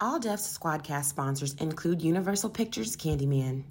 All 0.00 0.20
Def's 0.20 0.56
SquADDcast 0.56 1.06
sponsors 1.06 1.54
include 1.54 2.02
Universal 2.02 2.50
Pictures 2.50 2.96
Candyman. 2.96 3.64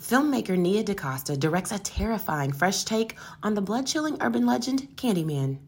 Filmmaker 0.00 0.56
Nia 0.56 0.82
DaCosta 0.82 1.36
directs 1.36 1.70
a 1.70 1.78
terrifying 1.78 2.50
fresh 2.50 2.84
take 2.84 3.14
on 3.42 3.52
the 3.52 3.60
blood 3.60 3.86
chilling 3.86 4.16
urban 4.22 4.46
legend 4.46 4.88
Candyman. 4.96 5.58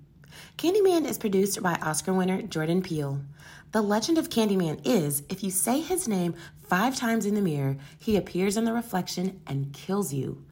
Candyman 0.56 1.06
is 1.06 1.18
produced 1.18 1.62
by 1.62 1.74
Oscar 1.82 2.14
winner 2.14 2.40
Jordan 2.40 2.80
Peele. 2.80 3.21
The 3.72 3.82
legend 3.82 4.16
of 4.16 4.30
Candyman 4.30 4.80
is 4.86 5.24
if 5.29 5.44
you 5.44 5.50
say 5.50 5.82
his 5.82 6.09
name 6.09 6.34
five 6.68 6.96
times 6.96 7.27
in 7.27 7.34
the 7.34 7.43
mirror, 7.43 7.77
he 7.98 8.16
appears 8.16 8.56
in 8.56 8.64
the 8.64 8.72
reflection 8.72 9.43
and 9.46 9.75
kills 9.75 10.14
you. 10.14 10.43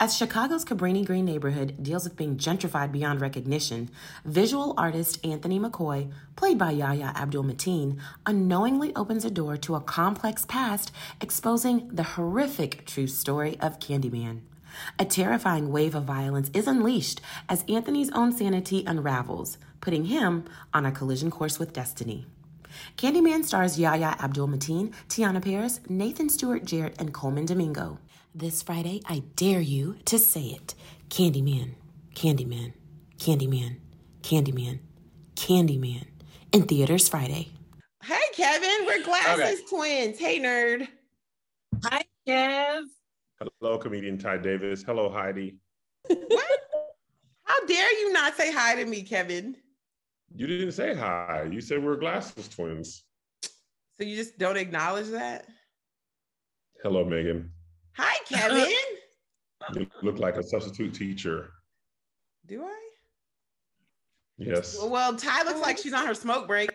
As 0.00 0.16
Chicago's 0.16 0.64
Cabrini 0.64 1.04
Green 1.04 1.24
neighborhood 1.24 1.82
deals 1.82 2.04
with 2.04 2.16
being 2.16 2.36
gentrified 2.36 2.92
beyond 2.92 3.20
recognition, 3.20 3.90
visual 4.24 4.74
artist 4.76 5.24
Anthony 5.24 5.58
McCoy, 5.60 6.10
played 6.36 6.58
by 6.58 6.72
Yahya 6.72 7.12
Abdul 7.14 7.44
Mateen, 7.44 7.98
unknowingly 8.26 8.92
opens 8.96 9.24
a 9.24 9.30
door 9.30 9.56
to 9.58 9.76
a 9.76 9.80
complex 9.80 10.44
past, 10.46 10.90
exposing 11.20 11.88
the 11.88 12.02
horrific 12.02 12.86
true 12.86 13.06
story 13.06 13.56
of 13.60 13.78
Candyman. 13.78 14.40
A 14.98 15.04
terrifying 15.04 15.70
wave 15.70 15.94
of 15.94 16.04
violence 16.04 16.50
is 16.52 16.66
unleashed 16.66 17.20
as 17.48 17.64
Anthony's 17.68 18.10
own 18.10 18.32
sanity 18.32 18.84
unravels, 18.86 19.58
putting 19.80 20.06
him 20.06 20.44
on 20.72 20.84
a 20.84 20.92
collision 20.92 21.30
course 21.30 21.58
with 21.58 21.72
destiny. 21.72 22.26
Candyman 22.96 23.44
stars 23.44 23.78
Yahya 23.78 24.16
Abdul 24.18 24.48
Mateen, 24.48 24.92
Teyonah 25.08 25.42
Parris, 25.42 25.80
Nathan 25.88 26.28
Stewart 26.28 26.64
Jarrett, 26.64 26.96
and 26.98 27.14
Colman 27.14 27.46
Domingo. 27.46 27.98
This 28.34 28.62
Friday, 28.62 29.00
I 29.06 29.22
dare 29.36 29.60
you 29.60 29.96
to 30.06 30.18
say 30.18 30.46
it 30.46 30.74
Candyman, 31.08 31.74
Candyman, 32.14 32.72
Candyman, 33.16 33.78
Candyman, 34.22 34.80
Candyman. 35.36 36.06
In 36.52 36.62
theaters 36.62 37.08
Friday. 37.08 37.48
Hey, 38.02 38.20
Kevin, 38.32 38.86
we're 38.86 39.02
glasses 39.04 39.60
Okay. 39.60 39.64
twins. 39.68 40.18
Hey, 40.18 40.38
nerd. 40.40 40.86
Hi, 41.84 42.02
Kev. 42.28 42.84
Hello, 43.40 43.78
comedian 43.78 44.18
Ty 44.18 44.38
Davis. 44.38 44.82
Hello, 44.84 45.08
Heidi. 45.10 45.56
What? 46.08 46.60
How 47.44 47.66
dare 47.66 47.92
you 48.00 48.12
not 48.12 48.36
say 48.36 48.52
hi 48.52 48.76
to 48.76 48.84
me, 48.84 49.02
Kevin? 49.02 49.56
You 50.34 50.46
didn't 50.46 50.72
say 50.72 50.94
hi. 50.94 51.48
You 51.50 51.60
said 51.60 51.82
we're 51.82 51.96
glasses 51.96 52.48
twins. 52.48 53.04
So 53.42 54.04
you 54.04 54.16
just 54.16 54.38
don't 54.38 54.56
acknowledge 54.56 55.08
that? 55.08 55.46
Hello, 56.82 57.04
Megan. 57.04 57.50
Hi, 57.96 58.14
uh, 58.34 58.36
Kevin. 58.36 58.72
You 59.74 59.86
look 60.02 60.18
like 60.18 60.36
a 60.36 60.42
substitute 60.42 60.94
teacher. 60.94 61.50
Do 62.46 62.64
I? 62.64 62.80
Yes. 64.36 64.76
Well, 64.82 65.16
Ty 65.16 65.44
looks 65.44 65.60
like 65.60 65.78
she's 65.78 65.92
on 65.94 66.06
her 66.06 66.14
smoke 66.14 66.46
break. 66.46 66.70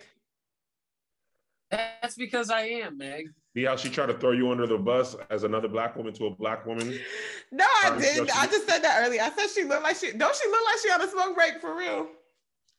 That's 1.72 2.16
because 2.16 2.50
I 2.50 2.62
am, 2.62 2.98
Meg. 2.98 3.30
See 3.56 3.64
how 3.64 3.76
she 3.76 3.90
tried 3.90 4.08
to 4.08 4.14
throw 4.18 4.32
you 4.32 4.52
under 4.52 4.66
the 4.66 4.78
bus 4.78 5.16
as 5.30 5.44
another 5.44 5.68
black 5.68 5.96
woman 5.96 6.14
to 6.14 6.28
a 6.28 6.32
black 6.32 6.66
woman? 6.66 6.98
No, 7.52 7.66
I 7.66 7.88
Sorry, 7.88 8.02
didn't. 8.02 8.28
Josie. 8.28 8.32
I 8.40 8.46
just 8.46 8.70
said 8.70 8.84
that 8.84 9.04
earlier. 9.04 9.24
I 9.24 9.32
said 9.32 9.48
she 9.50 9.64
looked 9.64 9.82
like 9.82 9.96
she 9.96 10.12
don't 10.12 10.36
she 10.36 10.48
look 10.50 10.62
like 10.66 10.78
she 10.84 10.92
on 10.92 11.02
a 11.02 11.08
smoke 11.10 11.34
break 11.34 11.60
for 11.60 11.76
real? 11.76 12.08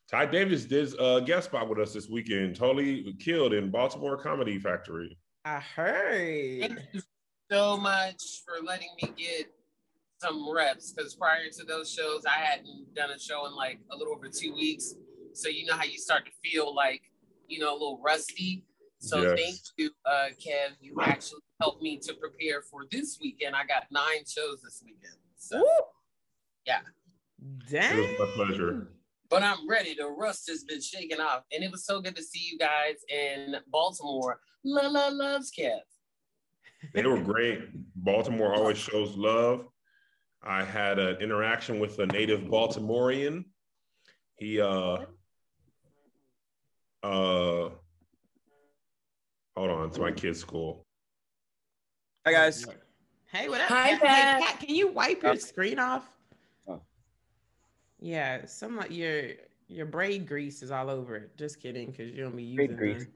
Ty 0.08 0.27
Davis 0.27 0.64
did 0.64 0.94
a 1.00 1.20
guest 1.20 1.48
spot 1.48 1.68
with 1.68 1.80
us 1.80 1.92
this 1.92 2.08
weekend. 2.08 2.55
Totally 2.55 3.12
killed 3.18 3.52
in 3.52 3.72
Baltimore 3.72 4.16
Comedy 4.16 4.61
Factory. 4.61 5.18
I 5.44 5.58
heard. 5.58 6.84
Thank 7.50 7.60
you 7.60 7.66
so 7.66 7.76
much 7.76 8.42
for 8.46 8.64
letting 8.64 8.88
me 9.02 9.12
get 9.16 9.46
some 10.20 10.48
reps 10.54 10.92
because 10.92 11.14
prior 11.14 11.48
to 11.58 11.64
those 11.64 11.92
shows, 11.92 12.24
I 12.26 12.40
hadn't 12.44 12.94
done 12.94 13.10
a 13.10 13.18
show 13.18 13.46
in 13.46 13.54
like 13.54 13.80
a 13.90 13.96
little 13.96 14.14
over 14.14 14.28
two 14.28 14.54
weeks. 14.54 14.94
So 15.32 15.48
you 15.48 15.66
know 15.66 15.74
how 15.74 15.84
you 15.84 15.98
start 15.98 16.26
to 16.26 16.32
feel 16.48 16.74
like, 16.74 17.02
you 17.48 17.58
know, 17.58 17.72
a 17.72 17.74
little 17.74 18.00
rusty. 18.04 18.64
So 18.98 19.22
Yes. 19.22 19.38
thank 19.40 19.56
you, 19.78 19.90
uh, 20.04 20.28
Kev. 20.44 20.76
You 20.80 20.96
actually 21.02 21.40
helped 21.60 21.82
me 21.82 21.98
to 21.98 22.14
prepare 22.14 22.62
for 22.62 22.82
this 22.90 23.18
weekend. 23.20 23.56
I 23.56 23.64
got 23.64 23.84
nine 23.90 24.24
shows 24.26 24.60
this 24.62 24.82
weekend. 24.84 25.16
So, 25.36 25.64
yeah, 26.66 26.80
damn. 27.68 27.98
It 27.98 28.02
Dang. 28.02 28.18
was 28.18 28.18
my 28.36 28.44
pleasure. 28.44 28.89
but 29.30 29.42
I'm 29.42 29.68
ready. 29.68 29.94
The 29.94 30.06
rust 30.06 30.48
has 30.50 30.64
been 30.64 30.80
shaken 30.83 31.20
off. 31.20 31.44
And 31.52 31.64
it 31.64 31.70
was 31.70 31.84
so 31.86 32.00
good 32.00 32.14
to 32.16 32.22
see 32.22 32.46
you 32.52 32.58
guys 32.58 32.96
in 33.08 33.56
Baltimore. 33.68 34.40
La 34.64 34.89
la 34.89 35.08
loves 35.08 35.50
Kev. 35.56 35.80
They 36.95 37.05
were 37.05 37.20
great. 37.20 37.68
Baltimore 37.96 38.55
always 38.55 38.79
shows 38.79 39.17
love. 39.17 39.67
I 40.42 40.64
had 40.64 40.98
an 40.98 41.17
interaction 41.20 41.79
with 41.79 41.98
a 41.98 42.07
native 42.07 42.41
Baltimorean. 42.42 43.45
He 44.36 44.61
uh 44.61 45.05
uh 47.02 47.70
hold 49.57 49.70
on, 49.70 49.89
it's 49.89 49.98
my 49.98 50.13
kid's 50.13 50.40
school. 50.40 50.86
Hi 52.27 52.33
guys. 52.33 52.64
Hey, 53.33 53.48
what 53.48 53.61
up? 53.61 53.69
Hi, 53.69 53.90
Kat? 53.90 54.01
Pat. 54.01 54.42
Hey, 54.42 54.46
Kat, 54.46 54.61
can 54.61 54.74
you 54.74 54.89
wipe 54.89 55.23
your 55.23 55.36
screen 55.36 55.79
off? 55.79 56.11
Oh. 56.67 56.80
Yeah, 58.01 58.46
some 58.46 58.79
of 58.79 58.90
your 58.90 59.30
your 59.69 59.86
braid 59.86 60.27
grease 60.27 60.63
is 60.63 60.70
all 60.70 60.90
over 60.90 61.17
it. 61.17 61.36
Just 61.36 61.61
kidding, 61.61 61.90
because 61.92 62.11
you 62.11 62.23
don't 62.23 62.36
be 62.36 62.57
Braid 62.57 62.70
using 62.70 62.77
grease. 62.77 63.07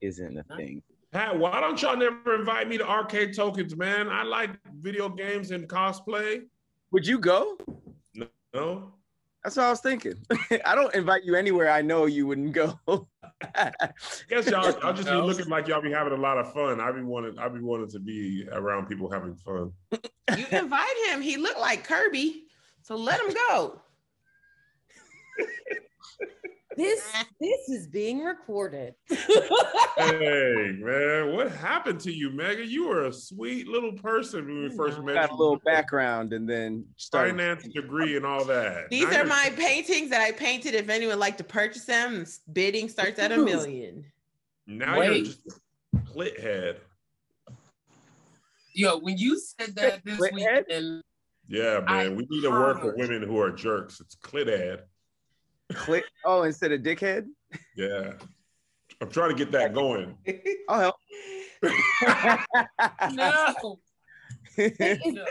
Isn't 0.00 0.38
a 0.38 0.56
thing. 0.56 0.82
Pat, 1.12 1.36
why 1.36 1.60
don't 1.60 1.80
y'all 1.82 1.96
never 1.96 2.36
invite 2.36 2.68
me 2.68 2.78
to 2.78 2.88
arcade 2.88 3.34
tokens, 3.34 3.76
man? 3.76 4.08
I 4.08 4.22
like 4.22 4.50
video 4.80 5.08
games 5.08 5.50
and 5.50 5.68
cosplay. 5.68 6.42
Would 6.92 7.04
you 7.04 7.18
go? 7.18 7.58
No? 8.54 8.94
That's 9.42 9.56
what 9.56 9.66
I 9.66 9.70
was 9.70 9.80
thinking. 9.80 10.14
I 10.64 10.76
don't 10.76 10.94
invite 10.94 11.24
you 11.24 11.34
anywhere 11.34 11.70
I 11.70 11.82
know 11.82 12.06
you 12.06 12.28
wouldn't 12.28 12.52
go. 12.52 12.78
I 13.56 13.72
Guess 14.28 14.50
y'all 14.50 14.72
I'll 14.82 14.92
just 14.92 15.08
be 15.08 15.14
looking 15.14 15.48
like 15.48 15.66
y'all 15.66 15.82
be 15.82 15.90
having 15.90 16.12
a 16.12 16.16
lot 16.16 16.38
of 16.38 16.52
fun. 16.52 16.80
I 16.80 16.92
be 16.92 17.02
wanting 17.02 17.38
I 17.38 17.48
be 17.48 17.60
wanting 17.60 17.88
to 17.90 17.98
be 17.98 18.46
around 18.52 18.86
people 18.86 19.10
having 19.10 19.34
fun. 19.34 19.72
You 20.36 20.46
invite 20.52 20.96
him. 21.08 21.22
He 21.22 21.38
looked 21.38 21.58
like 21.58 21.82
Kirby, 21.84 22.44
so 22.82 22.96
let 22.96 23.20
him 23.20 23.34
go. 23.48 23.80
This 26.76 27.02
this 27.40 27.68
is 27.68 27.86
being 27.86 28.20
recorded. 28.24 28.94
Hey 29.98 30.70
man, 30.78 31.34
what 31.36 31.52
happened 31.52 32.00
to 32.00 32.12
you, 32.12 32.30
Megan? 32.30 32.70
You 32.70 32.88
were 32.88 33.04
a 33.04 33.12
sweet 33.12 33.68
little 33.68 33.92
person 33.92 34.46
when 34.46 34.62
we 34.62 34.74
first 34.74 34.98
met. 35.02 35.14
Got 35.14 35.30
a 35.30 35.34
little 35.34 35.60
background 35.62 36.32
and 36.32 36.48
then 36.48 36.86
started. 36.96 37.32
finance 37.32 37.68
degree 37.68 38.16
and 38.16 38.24
all 38.24 38.44
that. 38.46 38.88
These 38.88 39.10
Now 39.10 39.20
are 39.20 39.24
my 39.26 39.52
paintings 39.56 40.08
that 40.10 40.22
I 40.22 40.32
painted. 40.32 40.74
If 40.74 40.88
anyone 40.88 41.16
would 41.16 41.20
like 41.20 41.36
to 41.36 41.44
purchase 41.44 41.84
them, 41.84 42.24
bidding 42.50 42.88
starts 42.88 43.18
at 43.18 43.30
a 43.32 43.36
million. 43.36 44.06
Now 44.66 44.94
you're 45.02 45.10
Wait. 45.12 45.24
just 45.26 45.40
a 45.94 45.98
clit 45.98 46.40
head. 46.40 46.80
Yo, 48.72 48.98
when 49.00 49.18
you 49.18 49.38
said 49.38 49.74
that 49.76 50.02
this 50.04 50.18
Wait, 50.18 50.32
Ed? 50.38 50.64
weekend, 50.68 51.02
Yeah, 51.46 51.80
I 51.86 52.04
man. 52.04 52.16
we 52.16 52.26
need 52.30 52.42
to 52.42 52.50
work 52.50 52.82
with 52.82 52.94
women 52.96 53.22
who 53.22 53.38
are 53.38 53.50
jerks. 53.50 54.00
It's 54.00 54.16
clit 54.16 54.46
head. 54.46 54.84
Click. 55.74 56.04
Oh, 56.24 56.42
instead 56.42 56.72
of 56.72 56.80
dickhead. 56.82 57.26
Yeah. 57.76 58.12
I'm 59.00 59.08
trying 59.10 59.30
to 59.30 59.36
get 59.36 59.50
that 59.52 59.72
going. 59.72 60.16
I'll 60.68 60.80
help. 60.80 60.96
no, 63.12 63.54
no. 63.54 63.78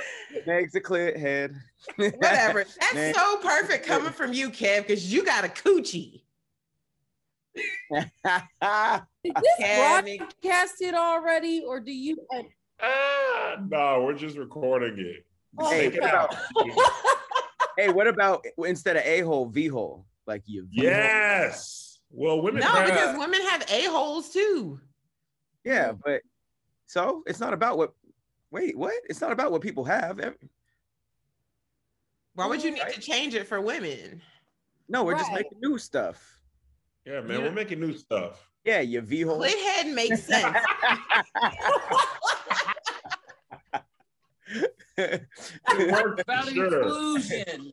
Meg's 0.48 0.76
a 0.76 0.82
clit 0.82 1.18
head. 1.18 1.56
Whatever. 1.98 2.64
That's 2.80 2.94
Man. 2.94 3.14
so 3.14 3.38
perfect 3.38 3.86
coming 3.86 4.12
from 4.12 4.34
you, 4.34 4.50
Kev, 4.50 4.88
because 4.88 5.12
you 5.12 5.24
got 5.26 5.46
a 5.46 5.50
coochie. 5.50 6.22
Is 7.92 8.04
this 9.24 9.44
Kevin. 9.60 10.18
broadcasted 10.18 10.94
already, 10.94 11.64
or 11.68 11.80
do 11.80 11.92
you? 11.92 12.18
Ah, 12.82 13.56
no, 13.68 14.04
we're 14.04 14.14
just 14.14 14.38
recording 14.38 14.98
it. 15.00 15.26
Oh, 15.58 15.70
Hey, 15.70 15.88
it 15.88 16.00
what 16.02 16.14
out. 16.14 16.36
hey, 17.78 17.90
what 17.90 18.08
about 18.08 18.46
instead 18.66 18.96
of 18.98 19.04
a 19.04 19.20
hole, 19.22 19.48
v 19.48 19.68
hole? 19.68 20.06
Like 20.30 20.44
you. 20.46 20.68
Yes. 20.70 22.00
Well, 22.12 22.40
women 22.40 22.62
No, 22.62 22.68
have- 22.68 22.86
because 22.86 23.18
women 23.18 23.42
have 23.48 23.64
a-holes 23.68 24.30
too. 24.30 24.80
Yeah, 25.66 25.94
but 25.94 26.22
so 26.86 27.24
it's 27.26 27.40
not 27.40 27.52
about 27.54 27.80
what. 27.80 27.94
Wait, 28.52 28.78
what? 28.78 28.94
It's 29.10 29.22
not 29.22 29.32
about 29.32 29.52
what 29.52 29.62
people 29.64 29.84
have. 29.86 30.20
Why 32.36 32.46
would 32.46 32.64
you 32.64 32.70
need 32.70 32.84
to 32.94 33.02
change 33.02 33.34
it 33.34 33.48
for 33.48 33.60
women? 33.60 34.22
No, 34.88 35.04
we're 35.04 35.18
just 35.18 35.34
making 35.34 35.60
new 35.64 35.80
stuff. 35.80 36.40
Yeah, 37.06 37.22
man, 37.22 37.40
Yeah. 37.40 37.46
we're 37.48 37.52
making 37.52 37.80
new 37.80 37.98
stuff. 37.98 38.48
Yeah, 38.64 38.82
your 38.82 39.02
v 39.02 39.22
hole. 39.22 39.40
Clit 39.42 39.60
head 39.64 39.88
makes 39.88 40.24
sense. 40.24 40.58
It 44.98 45.92
worked 45.92 46.20
about 46.22 46.46
for 46.46 46.52
sure. 46.52 46.82
inclusion. 46.84 47.72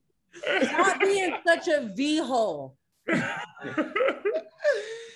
Stop 0.62 1.00
being 1.00 1.34
such 1.46 1.68
a 1.68 1.92
v 1.94 2.18
hole. 2.18 2.76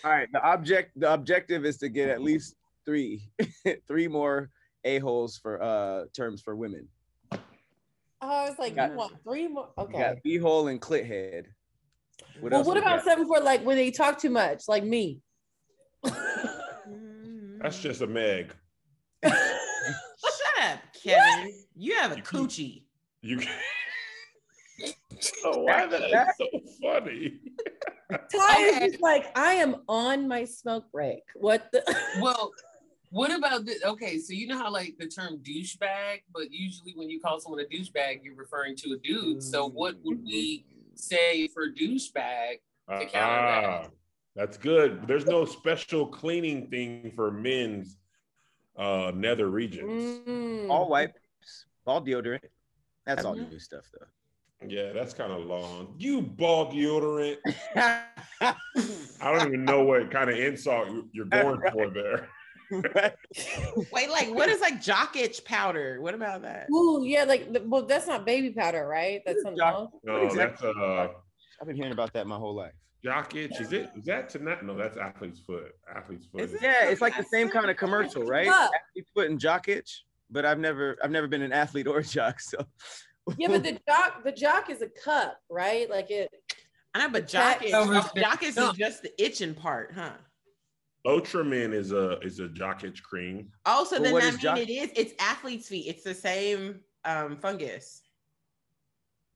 All 0.03 0.11
right, 0.11 0.29
the 0.33 0.41
object 0.43 0.93
the 0.99 1.13
objective 1.13 1.65
is 1.65 1.77
to 1.79 1.89
get 1.89 2.09
at 2.09 2.23
least 2.23 2.55
three 2.87 3.23
three 3.89 4.09
more 4.09 4.51
a 4.85 4.99
holes 4.99 5.37
for 5.37 5.63
uh 5.63 6.05
terms 6.17 6.41
for 6.41 6.57
women. 6.57 6.89
Oh, 7.33 7.39
I 8.23 8.49
was 8.49 8.59
like, 8.59 8.75
Got- 8.77 8.91
you 8.93 8.97
want 8.97 9.15
three 9.25 9.49
more? 9.49 9.69
Okay. 9.79 9.99
got 9.99 10.17
v 10.23 10.37
hole 10.39 10.69
and 10.69 10.81
clit 10.81 11.07
head. 11.07 11.47
What 12.41 12.53
well, 12.53 12.65
what 12.65 12.75
we 12.75 12.81
about 12.81 12.99
got? 12.99 13.05
something 13.05 13.27
for 13.27 13.41
like 13.41 13.65
when 13.65 13.77
they 13.77 13.91
talk 13.91 14.19
too 14.21 14.31
much, 14.31 14.69
like 14.69 14.85
me? 14.85 15.21
That's 17.61 17.79
just 17.81 18.01
a 18.01 18.07
Meg. 18.07 18.55
Shut 19.25 19.35
up, 20.63 20.79
Kevin. 21.03 21.53
You 21.77 21.95
have 21.97 22.13
a 22.13 22.17
You- 22.17 22.23
coochie. 22.23 22.85
You. 23.23 23.41
oh, 25.45 25.59
why 25.61 25.87
that 25.87 26.35
so 26.39 26.47
funny? 26.83 27.41
Ty 28.11 28.61
is 28.67 28.77
Okay. 28.77 28.89
just 28.91 29.01
like, 29.03 29.27
I 29.37 29.55
am 29.55 29.77
on 29.89 30.27
my 30.27 30.45
smoke 30.45 30.85
break. 30.93 31.23
What 31.35 31.71
the? 31.73 31.83
Well, 32.21 32.53
what 33.11 33.33
about 33.37 33.65
this? 33.67 33.83
Okay, 33.85 34.19
so 34.19 34.33
you 34.33 34.47
know 34.47 34.57
how 34.59 34.71
like 34.71 34.97
the 34.99 35.07
term 35.07 35.39
douchebag, 35.43 36.23
but 36.33 36.51
usually 36.51 36.93
when 36.95 37.11
you 37.11 37.21
call 37.21 37.41
someone 37.41 37.61
a 37.61 37.65
douchebag, 37.65 38.21
you're 38.23 38.37
referring 38.37 38.77
to 38.77 38.93
a 38.93 38.99
dude. 38.99 39.43
So 39.43 39.69
what 39.69 39.97
would 40.05 40.23
we 40.25 40.65
say 40.95 41.49
for 41.49 41.69
douchebag? 41.71 42.61
To 42.89 43.07
counter 43.07 43.13
Ah, 43.13 43.87
that's 44.37 44.57
good. 44.57 45.07
There's 45.07 45.27
no 45.27 45.45
special 45.45 46.07
cleaning 46.07 46.69
thing 46.69 47.13
for 47.15 47.31
men's 47.31 47.99
uh 48.77 49.11
nether 49.15 49.49
regions. 49.51 50.21
Mm. 50.27 50.69
All 50.71 50.89
wipes, 50.89 51.67
all 51.87 52.01
deodorant. 52.01 52.41
That's 53.07 53.25
all 53.25 53.35
Mhm. 53.35 53.51
new 53.51 53.59
stuff 53.59 53.87
though. 53.93 54.07
Yeah, 54.67 54.93
that's 54.93 55.15
kind 55.15 55.33
of 55.33 55.47
long. 55.47 55.95
You 55.99 56.21
ball 56.21 56.71
deodorant. 56.71 57.39
I 57.77 58.55
don't 59.23 59.47
even 59.49 59.65
know 59.65 59.85
what 59.85 60.11
kind 60.11 60.29
of 60.31 60.39
insult 60.39 60.89
you- 60.91 61.09
you're 61.12 61.27
going 61.27 61.61
for 61.73 61.89
there. 61.91 62.29
Wait, 62.71 64.11
like 64.11 64.29
what 64.33 64.49
is 64.49 64.61
like 64.61 64.81
jock 64.81 65.17
itch 65.17 65.45
powder? 65.45 66.01
What 66.01 66.15
about 66.15 66.43
that? 66.43 66.69
Ooh, 66.71 67.03
yeah, 67.05 67.25
like, 67.25 67.49
well, 67.65 67.85
that's 67.85 68.07
not 68.07 68.25
baby 68.25 68.51
powder, 68.53 68.87
right? 68.87 69.23
That's 69.27 69.43
something 69.43 69.57
Jock- 69.59 69.75
else. 69.75 69.91
No, 70.05 70.21
that's 70.21 70.35
exactly? 70.35 70.73
uh 70.79 71.09
I've 71.61 71.67
been 71.67 71.75
hearing 71.77 71.93
about 71.93 72.12
that 72.12 72.27
my 72.29 72.37
whole 72.37 72.55
life. 72.55 72.73
jock 73.03 73.35
itch. 73.35 73.61
Is 73.61 73.73
it? 73.73 73.91
Is 73.97 74.05
that 74.05 74.29
tonight? 74.29 74.62
No, 74.65 74.77
that's 74.77 74.97
athlete's 74.97 75.41
foot. 75.41 75.73
Athlete's 75.95 76.27
foot. 76.27 76.43
Is 76.43 76.55
it? 76.55 76.61
Yeah, 76.62 76.85
it's 76.89 77.01
like 77.01 77.17
the 77.17 77.25
same 77.25 77.49
kind 77.49 77.69
of 77.71 77.77
commercial, 77.77 78.23
right? 78.25 78.47
Yeah. 78.47 78.69
Athlete 78.93 79.07
foot 79.15 79.31
and 79.31 79.41
jock 79.41 79.69
itch. 79.69 80.05
But 80.31 80.45
I've 80.47 80.61
never, 80.61 80.97
I've 81.03 81.11
never 81.11 81.27
been 81.27 81.43
an 81.43 81.53
athlete 81.53 81.89
or 81.89 81.99
a 81.99 82.05
jock, 82.05 82.39
so. 82.41 82.59
Yeah, 83.38 83.49
but 83.49 83.62
the 83.62 83.79
jock, 83.88 84.25
the 84.25 84.32
jock 84.32 84.71
is 84.71 84.82
a 84.82 84.88
cup, 84.88 85.38
right? 85.50 85.88
Like 85.91 86.11
it. 86.11 86.31
I 86.94 86.99
know, 87.00 87.09
but 87.11 87.29
jock 87.29 87.62
itch, 87.62 87.71
jock 87.71 88.43
itch 88.43 88.56
no. 88.56 88.71
is 88.71 88.77
just 88.77 89.03
the 89.03 89.12
itching 89.23 89.55
part, 89.55 89.93
huh? 89.94 90.12
Ultraman 91.06 91.73
is 91.73 91.93
a 91.93 92.19
is 92.21 92.41
a 92.41 92.49
jock 92.49 92.85
itch 92.85 93.03
cream. 93.03 93.50
Oh, 93.65 93.85
so 93.85 93.97
But 93.97 94.03
then 94.05 94.12
what 94.12 94.23
that 94.23 94.29
is 94.29 94.35
mean 94.35 94.43
jock- 94.43 94.59
it 94.59 94.71
is 94.71 94.91
it's 94.97 95.15
athlete's 95.21 95.69
feet. 95.69 95.87
It's 95.88 96.03
the 96.05 96.15
same 96.15 96.81
um 97.05 97.37
fungus 97.38 98.03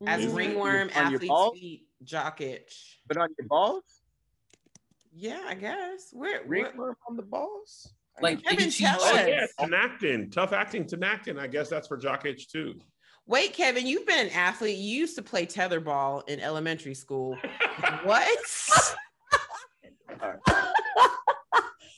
as 0.05 0.25
Is 0.25 0.31
it? 0.31 0.35
ringworm, 0.35 0.89
On 0.95 1.05
athlete's 1.05 1.27
balls? 1.27 1.57
feet, 1.59 1.87
jock 2.03 2.41
itch. 2.41 2.99
But 3.07 3.17
on 3.17 3.29
your 3.39 3.47
balls, 3.47 3.83
Yeah, 5.13 5.41
I 5.47 5.55
guess. 5.55 6.09
Where, 6.11 6.39
what- 6.41 6.47
ringworm 6.49 6.95
on 7.09 7.15
the 7.15 7.23
balls. 7.23 7.93
Like 8.21 8.43
Kevin, 8.43 8.67
itchy 8.67 8.83
tell 8.85 8.97
Oh 9.01 9.15
us. 9.15 9.25
cheeks? 9.25 9.53
yeah, 9.59 9.65
Tinactin, 9.65 10.31
tough 10.31 10.53
acting 10.53 10.85
Tinactin. 10.85 11.39
I 11.39 11.47
guess 11.47 11.69
that's 11.69 11.87
for 11.87 11.97
jock 11.97 12.25
itch 12.25 12.47
too. 12.49 12.79
Wait, 13.27 13.53
Kevin, 13.53 13.87
you've 13.87 14.05
been 14.05 14.27
an 14.27 14.33
athlete. 14.33 14.77
You 14.77 14.99
used 14.99 15.15
to 15.15 15.21
play 15.23 15.45
tetherball 15.47 16.27
in 16.29 16.39
elementary 16.39 16.93
school. 16.93 17.37
What? 18.03 18.37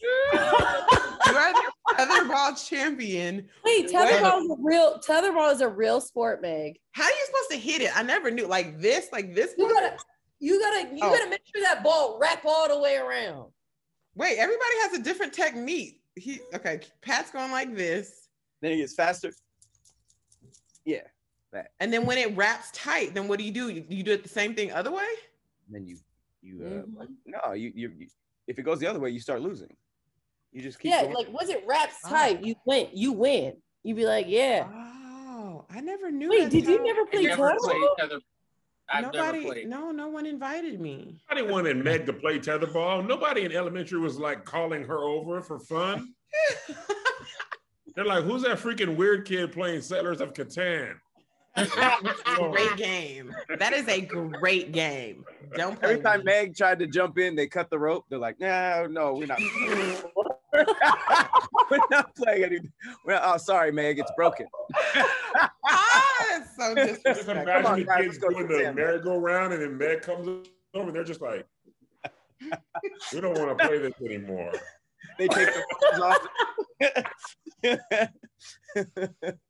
you 0.02 1.36
are 1.36 1.54
the 1.54 1.72
tetherball 1.96 2.70
champion. 2.70 3.48
Wait, 3.66 3.88
tetherball 3.90 4.44
is 4.44 4.50
a 4.52 4.56
real 4.60 5.00
tetherball 5.00 5.54
is 5.54 5.62
a 5.62 5.68
real 5.68 6.00
sport, 6.00 6.42
Meg. 6.42 6.80
How 6.94 7.04
are 7.04 7.10
you 7.10 7.26
supposed 7.26 7.52
to 7.52 7.58
hit 7.58 7.82
it? 7.82 7.98
I 7.98 8.04
never 8.04 8.32
knew. 8.32 8.48
Like 8.48 8.80
this, 8.80 9.10
like 9.12 9.36
this. 9.36 9.54
You 9.58 9.70
gotta, 9.74 9.98
you 10.40 10.60
gotta, 10.62 10.96
you 10.96 11.00
Oh. 11.04 11.10
gotta 11.10 11.30
make 11.30 11.42
sure 11.54 11.62
that 11.64 11.84
ball 11.84 12.18
wrap 12.20 12.46
all 12.46 12.70
the 12.70 12.80
way 12.80 12.96
around. 12.96 13.52
Wait, 14.16 14.38
everybody 14.38 14.74
has 14.84 14.94
a 14.94 15.04
different 15.04 15.34
technique. 15.34 16.02
He 16.16 16.40
okay, 16.54 16.80
Pat's 17.02 17.32
going 17.32 17.52
like 17.52 17.76
this. 17.76 18.30
Then 18.62 18.72
he 18.72 18.78
gets 18.78 18.94
faster. 18.96 19.34
Yeah. 20.86 21.02
And 21.80 21.92
then 21.92 22.06
when 22.06 22.18
it 22.18 22.36
wraps 22.36 22.70
tight, 22.72 23.14
then 23.14 23.28
what 23.28 23.40
do 23.40 23.46
you 23.46 23.52
do? 23.52 23.70
You, 23.70 23.86
you 23.90 24.04
do 24.04 24.12
it 24.12 24.24
the 24.24 24.30
same 24.30 24.54
thing 24.54 24.72
other 24.72 24.92
way? 24.92 25.08
Then 25.70 25.88
you, 25.88 25.98
you, 26.42 26.60
uh, 26.64 27.04
Mhm. 27.04 27.16
no, 27.26 27.54
you, 27.54 27.72
you, 27.74 27.92
you, 27.98 28.08
if 28.48 28.60
it 28.60 28.64
goes 28.64 28.80
the 28.80 28.88
other 28.88 29.00
way, 29.00 29.10
you 29.10 29.20
start 29.20 29.42
losing. 29.42 29.76
You 30.52 30.62
just 30.62 30.80
keep 30.80 30.92
Yeah, 30.92 31.04
going. 31.04 31.16
like 31.16 31.32
once 31.32 31.50
it 31.50 31.64
wraps 31.68 31.96
Oh. 32.06 32.10
tight, 32.10 32.44
you 32.44 32.56
win. 32.66 32.90
You 32.94 33.12
win. 33.14 33.62
You'd 33.84 33.98
be 33.98 34.06
like, 34.06 34.26
yeah. 34.28 34.68
Oh, 34.72 35.66
I 35.70 35.82
never 35.82 36.12
knew. 36.12 36.30
Wait, 36.30 36.42
that's 36.44 36.54
did 36.54 36.66
you 36.68 36.84
never 36.84 37.06
play 37.06 37.26
tetherball? 37.26 38.20
I've 38.90 39.02
Nobody, 39.04 39.66
no, 39.66 39.92
no 39.92 40.08
one 40.08 40.26
invited 40.26 40.80
me. 40.80 41.22
Nobody 41.30 41.70
didn't 41.70 41.84
Meg 41.84 42.06
to 42.06 42.14
play 42.14 42.40
tetherball. 42.40 43.06
Nobody 43.06 43.44
in 43.44 43.52
elementary 43.52 44.00
was 44.00 44.18
like 44.18 44.46
calling 44.46 44.84
her 44.86 45.00
over 45.04 45.42
for 45.42 45.60
fun. 45.60 46.14
They're 47.96 48.06
like, 48.06 48.24
"Who's 48.24 48.44
that 48.44 48.60
freaking 48.60 48.96
weird 48.96 49.26
kid 49.26 49.52
playing 49.52 49.82
Settlers 49.82 50.22
of 50.22 50.34
Catan?" 50.34 50.94
Great 51.66 52.78
game. 52.78 53.34
That 53.58 53.74
is 53.74 53.88
a 53.88 54.02
great 54.02 54.72
game. 54.72 55.26
Don't 55.56 55.82
Every 55.84 56.02
time 56.02 56.20
with 56.20 56.26
Meg 56.26 56.56
tried 56.56 56.80
to 56.80 56.88
jump 56.88 57.18
in, 57.18 57.36
they 57.36 57.48
cut 57.48 57.70
the 57.70 57.80
rope. 57.80 58.06
They're 58.10 58.20
like, 58.20 58.40
no, 58.40 58.88
no, 58.90 59.14
we're 59.14 59.28
not. 59.28 59.40
we're 60.54 61.80
not 61.90 62.16
playing 62.16 62.44
anything. 62.44 62.72
We're 63.06 63.14
not, 63.14 63.24
oh, 63.26 63.38
sorry, 63.38 63.72
Meg, 63.72 64.00
it's 64.00 64.12
broken. 64.16 64.48
ah, 65.66 66.26
it's 66.32 66.56
so 66.56 66.76
Just 66.76 67.28
imagine 67.28 67.66
on, 67.66 67.80
the 67.80 67.86
guys, 67.86 68.04
kids 68.04 68.18
doing 68.20 68.48
the 68.48 68.74
merry-go-round, 68.74 69.54
and 69.54 69.62
then 69.62 69.78
Meg 69.78 70.02
comes 70.02 70.28
over, 70.74 70.88
and 70.88 70.96
they're 70.96 71.04
just 71.04 71.22
like, 71.22 71.46
"We 72.42 73.22
don't 73.22 73.38
want 73.38 73.58
to 73.58 73.68
play 73.68 73.78
this 73.80 73.94
anymore." 74.04 74.52
They 75.18 75.28
take 75.28 75.48
the 75.48 75.64
balls 75.82 76.02
off. 76.02 76.28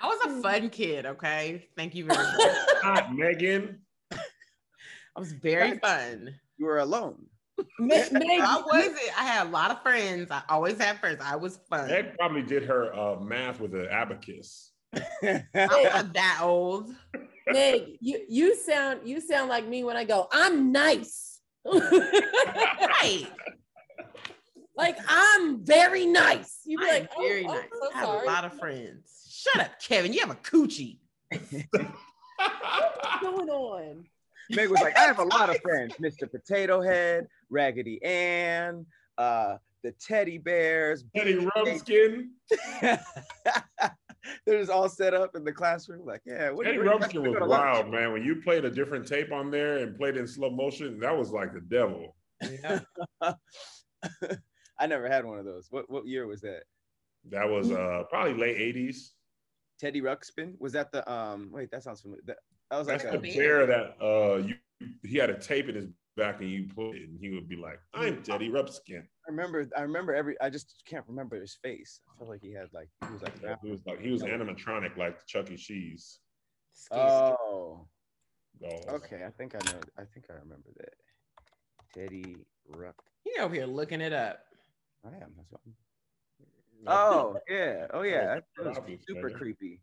I 0.00 0.06
was 0.06 0.18
a 0.38 0.42
fun 0.42 0.70
kid, 0.70 1.06
okay? 1.06 1.66
Thank 1.76 1.94
you 1.94 2.04
very 2.06 2.18
much. 2.38 2.56
Not 2.82 3.14
Megan. 3.14 3.80
I 4.12 5.18
was 5.20 5.32
very 5.32 5.78
fun. 5.78 6.34
you 6.58 6.66
were 6.66 6.78
alone. 6.78 7.26
Meg, 7.78 8.12
Meg, 8.12 8.40
I 8.40 8.62
wasn't. 8.66 8.98
I 9.18 9.24
had 9.24 9.46
a 9.46 9.50
lot 9.50 9.70
of 9.70 9.82
friends. 9.82 10.30
I 10.30 10.42
always 10.50 10.78
had 10.78 10.98
friends. 11.00 11.20
I 11.24 11.36
was 11.36 11.58
fun. 11.70 11.88
Meg 11.88 12.14
probably 12.18 12.42
did 12.42 12.64
her 12.64 12.94
uh, 12.94 13.18
math 13.20 13.60
with 13.60 13.74
an 13.74 13.88
abacus. 13.90 14.72
I'm 14.94 15.02
not 15.54 16.12
that 16.12 16.40
old. 16.42 16.94
Meg, 17.48 17.96
you 18.00 18.20
you 18.28 18.54
sound 18.56 19.00
you 19.08 19.20
sound 19.22 19.48
like 19.48 19.66
me 19.66 19.84
when 19.84 19.96
I 19.96 20.04
go, 20.04 20.28
I'm 20.32 20.70
nice. 20.72 21.40
Right. 21.64 23.26
Like 24.76 24.98
I'm 25.08 25.64
very 25.64 26.06
nice. 26.06 26.60
You 26.64 26.78
be 26.78 26.84
I'm 26.84 26.90
like, 27.00 27.10
oh, 27.16 27.22
very 27.22 27.46
oh, 27.46 27.52
nice. 27.52 27.64
so 27.72 27.90
I 27.94 27.98
have 27.98 28.06
sorry. 28.06 28.26
a 28.26 28.30
lot 28.30 28.44
of 28.44 28.58
friends. 28.58 29.26
Shut 29.30 29.64
up, 29.64 29.80
Kevin. 29.80 30.12
You 30.12 30.20
have 30.20 30.30
a 30.30 30.34
coochie. 30.36 30.98
What's 31.30 33.22
going 33.22 33.48
on? 33.48 34.04
Meg 34.50 34.70
was 34.70 34.80
like, 34.80 34.96
I 34.96 35.02
have 35.02 35.18
a 35.18 35.24
lot 35.24 35.50
of 35.50 35.58
friends, 35.62 35.94
Mr. 36.00 36.30
Potato 36.30 36.80
Head, 36.80 37.26
Raggedy 37.50 38.02
Ann, 38.04 38.86
uh, 39.18 39.56
the 39.82 39.92
teddy 39.92 40.38
bears. 40.38 41.04
Teddy 41.16 41.36
Ruxpin. 41.36 42.28
They're 44.44 44.58
just 44.58 44.70
all 44.70 44.88
set 44.88 45.14
up 45.14 45.36
in 45.36 45.44
the 45.44 45.52
classroom. 45.52 46.04
Like, 46.04 46.22
yeah, 46.26 46.50
what 46.50 46.64
do 46.64 46.72
Teddy 46.72 46.84
you 46.84 46.90
what 46.90 47.00
do 47.00 47.06
Rumpskin 47.06 47.24
you 47.24 47.30
was 47.30 47.38
go 47.38 47.46
lunch? 47.46 47.60
wild, 47.62 47.90
man. 47.90 48.12
When 48.12 48.24
you 48.24 48.36
played 48.42 48.64
a 48.64 48.70
different 48.70 49.06
tape 49.06 49.32
on 49.32 49.50
there 49.50 49.78
and 49.78 49.96
played 49.96 50.16
in 50.16 50.26
slow 50.26 50.50
motion, 50.50 50.98
that 51.00 51.16
was 51.16 51.30
like 51.30 51.52
the 51.52 51.60
devil. 51.60 52.16
I 54.78 54.86
never 54.86 55.08
had 55.08 55.24
one 55.24 55.38
of 55.38 55.44
those. 55.44 55.68
What 55.70 55.90
what 55.90 56.06
year 56.06 56.26
was 56.26 56.40
that? 56.42 56.62
That 57.30 57.48
was 57.48 57.70
uh, 57.70 58.04
probably 58.08 58.34
late 58.34 58.74
'80s. 58.74 59.10
Teddy 59.78 60.00
Ruxpin? 60.00 60.54
Was 60.58 60.72
that 60.72 60.92
the 60.92 61.10
um? 61.10 61.50
Wait, 61.52 61.70
that 61.70 61.82
sounds 61.82 62.02
familiar. 62.02 62.22
That, 62.26 62.36
that 62.70 62.78
was 62.78 62.88
like 62.88 63.02
That's 63.02 63.14
a, 63.14 63.18
the 63.18 63.36
bear 63.36 63.66
that 63.66 63.96
uh, 64.02 64.36
you 64.36 64.54
he 65.02 65.16
had 65.16 65.30
a 65.30 65.38
tape 65.38 65.68
in 65.68 65.74
his 65.74 65.86
back 66.16 66.40
and 66.40 66.50
you 66.50 66.66
put 66.74 66.96
it, 66.96 67.08
and 67.08 67.18
he 67.20 67.30
would 67.30 67.48
be 67.48 67.56
like, 67.56 67.78
"I'm 67.94 68.22
Teddy 68.22 68.50
Ruxpin. 68.50 69.02
I 69.02 69.30
remember. 69.30 69.66
I 69.76 69.82
remember 69.82 70.14
every. 70.14 70.40
I 70.40 70.50
just 70.50 70.82
can't 70.86 71.04
remember 71.08 71.40
his 71.40 71.58
face. 71.62 72.00
I 72.08 72.18
felt 72.18 72.30
like 72.30 72.42
he 72.42 72.52
had 72.52 72.68
like 72.72 72.88
he 73.06 73.12
was 73.12 73.22
like. 73.22 73.34
He 73.62 73.70
was 73.70 73.86
like 73.86 74.00
he 74.00 74.10
was 74.10 74.22
animatronic, 74.22 74.96
like 74.96 75.26
Chuck 75.26 75.50
E. 75.50 75.56
Cheese. 75.56 76.20
Oh, 76.90 77.86
Oh, 78.64 78.94
okay. 78.94 79.24
I 79.26 79.30
think 79.30 79.54
I 79.54 79.72
know. 79.72 79.80
I 79.98 80.04
think 80.04 80.26
I 80.30 80.34
remember 80.34 80.70
that. 80.78 80.94
Teddy 81.94 82.36
Ruck. 82.68 83.02
You 83.24 83.42
over 83.42 83.54
here 83.54 83.66
looking 83.66 84.00
it 84.00 84.12
up. 84.12 84.40
I 85.06 85.16
am. 85.22 85.32
That's 85.36 85.50
what. 85.50 85.60
I'm- 85.66 85.76
Oh 86.88 87.36
yeah. 87.48 87.86
Oh 87.92 88.02
yeah. 88.02 88.36
That, 88.36 88.44
that 88.62 88.84
was 88.88 88.98
super 89.08 89.30
creepy. 89.30 89.80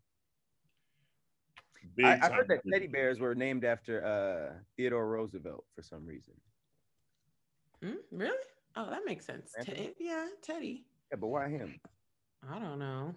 Big 1.96 2.06
I, 2.06 2.12
I 2.22 2.30
heard 2.30 2.48
that 2.48 2.62
creepy. 2.62 2.70
teddy 2.70 2.86
bears 2.86 3.20
were 3.20 3.34
named 3.34 3.64
after 3.64 4.04
uh, 4.04 4.58
Theodore 4.76 5.06
Roosevelt 5.06 5.64
for 5.74 5.82
some 5.82 6.06
reason. 6.06 6.32
Hmm? 7.82 7.96
Really? 8.10 8.36
Oh, 8.76 8.88
that 8.88 9.02
makes 9.04 9.26
sense. 9.26 9.52
Anthony? 9.58 9.88
Te- 9.98 10.04
yeah, 10.06 10.26
Teddy. 10.42 10.86
Yeah, 11.12 11.18
but 11.20 11.26
why 11.26 11.50
him? 11.50 11.78
I 12.50 12.58
don't 12.58 12.78
know. 12.78 13.14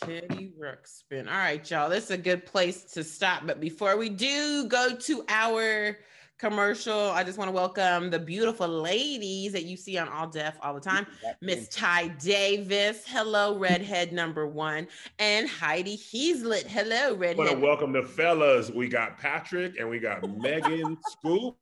Teddy 0.00 0.52
Ruxpin. 0.60 1.28
All 1.28 1.38
right, 1.38 1.70
y'all. 1.70 1.88
This 1.88 2.04
is 2.04 2.10
a 2.10 2.18
good 2.18 2.44
place 2.46 2.82
to 2.94 3.04
stop. 3.04 3.46
But 3.46 3.60
before 3.60 3.96
we 3.96 4.08
do 4.08 4.66
go 4.66 4.94
to 4.94 5.24
our 5.28 5.98
commercial. 6.38 7.10
I 7.10 7.24
just 7.24 7.38
want 7.38 7.48
to 7.48 7.52
welcome 7.52 8.10
the 8.10 8.18
beautiful 8.18 8.68
ladies 8.68 9.52
that 9.52 9.64
you 9.64 9.76
see 9.76 9.98
on 9.98 10.08
All 10.08 10.26
Def 10.26 10.56
all 10.62 10.74
the 10.74 10.80
time. 10.80 11.06
Miss 11.40 11.68
Ty 11.68 12.08
Davis, 12.08 13.04
hello, 13.06 13.58
redhead 13.58 14.12
number 14.12 14.46
one, 14.46 14.86
and 15.18 15.48
Heidi 15.48 15.96
Heaslet, 15.96 16.66
hello, 16.66 17.14
redhead. 17.14 17.46
I 17.46 17.50
want 17.50 17.60
to 17.60 17.66
welcome 17.66 17.92
the 17.92 18.02
fellas. 18.02 18.70
We 18.70 18.88
got 18.88 19.18
Patrick 19.18 19.78
and 19.78 19.88
we 19.88 19.98
got 19.98 20.28
Megan 20.38 20.98
Scoop. 21.10 21.56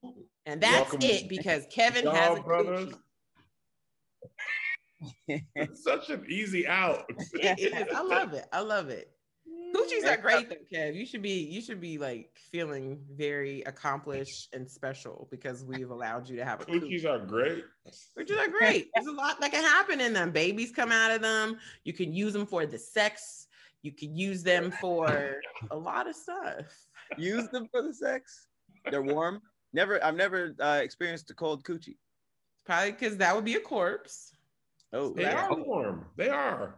And 0.47 0.61
that's 0.61 0.93
welcome, 0.93 1.01
it 1.03 1.29
because 1.29 1.67
Kevin 1.71 2.07
has 2.07 2.39
a 2.39 2.43
brothers. 2.43 2.95
such 5.75 6.11
an 6.11 6.25
easy 6.29 6.67
out. 6.67 7.05
It 7.35 7.59
is. 7.59 7.95
I 7.95 8.03
love 8.03 8.33
it. 8.33 8.47
I 8.53 8.61
love 8.61 8.89
it. 8.89 9.11
Coochies 9.75 10.05
are 10.13 10.17
great 10.17 10.49
though, 10.49 10.57
Kev. 10.73 10.95
You 10.95 11.07
should 11.07 11.23
be 11.23 11.45
you 11.45 11.61
should 11.61 11.81
be 11.81 11.99
like 11.99 12.31
feeling 12.51 13.01
very 13.15 13.63
accomplished 13.63 14.53
and 14.55 14.69
special 14.71 15.29
because 15.31 15.65
we've 15.65 15.91
allowed 15.91 16.29
you 16.29 16.37
to 16.37 16.45
have 16.45 16.61
a 16.61 16.65
coochie. 16.65 16.83
Coochies 16.83 17.05
are 17.05 17.19
great. 17.25 17.65
Coochies 18.19 18.39
are 18.39 18.49
great. 18.51 18.91
There's 18.95 19.07
a 19.07 19.13
lot 19.13 19.41
that 19.41 19.51
can 19.53 19.65
happen 19.65 20.01
in 20.01 20.13
them. 20.13 20.31
Babies 20.31 20.73
come 20.73 20.93
out 20.93 21.11
of 21.11 21.23
them. 21.23 21.59
You 21.85 21.93
can 21.93 22.13
use 22.13 22.33
them 22.33 22.47
for 22.47 22.67
the 22.67 22.79
sex. 22.79 23.47
You 23.83 23.93
can 23.93 24.17
use 24.17 24.43
them 24.43 24.71
for 24.81 25.37
a 25.71 25.77
lot 25.77 26.09
of 26.09 26.15
stuff. 26.15 26.67
Use 27.19 27.49
them 27.49 27.67
for 27.71 27.83
the 27.83 27.93
sex. 27.93 28.47
They're 28.91 29.03
warm. 29.03 29.43
Never. 29.73 30.03
I've 30.05 30.17
never 30.17 30.55
uh, 30.61 30.81
experienced 30.83 31.31
a 31.31 31.35
cold 31.35 31.65
coochie. 31.65 31.97
Probably 32.65 32.93
because 32.93 33.17
that 33.17 33.35
would 33.35 33.45
be 33.45 33.55
a 33.55 33.61
corpse. 33.61 34.33
Oh, 34.93 35.13
They 35.15 35.23
Yeah. 35.23 35.49
are 35.49 35.57
warm. 35.57 36.07
They 36.17 36.29
are. 36.29 36.77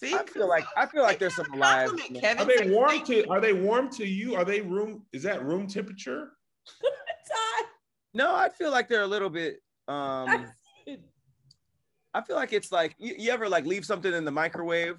See, 0.00 0.14
I 0.14 0.24
feel 0.24 0.48
like 0.48 0.64
I 0.76 0.86
feel 0.86 1.02
like 1.02 1.18
there's 1.18 1.34
some 1.34 1.52
alive. 1.52 1.88
Compliment, 1.88 2.22
Kevin. 2.22 2.42
Are 2.42 2.56
they 2.64 2.70
warm 2.70 3.04
to? 3.04 3.16
you. 3.16 3.26
Are 3.28 3.40
they 3.40 3.52
warm 3.52 3.90
to 3.90 4.06
you? 4.06 4.36
Are 4.36 4.44
they 4.44 4.60
room? 4.60 5.02
Is 5.12 5.22
that 5.24 5.44
room 5.44 5.66
temperature? 5.66 6.30
No, 8.14 8.34
I 8.34 8.48
feel 8.48 8.70
like 8.70 8.88
they're 8.88 9.02
a 9.02 9.06
little 9.06 9.28
bit. 9.28 9.60
Um, 9.86 10.46
I 12.14 12.22
feel 12.26 12.36
like 12.36 12.54
it's 12.54 12.72
like 12.72 12.94
you, 12.98 13.14
you 13.18 13.30
ever 13.30 13.48
like 13.50 13.66
leave 13.66 13.84
something 13.84 14.12
in 14.12 14.24
the 14.24 14.30
microwave, 14.30 14.96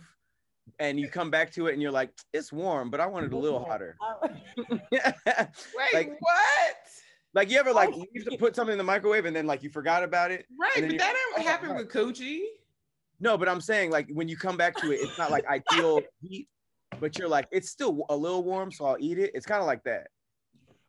and 0.77 0.99
you 0.99 1.09
come 1.09 1.31
back 1.31 1.51
to 1.53 1.67
it 1.67 1.73
and 1.73 1.81
you're 1.81 1.91
like, 1.91 2.11
it's 2.33 2.53
warm, 2.53 2.89
but 2.91 2.99
I 3.01 3.07
want 3.07 3.25
it 3.25 3.33
a 3.33 3.37
little 3.37 3.65
hotter. 3.65 3.97
Wait, 4.91 5.01
like- 5.93 6.15
what? 6.19 6.75
like 7.33 7.49
you 7.49 7.57
ever 7.59 7.73
like 7.73 7.89
leave 7.95 8.25
to 8.29 8.37
put 8.37 8.55
something 8.55 8.71
in 8.73 8.77
the 8.77 8.83
microwave 8.83 9.25
and 9.25 9.35
then 9.35 9.47
like 9.47 9.63
you 9.63 9.69
forgot 9.71 10.03
about 10.03 10.31
it. 10.31 10.45
Right, 10.59 10.71
but 10.75 10.81
that 10.81 10.89
didn't 10.89 11.15
Oh, 11.37 11.41
happen 11.43 11.75
with 11.75 11.89
Coochie. 11.91 12.41
No, 13.19 13.37
but 13.37 13.49
I'm 13.49 13.61
saying 13.61 13.91
like 13.91 14.07
when 14.11 14.27
you 14.27 14.37
come 14.37 14.57
back 14.57 14.75
to 14.77 14.91
it, 14.91 14.99
it's 15.01 15.17
not 15.17 15.31
like 15.31 15.45
ideal 15.47 16.01
heat, 16.21 16.47
but 16.99 17.17
you're 17.17 17.27
like 17.27 17.47
it's 17.51 17.69
still 17.69 18.05
a 18.09 18.15
little 18.15 18.43
warm, 18.43 18.71
so 18.71 18.85
I'll 18.85 18.97
eat 18.99 19.19
it. 19.19 19.31
It's 19.33 19.45
kind 19.45 19.61
of 19.61 19.67
like 19.67 19.83
that. 19.83 20.07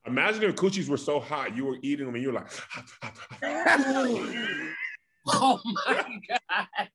Imagine 0.07 0.45
if 0.45 0.55
coochies 0.55 0.89
were 0.89 0.97
so 0.97 1.21
hot, 1.21 1.55
you 1.57 1.67
were 1.67 1.77
eating 1.83 2.07
them 2.07 2.15
and 2.15 2.23
you 2.23 2.33
were 2.33 2.41
like, 2.41 2.51
Oh 5.27 5.61
my 5.65 6.05
god. 6.29 6.89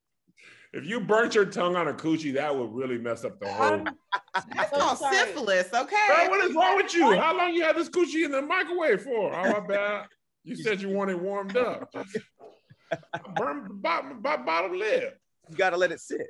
if 0.73 0.85
you 0.85 0.99
burnt 0.99 1.35
your 1.35 1.45
tongue 1.45 1.75
on 1.75 1.87
a 1.87 1.93
coochie, 1.93 2.33
that 2.33 2.55
would 2.55 2.73
really 2.73 2.97
mess 2.97 3.23
up 3.23 3.39
the 3.39 3.47
whole. 3.47 3.83
That's 4.55 4.71
oh, 4.73 4.79
called 4.79 4.97
sorry. 4.97 5.17
syphilis, 5.17 5.67
okay? 5.73 5.95
Bro, 6.07 6.29
what 6.29 6.49
is 6.49 6.55
wrong 6.55 6.77
with 6.77 6.93
you? 6.93 7.15
How 7.15 7.37
long 7.37 7.53
you 7.53 7.61
had 7.61 7.75
this 7.75 7.89
coochie 7.89 8.25
in 8.25 8.31
the 8.31 8.41
microwave 8.41 9.03
for? 9.03 9.33
Oh 9.33 9.51
my 9.51 9.59
bad. 9.59 10.07
You 10.43 10.55
said 10.55 10.81
you 10.81 10.89
wanted 10.89 11.21
warmed 11.21 11.55
up. 11.57 11.91
Burn 13.35 13.63
the 13.63 13.73
bottom, 13.73 14.21
bo- 14.21 14.43
bottom 14.43 14.77
lip. 14.77 15.19
You 15.49 15.55
gotta 15.55 15.77
let 15.77 15.91
it 15.91 15.99
sit. 15.99 16.27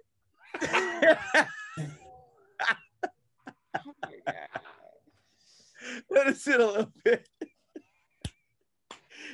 Oh 3.77 3.93
my 4.03 4.11
God. 4.25 4.35
let 6.09 6.27
it 6.27 6.37
sit 6.37 6.59
a 6.59 6.65
little 6.65 6.91
bit. 7.03 7.27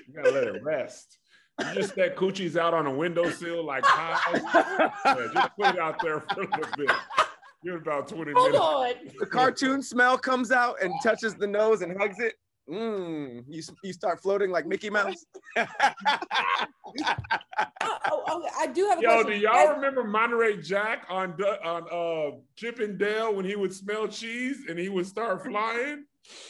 You 0.08 0.14
gotta 0.16 0.32
let 0.32 0.44
it 0.46 0.64
rest. 0.64 1.18
You 1.60 1.74
just 1.76 1.96
set 1.96 2.16
coochies 2.16 2.58
out 2.58 2.74
on 2.74 2.88
a 2.88 2.92
windowsill 2.92 3.64
like 3.66 3.84
pies. 3.84 4.42
Yeah, 5.06 5.28
just 5.34 5.50
put 5.58 5.76
it 5.76 5.80
out 5.80 6.02
there 6.02 6.22
for 6.22 6.42
a 6.42 6.48
little 6.48 6.74
bit. 6.78 6.92
Give 7.64 7.76
it 7.76 7.82
about 7.82 8.08
20 8.08 8.32
Hold 8.32 8.52
minutes. 8.52 8.60
on. 8.60 8.94
The 9.20 9.26
cartoon 9.28 9.84
smell 9.84 10.18
comes 10.18 10.52
out 10.52 10.82
and 10.82 10.92
touches 11.04 11.36
the 11.36 11.46
nose 11.48 11.82
and 11.84 11.96
hugs 12.00 12.20
it. 12.20 12.34
Mm, 12.70 13.44
you, 13.48 13.62
you 13.84 13.94
start 13.94 14.22
floating 14.22 14.52
like 14.52 14.66
Mickey 14.66 14.90
Mouse. 14.90 15.26
Oh, 15.58 15.66
oh, 17.82 18.24
oh, 18.28 18.46
I 18.58 18.68
do 18.68 18.88
have 18.88 19.00
a 19.00 19.02
Yo, 19.02 19.24
do 19.24 19.34
y'all 19.34 19.54
Guys, 19.54 19.76
remember 19.76 20.04
Monterey 20.04 20.62
Jack 20.62 21.06
on 21.10 21.34
on 21.64 21.84
uh 21.92 22.38
Chip 22.56 22.80
and 22.80 22.98
Dale 22.98 23.34
when 23.34 23.46
he 23.46 23.56
would 23.56 23.74
smell 23.74 24.08
cheese 24.08 24.66
and 24.70 24.78
he 24.78 24.90
would 24.90 25.06
start 25.08 25.44
flying? 25.44 26.06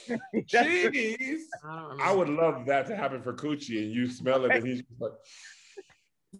Cheese. 0.47 1.47
I. 1.63 1.97
I 2.01 2.11
would 2.13 2.29
love 2.29 2.65
that 2.65 2.87
to 2.87 2.95
happen 2.95 3.21
for 3.23 3.33
Coochie 3.33 3.83
and 3.83 3.91
you 3.91 4.07
smell 4.07 4.45
it 4.45 4.51
and 4.51 4.67
he's 4.67 4.79
just 4.79 5.01
like, 5.01 5.13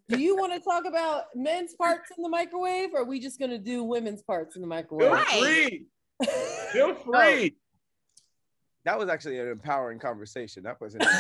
Do 0.10 0.20
you 0.20 0.36
want 0.36 0.54
to 0.54 0.60
talk 0.60 0.86
about 0.86 1.24
men's 1.34 1.74
parts 1.76 2.12
in 2.16 2.24
the 2.24 2.30
microwave, 2.30 2.94
or 2.94 3.02
are 3.02 3.06
we 3.06 3.20
just 3.20 3.40
gonna 3.40 3.58
do 3.58 3.84
women's 3.84 4.22
parts 4.22 4.56
in 4.56 4.62
the 4.62 4.68
microwave? 4.68 5.18
Feel 5.28 5.44
free. 5.44 5.86
Feel 6.72 6.96
free. 6.96 7.56
That 8.84 8.98
was 8.98 9.10
actually 9.10 9.40
an 9.40 9.48
empowering 9.48 10.00
conversation. 10.00 10.64
That 10.64 10.80
wasn't. 10.82 11.06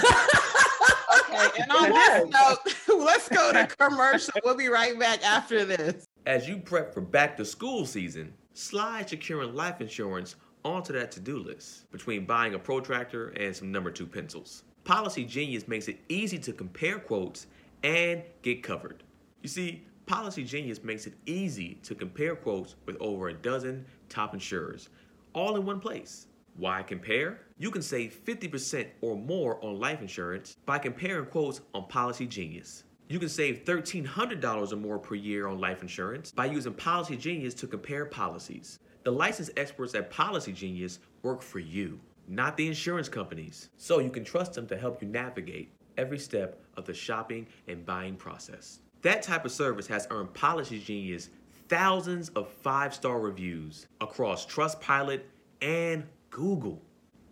Okay, 1.33 1.49
and 1.61 1.71
on 1.71 1.89
that 1.89 2.23
note, 2.29 2.75
let's 3.03 3.27
go 3.27 3.51
to 3.51 3.67
commercial. 3.77 4.33
We'll 4.43 4.55
be 4.55 4.67
right 4.69 4.97
back 4.97 5.23
after 5.23 5.65
this. 5.65 6.07
As 6.25 6.47
you 6.47 6.57
prep 6.57 6.93
for 6.93 7.01
back 7.01 7.35
to 7.37 7.45
school 7.45 7.85
season, 7.85 8.33
slide 8.53 9.09
securing 9.09 9.53
life 9.53 9.81
insurance 9.81 10.35
onto 10.63 10.93
that 10.93 11.11
to 11.11 11.19
do 11.19 11.39
list 11.39 11.89
between 11.91 12.25
buying 12.25 12.53
a 12.53 12.59
protractor 12.59 13.29
and 13.29 13.55
some 13.55 13.71
number 13.71 13.91
two 13.91 14.05
pencils. 14.05 14.63
Policy 14.83 15.25
Genius 15.25 15.67
makes 15.67 15.87
it 15.87 15.99
easy 16.09 16.37
to 16.39 16.53
compare 16.53 16.99
quotes 16.99 17.47
and 17.83 18.23
get 18.41 18.63
covered. 18.63 19.03
You 19.41 19.49
see, 19.49 19.85
Policy 20.05 20.43
Genius 20.43 20.83
makes 20.83 21.07
it 21.07 21.13
easy 21.25 21.75
to 21.83 21.95
compare 21.95 22.35
quotes 22.35 22.75
with 22.85 22.97
over 22.99 23.29
a 23.29 23.33
dozen 23.33 23.85
top 24.09 24.33
insurers, 24.33 24.89
all 25.33 25.55
in 25.55 25.65
one 25.65 25.79
place. 25.79 26.27
Why 26.55 26.83
compare? 26.83 27.41
You 27.57 27.71
can 27.71 27.81
save 27.81 28.13
50% 28.25 28.87
or 29.01 29.15
more 29.15 29.63
on 29.63 29.79
life 29.79 30.01
insurance 30.01 30.57
by 30.65 30.79
comparing 30.79 31.25
quotes 31.25 31.61
on 31.73 31.87
Policy 31.87 32.27
Genius. 32.27 32.83
You 33.07 33.19
can 33.19 33.29
save 33.29 33.65
$1,300 33.65 34.71
or 34.71 34.75
more 34.75 34.99
per 34.99 35.15
year 35.15 35.47
on 35.47 35.59
life 35.59 35.81
insurance 35.81 36.31
by 36.31 36.45
using 36.45 36.73
Policy 36.73 37.17
Genius 37.17 37.53
to 37.55 37.67
compare 37.67 38.05
policies. 38.05 38.79
The 39.03 39.11
licensed 39.11 39.51
experts 39.57 39.95
at 39.95 40.09
Policy 40.09 40.53
Genius 40.53 40.99
work 41.23 41.41
for 41.41 41.59
you, 41.59 41.99
not 42.27 42.55
the 42.55 42.67
insurance 42.67 43.09
companies, 43.09 43.69
so 43.77 43.99
you 43.99 44.09
can 44.09 44.23
trust 44.23 44.53
them 44.53 44.67
to 44.67 44.77
help 44.77 45.01
you 45.01 45.07
navigate 45.07 45.73
every 45.97 46.19
step 46.19 46.61
of 46.77 46.85
the 46.85 46.93
shopping 46.93 47.47
and 47.67 47.85
buying 47.85 48.15
process. 48.15 48.79
That 49.01 49.23
type 49.23 49.45
of 49.45 49.51
service 49.51 49.87
has 49.87 50.07
earned 50.11 50.33
Policy 50.33 50.79
Genius 50.79 51.29
thousands 51.67 52.29
of 52.29 52.49
five 52.49 52.93
star 52.93 53.19
reviews 53.19 53.87
across 53.99 54.45
Trustpilot 54.45 55.21
and 55.61 56.03
Google. 56.31 56.81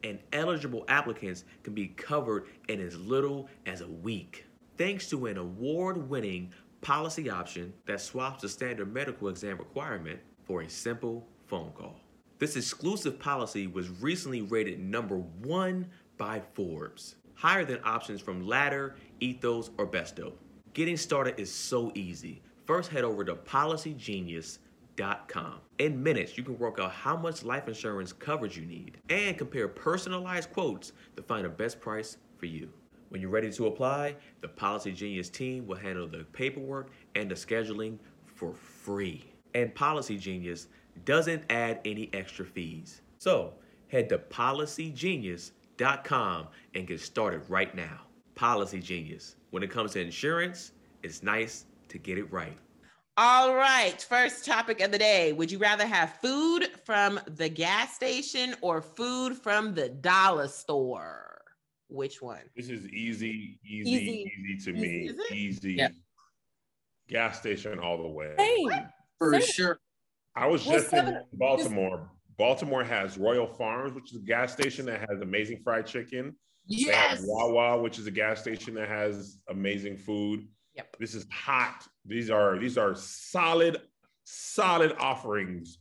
And 0.03 0.19
eligible 0.31 0.85
applicants 0.87 1.43
can 1.63 1.73
be 1.73 1.87
covered 1.87 2.45
in 2.67 2.79
as 2.79 2.97
little 2.97 3.49
as 3.65 3.81
a 3.81 3.87
week. 3.87 4.45
Thanks 4.77 5.09
to 5.09 5.25
an 5.25 5.37
award 5.37 6.09
winning 6.09 6.53
policy 6.81 7.29
option 7.29 7.73
that 7.85 7.99
swaps 7.99 8.43
the 8.43 8.49
standard 8.49 8.93
medical 8.93 9.27
exam 9.27 9.57
requirement 9.57 10.19
for 10.43 10.61
a 10.61 10.69
simple 10.69 11.27
phone 11.47 11.71
call. 11.71 11.99
This 12.37 12.55
exclusive 12.55 13.19
policy 13.19 13.67
was 13.67 13.89
recently 13.89 14.43
rated 14.43 14.79
number 14.79 15.17
one 15.17 15.89
by 16.17 16.41
Forbes, 16.53 17.15
higher 17.33 17.65
than 17.65 17.79
options 17.83 18.21
from 18.21 18.47
Ladder, 18.47 18.95
Ethos, 19.19 19.71
or 19.77 19.85
Bestow. 19.85 20.31
Getting 20.73 20.95
started 20.95 21.37
is 21.37 21.53
so 21.53 21.91
easy. 21.95 22.41
First, 22.65 22.91
head 22.91 23.03
over 23.03 23.25
to 23.25 23.35
In 25.77 26.03
minutes, 26.03 26.37
you 26.37 26.43
can 26.43 26.59
work 26.59 26.77
out 26.77 26.91
how 26.91 27.15
much 27.15 27.45
life 27.45 27.69
insurance 27.69 28.11
coverage 28.11 28.57
you 28.57 28.65
need 28.65 28.97
and 29.09 29.37
compare 29.37 29.69
personalized 29.69 30.51
quotes 30.51 30.91
to 31.15 31.23
find 31.23 31.45
the 31.45 31.49
best 31.49 31.79
price 31.79 32.17
for 32.37 32.47
you. 32.47 32.69
When 33.07 33.21
you're 33.21 33.29
ready 33.29 33.49
to 33.49 33.67
apply, 33.67 34.17
the 34.41 34.49
Policy 34.49 34.91
Genius 34.91 35.29
team 35.29 35.65
will 35.65 35.77
handle 35.77 36.05
the 36.05 36.25
paperwork 36.33 36.89
and 37.15 37.31
the 37.31 37.35
scheduling 37.35 37.97
for 38.25 38.53
free. 38.53 39.23
And 39.55 39.73
Policy 39.73 40.17
Genius 40.17 40.67
doesn't 41.05 41.43
add 41.49 41.79
any 41.85 42.09
extra 42.11 42.45
fees. 42.45 43.01
So 43.19 43.53
head 43.87 44.09
to 44.09 44.17
policygenius.com 44.17 46.47
and 46.75 46.87
get 46.87 46.99
started 46.99 47.49
right 47.49 47.73
now. 47.73 48.01
Policy 48.35 48.81
Genius. 48.81 49.37
When 49.51 49.63
it 49.63 49.71
comes 49.71 49.93
to 49.93 50.01
insurance, 50.01 50.73
it's 51.03 51.23
nice 51.23 51.67
to 51.87 51.97
get 51.97 52.17
it 52.17 52.29
right. 52.33 52.57
All 53.21 53.53
right, 53.53 54.01
first 54.01 54.45
topic 54.45 54.79
of 54.79 54.93
the 54.93 54.97
day. 54.97 55.33
Would 55.33 55.51
you 55.51 55.57
rather 55.57 55.85
have 55.85 56.13
food 56.21 56.67
from 56.85 57.19
the 57.27 57.49
gas 57.49 57.93
station 57.93 58.55
or 58.61 58.81
food 58.81 59.35
from 59.35 59.73
the 59.73 59.89
dollar 59.89 60.47
store? 60.47 61.41
Which 61.89 62.21
one? 62.21 62.39
This 62.55 62.69
is 62.69 62.87
easy, 62.87 63.59
easy, 63.65 63.91
Easy. 63.91 64.33
easy, 64.53 64.71
to 64.71 64.79
me. 64.79 65.11
Easy. 65.33 65.73
Yeah. 65.73 65.89
Gas 67.09 67.37
station 67.39 67.77
all 67.77 67.97
the 68.01 68.07
way. 68.07 68.35
Same. 68.39 68.87
For 69.17 69.33
Same. 69.41 69.51
sure. 69.51 69.79
I 70.37 70.47
was 70.47 70.65
Well, 70.65 70.75
just 70.79 70.85
in 70.93 70.99
seven- 70.99 71.23
Baltimore. 71.33 72.09
Baltimore 72.37 72.85
has 72.85 73.17
Royal 73.17 73.47
Farms, 73.47 73.91
which 73.95 74.13
is 74.13 74.21
a 74.21 74.25
gas 74.25 74.53
station 74.53 74.85
that 74.85 75.01
has 75.09 75.19
amazing 75.19 75.59
fried 75.61 75.85
chicken. 75.85 76.37
They 76.69 76.83
have 76.83 77.19
Yes. 77.19 77.25
Wawa, 77.27 77.81
which 77.81 77.99
is 77.99 78.07
a 78.07 78.11
gas 78.11 78.39
station 78.39 78.75
that 78.75 78.87
has 78.87 79.39
amazing 79.49 79.97
food. 79.97 80.47
Yep. 80.79 80.95
This 80.97 81.13
is 81.13 81.25
hot. 81.29 81.85
These 82.05 82.29
are 82.29 82.57
these 82.57 82.77
are 82.77 82.95
solid, 82.95 83.81
solid 84.23 84.93
offerings 84.97 85.79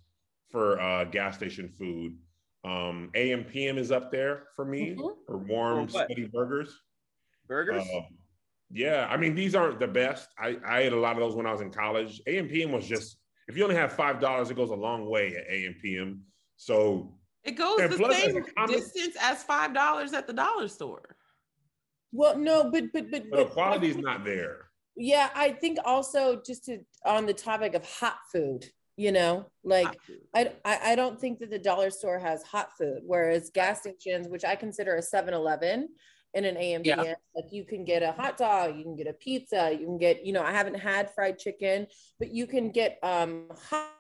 for 0.51 0.81
uh, 0.81 1.05
gas 1.05 1.37
station 1.37 1.69
food. 1.69 2.17
Um, 2.65 3.11
AM 3.15 3.45
PM 3.45 3.79
is 3.79 3.93
up 3.93 4.11
there 4.11 4.49
for 4.57 4.65
me 4.65 4.97
Mhm. 4.97 5.17
for 5.25 5.39
warm, 5.39 5.87
For 5.87 5.95
what? 5.99 6.07
sweaty 6.07 6.25
burgers. 6.27 6.77
Burgers. 7.47 7.85
Uh, 7.95 8.01
yeah, 8.71 9.07
I 9.09 9.17
mean 9.17 9.37
these 9.37 9.55
aren't 9.55 9.79
the 9.79 9.87
best. 9.87 10.31
I, 10.37 10.57
I 10.67 10.81
ate 10.81 10.93
a 10.93 10.99
lot 10.99 11.13
of 11.13 11.19
those 11.21 11.37
when 11.37 11.47
I 11.47 11.53
was 11.53 11.61
in 11.61 11.71
college. 11.71 12.21
AM 12.27 12.49
PM 12.49 12.73
was 12.73 12.89
just 12.89 13.19
if 13.47 13.57
you 13.57 13.63
only 13.63 13.77
have 13.77 13.93
five 13.93 14.19
dollars, 14.21 14.51
it 14.51 14.55
goes 14.57 14.71
a 14.71 14.75
long 14.75 15.09
way 15.09 15.37
at 15.37 15.45
AM 15.49 15.75
PM. 15.81 16.25
So 16.57 17.15
It 17.45 17.53
goes 17.53 17.79
the 17.79 17.97
plus, 17.97 18.17
same 18.17 18.37
as 18.37 18.45
a 18.57 18.67
distance 18.67 19.17
as 19.21 19.45
five 19.45 19.73
dollars 19.73 20.13
at 20.13 20.27
the 20.27 20.33
dollar 20.33 20.67
store. 20.67 21.15
Well, 22.11 22.37
no, 22.37 22.65
but 22.73 22.93
but 22.93 23.13
but, 23.13 23.31
but 23.31 23.37
the 23.39 23.45
but 23.45 23.53
quality 23.53 23.91
is 23.91 23.97
not 23.97 24.25
there. 24.25 24.68
Yeah, 24.99 25.31
I 25.35 25.53
think 25.53 25.79
also 25.85 26.43
just 26.45 26.65
to 26.67 26.81
on 27.05 27.27
the 27.27 27.33
topic 27.35 27.75
of 27.75 27.85
hot 27.89 28.19
food, 28.33 28.67
you 28.97 29.13
know, 29.13 29.47
like 29.63 29.97
I, 30.35 30.53
I 30.65 30.95
don't 30.97 31.21
think 31.21 31.39
that 31.39 31.51
the 31.51 31.59
dollar 31.59 31.91
store 31.91 32.19
has 32.19 32.43
hot 32.43 32.71
food, 32.77 33.01
whereas 33.07 33.51
gas 33.51 33.81
stations, 33.81 34.29
which 34.29 34.45
I 34.45 34.57
consider 34.57 34.97
a 34.97 35.01
7-Eleven 35.01 35.89
and 36.35 36.45
an 36.45 36.57
AMPM, 36.57 36.85
Yeah. 36.85 37.15
like 37.35 37.53
you 37.53 37.65
can 37.65 37.85
get 37.85 38.03
a 38.03 38.13
hot 38.13 38.37
dog, 38.37 38.77
you 38.77 38.83
can 38.83 38.97
get 38.97 39.07
a 39.07 39.13
pizza, 39.13 39.71
you 39.73 39.87
can 39.87 39.99
get, 39.99 40.27
you 40.27 40.33
know, 40.33 40.43
I 40.43 40.53
haven't 40.53 40.75
had 40.79 41.15
fried 41.15 41.39
chicken, 41.39 41.87
but 42.19 42.33
you 42.35 42.47
can 42.47 42.71
get 42.71 42.99
um 43.03 43.45
hot 43.71 43.93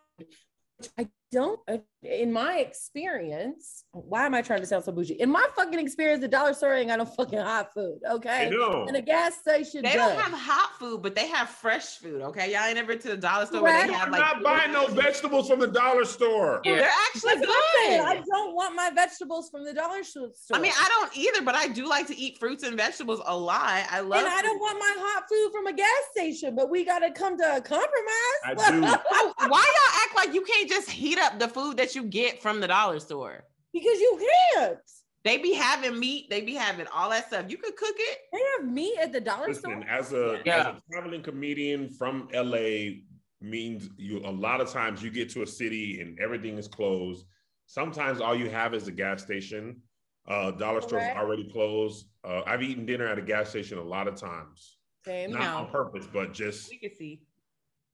which 0.78 0.90
I 0.98 1.08
don't 1.30 1.60
uh, 1.68 1.78
in 2.02 2.32
my 2.32 2.58
experience. 2.58 3.84
Why 3.92 4.24
am 4.24 4.34
I 4.34 4.40
trying 4.40 4.60
to 4.60 4.66
sound 4.66 4.84
so 4.84 4.92
bougie? 4.92 5.14
In 5.14 5.30
my 5.30 5.44
fucking 5.56 5.78
experience, 5.78 6.20
the 6.20 6.28
dollar 6.28 6.54
store 6.54 6.74
ain't 6.74 6.88
got 6.88 6.98
no 6.98 7.04
fucking 7.04 7.38
hot 7.38 7.74
food. 7.74 7.98
Okay. 8.08 8.48
know. 8.50 8.84
And 8.86 8.96
a 8.96 9.02
gas 9.02 9.36
station. 9.36 9.82
They 9.82 9.94
does. 9.94 10.12
don't 10.12 10.20
have 10.20 10.32
hot 10.32 10.78
food, 10.78 11.02
but 11.02 11.14
they 11.14 11.26
have 11.26 11.48
fresh 11.48 11.96
food. 11.96 12.22
Okay, 12.22 12.52
y'all 12.52 12.64
ain't 12.64 12.76
never 12.76 12.94
to 12.94 13.08
the 13.08 13.16
dollar 13.16 13.46
store 13.46 13.62
where 13.62 13.72
Correct. 13.72 13.88
they 13.88 13.94
have 13.94 14.06
I'm 14.06 14.12
like. 14.12 14.20
not 14.20 14.42
buying 14.42 14.72
no 14.72 14.86
vegetables 14.86 15.48
from 15.48 15.58
the 15.58 15.66
dollar 15.66 16.04
store. 16.04 16.60
Yeah. 16.64 16.76
They're 16.76 16.90
actually 17.06 17.34
That's 17.34 17.46
what 17.46 17.58
I'm 17.58 17.84
saying. 17.84 18.00
I 18.00 18.14
good. 18.16 18.24
don't 18.30 18.54
want 18.54 18.76
my 18.76 18.90
vegetables 18.94 19.50
from 19.50 19.64
the 19.64 19.74
dollar 19.74 20.04
store. 20.04 20.30
I 20.52 20.60
mean, 20.60 20.72
I 20.78 20.88
don't 20.88 21.16
either, 21.16 21.42
but 21.42 21.56
I 21.56 21.68
do 21.68 21.88
like 21.88 22.06
to 22.06 22.16
eat 22.16 22.38
fruits 22.38 22.62
and 22.62 22.76
vegetables 22.76 23.20
a 23.26 23.36
lot. 23.36 23.82
I 23.90 24.00
love. 24.00 24.20
and 24.20 24.28
I 24.28 24.40
don't 24.40 24.60
want 24.60 24.78
my 24.78 24.94
hot 24.98 25.24
food 25.28 25.50
from 25.52 25.66
a 25.66 25.72
gas 25.72 25.88
station, 26.12 26.54
but 26.54 26.70
we 26.70 26.84
got 26.84 27.00
to 27.00 27.10
come 27.10 27.36
to 27.38 27.56
a 27.56 27.60
compromise. 27.60 28.40
I 28.44 28.54
do. 28.70 28.80
Why 28.82 29.32
why 29.48 29.64
y'all 29.64 30.02
act 30.04 30.16
like 30.16 30.34
you 30.34 30.42
can't 30.42 30.68
just 30.68 30.88
heat 30.88 31.17
up 31.18 31.38
the 31.38 31.48
food 31.48 31.76
that 31.76 31.94
you 31.94 32.04
get 32.04 32.40
from 32.42 32.60
the 32.60 32.68
dollar 32.68 33.00
store? 33.00 33.44
because 33.72 34.00
you 34.00 34.28
can't. 34.54 34.78
They 35.24 35.36
be 35.38 35.52
having 35.52 35.98
meat. 35.98 36.30
They 36.30 36.40
be 36.40 36.54
having 36.54 36.86
all 36.88 37.10
that 37.10 37.26
stuff. 37.28 37.46
You 37.50 37.58
could 37.58 37.76
cook 37.76 37.94
it. 37.98 38.18
They 38.32 38.38
have 38.56 38.66
meat 38.72 38.96
at 39.00 39.12
the 39.12 39.20
dollar 39.20 39.48
Listen, 39.48 39.82
store. 39.82 39.84
as 39.88 40.12
a 40.12 40.40
Yeah. 40.46 40.60
as 40.60 40.66
a 40.66 40.82
traveling 40.90 41.22
comedian 41.22 41.90
from 41.90 42.28
LA 42.32 43.02
means 43.40 43.90
you 43.98 44.18
a 44.24 44.30
lot 44.30 44.60
of 44.60 44.70
times 44.70 45.02
you 45.02 45.10
get 45.10 45.28
to 45.30 45.42
a 45.42 45.46
city 45.46 46.00
and 46.00 46.18
everything 46.18 46.56
is 46.56 46.66
closed. 46.66 47.26
Sometimes 47.66 48.20
all 48.20 48.34
you 48.34 48.48
have 48.48 48.72
is 48.74 48.88
a 48.88 48.92
gas 48.92 49.22
station. 49.22 49.82
Uh, 50.26 50.50
dollar 50.52 50.80
store's 50.80 51.02
Correct. 51.02 51.18
already 51.18 51.48
closed. 51.50 52.06
Uh, 52.24 52.42
I've 52.46 52.62
eaten 52.62 52.86
dinner 52.86 53.06
at 53.06 53.18
a 53.18 53.22
gas 53.22 53.50
station 53.50 53.78
a 53.78 53.82
lot 53.84 54.08
of 54.08 54.14
times, 54.16 54.78
Same. 55.04 55.32
not 55.32 55.40
No. 55.40 55.56
on 55.58 55.70
purpose, 55.70 56.06
but 56.12 56.32
just 56.32 56.70
We 56.70 56.78
can 56.78 56.94
see. 56.94 57.22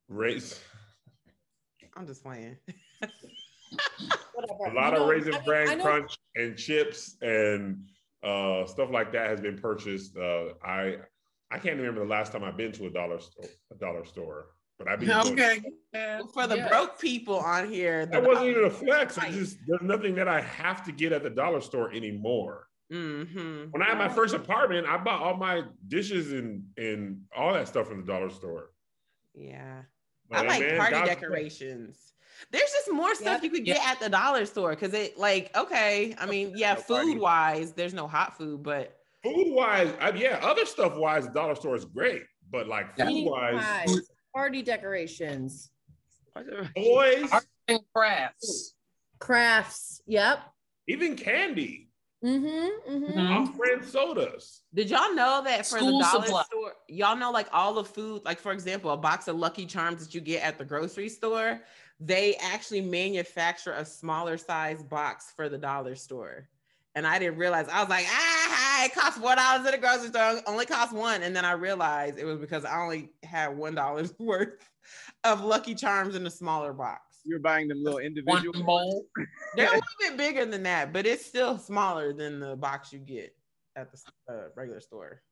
Race. 0.09 0.61
I'm 1.97 2.07
just 2.07 2.23
playing. 2.23 2.57
Whatever. 4.35 4.65
a 4.67 4.75
lot 4.75 4.93
You 4.93 4.99
of 4.99 5.03
know, 5.03 5.09
raisin 5.09 5.35
I 5.35 5.41
bran 5.41 5.69
I 5.69 5.75
know- 5.75 5.85
crunch 5.85 6.17
and 6.37 6.57
chips 6.57 7.17
and 7.23 7.85
uh, 8.23 8.67
stuff 8.67 8.91
like 8.91 9.13
that 9.13 9.29
has 9.31 9.41
been 9.41 9.59
purchased. 9.59 10.17
Uh, 10.17 10.55
I 10.65 10.97
I 11.51 11.59
can't 11.59 11.77
remember 11.77 12.01
the 12.01 12.11
last 12.11 12.33
time 12.33 12.43
I've 12.45 12.57
been 12.57 12.73
to 12.73 12.87
a 12.87 12.91
dollar 12.91 13.21
store. 13.21 13.45
A 13.73 13.75
dollar 13.77 14.05
store, 14.05 14.47
but 14.79 14.89
I've 14.89 14.99
been. 15.01 15.11
Okay. 15.11 15.61
For 16.33 16.47
the 16.47 16.57
Yes. 16.57 16.69
broke 16.71 16.99
people 17.01 17.37
on 17.39 17.71
here, 17.71 18.07
That 18.07 18.25
wasn't 18.25 18.47
even 18.49 18.65
a 18.65 18.71
flex. 18.71 19.19
I 19.19 19.31
just 19.31 19.59
there's 19.67 19.83
nothing 19.83 20.15
that 20.17 20.27
I 20.29 20.41
have 20.41 20.85
to 20.87 20.93
get 20.93 21.13
at 21.13 21.23
the 21.23 21.31
dollar 21.31 21.61
store 21.61 21.93
anymore. 21.93 22.69
Mm-hmm. 22.93 23.71
When 23.71 23.83
I 23.83 23.87
had 23.87 23.99
my 23.99 24.09
first 24.09 24.35
apartment, 24.35 24.87
I 24.87 24.97
bought 24.99 25.21
all 25.23 25.37
my 25.37 25.63
dishes 25.89 26.33
and 26.33 26.65
and 26.77 27.21
all 27.37 27.53
that 27.55 27.69
stuff 27.69 27.87
from 27.89 28.01
the 28.01 28.07
dollar 28.07 28.31
store. 28.31 28.71
Yeah. 29.35 29.83
But, 30.31 30.39
I 30.39 30.49
like 30.49 30.61
man, 30.61 30.79
party 30.79 30.93
God's- 30.95 31.09
decorations. 31.11 32.14
There's 32.51 32.71
just 32.71 32.93
more 32.93 33.15
stuff 33.15 33.43
Yep. 33.43 33.45
you 33.45 33.51
could 33.51 33.65
get 33.65 33.87
at 33.87 34.01
the 34.01 34.09
dollar 34.09 34.45
store 34.47 34.71
because 34.71 34.93
it 34.95 35.19
like 35.19 35.57
okay. 35.57 36.15
I 36.19 36.27
mean, 36.27 36.53
yeah, 36.57 36.75
No 36.75 36.81
party. 36.83 37.13
food 37.13 37.21
wise, 37.21 37.73
there's 37.73 37.95
no 37.95 38.07
hot 38.09 38.37
food, 38.37 38.63
but 38.63 38.97
Food 39.23 39.55
wise, 39.55 39.91
yeah, 40.17 40.39
other 40.43 40.67
stuff 40.67 40.97
wise, 40.97 41.25
the 41.27 41.33
dollar 41.33 41.55
store 41.55 41.75
is 41.77 41.85
great. 41.87 42.23
But 42.51 42.69
like 42.69 42.89
Yeah. 42.99 43.07
food 43.07 43.25
wise, 43.31 44.01
party 44.35 44.63
decorations, 44.63 45.71
toys, 46.77 47.31
Art 47.33 47.47
and 47.69 47.81
crafts. 47.95 48.75
crafts. 49.19 50.03
Yep. 50.07 50.41
even 50.89 51.17
candy, 51.17 51.89
Mm-hmm. 52.23 52.47
mm-hmm. 52.95 53.19
Mhm. 53.19 53.31
off-brand 53.49 53.85
sodas. 53.85 54.63
did 54.73 54.89
y'all 54.91 55.15
know 55.15 55.43
that 55.45 55.67
for 55.67 55.77
School 55.79 55.99
the 55.99 56.05
dollar 56.05 56.25
supply. 56.27 56.43
store, 56.45 56.73
y'all 56.89 57.17
know 57.17 57.31
like 57.31 57.49
all 57.53 57.75
the 57.75 57.85
food, 57.85 58.23
like 58.25 58.39
for 58.39 58.53
example, 58.53 58.91
a 58.91 58.97
box 58.97 59.29
of 59.29 59.37
Lucky 59.37 59.67
Charms 59.67 60.05
that 60.05 60.15
you 60.15 60.21
get 60.23 60.43
at 60.43 60.57
the 60.59 60.65
grocery 60.65 61.09
store, 61.11 61.61
they 62.01 62.35
actually 62.37 62.81
manufacture 62.81 63.73
a 63.73 63.85
smaller 63.85 64.37
size 64.37 64.83
box 64.83 65.33
for 65.35 65.49
the 65.49 65.59
dollar 65.59 65.95
store. 65.95 66.49
And 66.97 67.07
I 67.07 67.19
didn't 67.19 67.39
realize 67.39 67.67
I 67.69 67.81
was 67.81 67.89
like, 67.89 68.07
ah, 68.09 68.85
it 68.85 68.95
costs 68.95 69.19
four 69.19 69.35
dollars 69.35 69.67
at 69.67 69.73
the 69.73 69.79
grocery 69.79 70.09
store, 70.09 70.41
only 70.47 70.67
costs 70.67 70.95
one. 70.95 71.23
And 71.23 71.35
then 71.35 71.45
I 71.45 71.53
realized 71.53 72.19
it 72.19 72.25
was 72.25 72.39
because 72.39 72.65
I 72.65 72.81
only 72.81 73.11
had 73.23 73.49
one 73.49 73.75
dollar's 73.75 74.15
worth 74.19 74.71
of 75.25 75.43
Lucky 75.43 75.75
Charms 75.75 76.15
in 76.15 76.27
a 76.27 76.31
smaller 76.31 76.73
box. 76.73 77.01
You're 77.25 77.41
buying 77.41 77.69
them 77.69 77.83
little 77.83 77.99
One 77.99 78.07
individual. 78.07 78.63
bowl. 78.65 79.07
They're 79.57 79.69
a 79.69 79.73
little 79.73 79.83
bit 79.99 80.17
bigger 80.17 80.45
than 80.45 80.63
that, 80.65 80.93
but 80.93 81.07
it's 81.07 81.25
still 81.25 81.59
smaller 81.59 82.13
than 82.13 82.39
the 82.39 82.55
box 82.55 82.93
you 82.93 82.99
get 82.99 83.35
at 83.77 83.91
the 83.91 83.99
uh, 84.29 84.49
regular 84.55 84.81
store. 84.81 85.23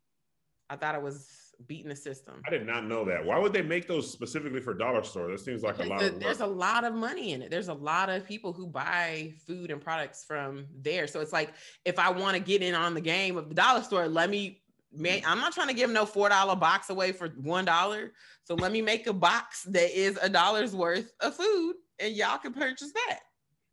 I 0.70 0.76
thought 0.76 0.94
it 0.94 1.02
was 1.02 1.28
beating 1.66 1.88
the 1.88 1.96
system. 1.96 2.42
I 2.46 2.50
did 2.50 2.66
not 2.66 2.86
know 2.86 3.04
that. 3.04 3.24
Why 3.24 3.38
would 3.38 3.52
they 3.52 3.62
make 3.62 3.88
those 3.88 4.10
specifically 4.10 4.60
for 4.60 4.74
dollar 4.74 5.02
store? 5.02 5.30
That 5.30 5.40
seems 5.40 5.62
like 5.62 5.78
a 5.78 5.84
lot 5.84 6.00
There's 6.00 6.10
of 6.10 6.16
a, 6.16 6.20
there's 6.20 6.40
a 6.40 6.46
lot 6.46 6.84
of 6.84 6.94
money 6.94 7.32
in 7.32 7.42
it. 7.42 7.50
There's 7.50 7.68
a 7.68 7.74
lot 7.74 8.08
of 8.08 8.26
people 8.26 8.52
who 8.52 8.66
buy 8.66 9.32
food 9.46 9.70
and 9.70 9.80
products 9.80 10.24
from 10.24 10.66
there. 10.80 11.06
So 11.06 11.20
it's 11.20 11.32
like 11.32 11.54
if 11.84 11.98
I 11.98 12.10
want 12.10 12.36
to 12.36 12.42
get 12.42 12.62
in 12.62 12.74
on 12.74 12.94
the 12.94 13.00
game 13.00 13.36
of 13.36 13.48
the 13.48 13.54
dollar 13.54 13.82
store, 13.82 14.08
let 14.08 14.30
me. 14.30 14.58
Man, 14.94 15.20
mm. 15.20 15.26
I'm 15.26 15.38
not 15.38 15.54
trying 15.54 15.68
to 15.68 15.74
give 15.74 15.88
no 15.88 16.04
four 16.04 16.28
dollar 16.28 16.54
box 16.54 16.90
away 16.90 17.12
for 17.12 17.28
one 17.28 17.64
dollar. 17.64 18.12
So 18.44 18.54
let 18.54 18.72
me 18.72 18.82
make 18.82 19.06
a 19.06 19.12
box 19.12 19.62
that 19.64 19.98
is 19.98 20.18
a 20.20 20.28
dollar's 20.28 20.76
worth 20.76 21.10
of 21.20 21.34
food, 21.34 21.76
and 21.98 22.14
y'all 22.14 22.36
can 22.36 22.52
purchase 22.52 22.92
that. 22.92 23.20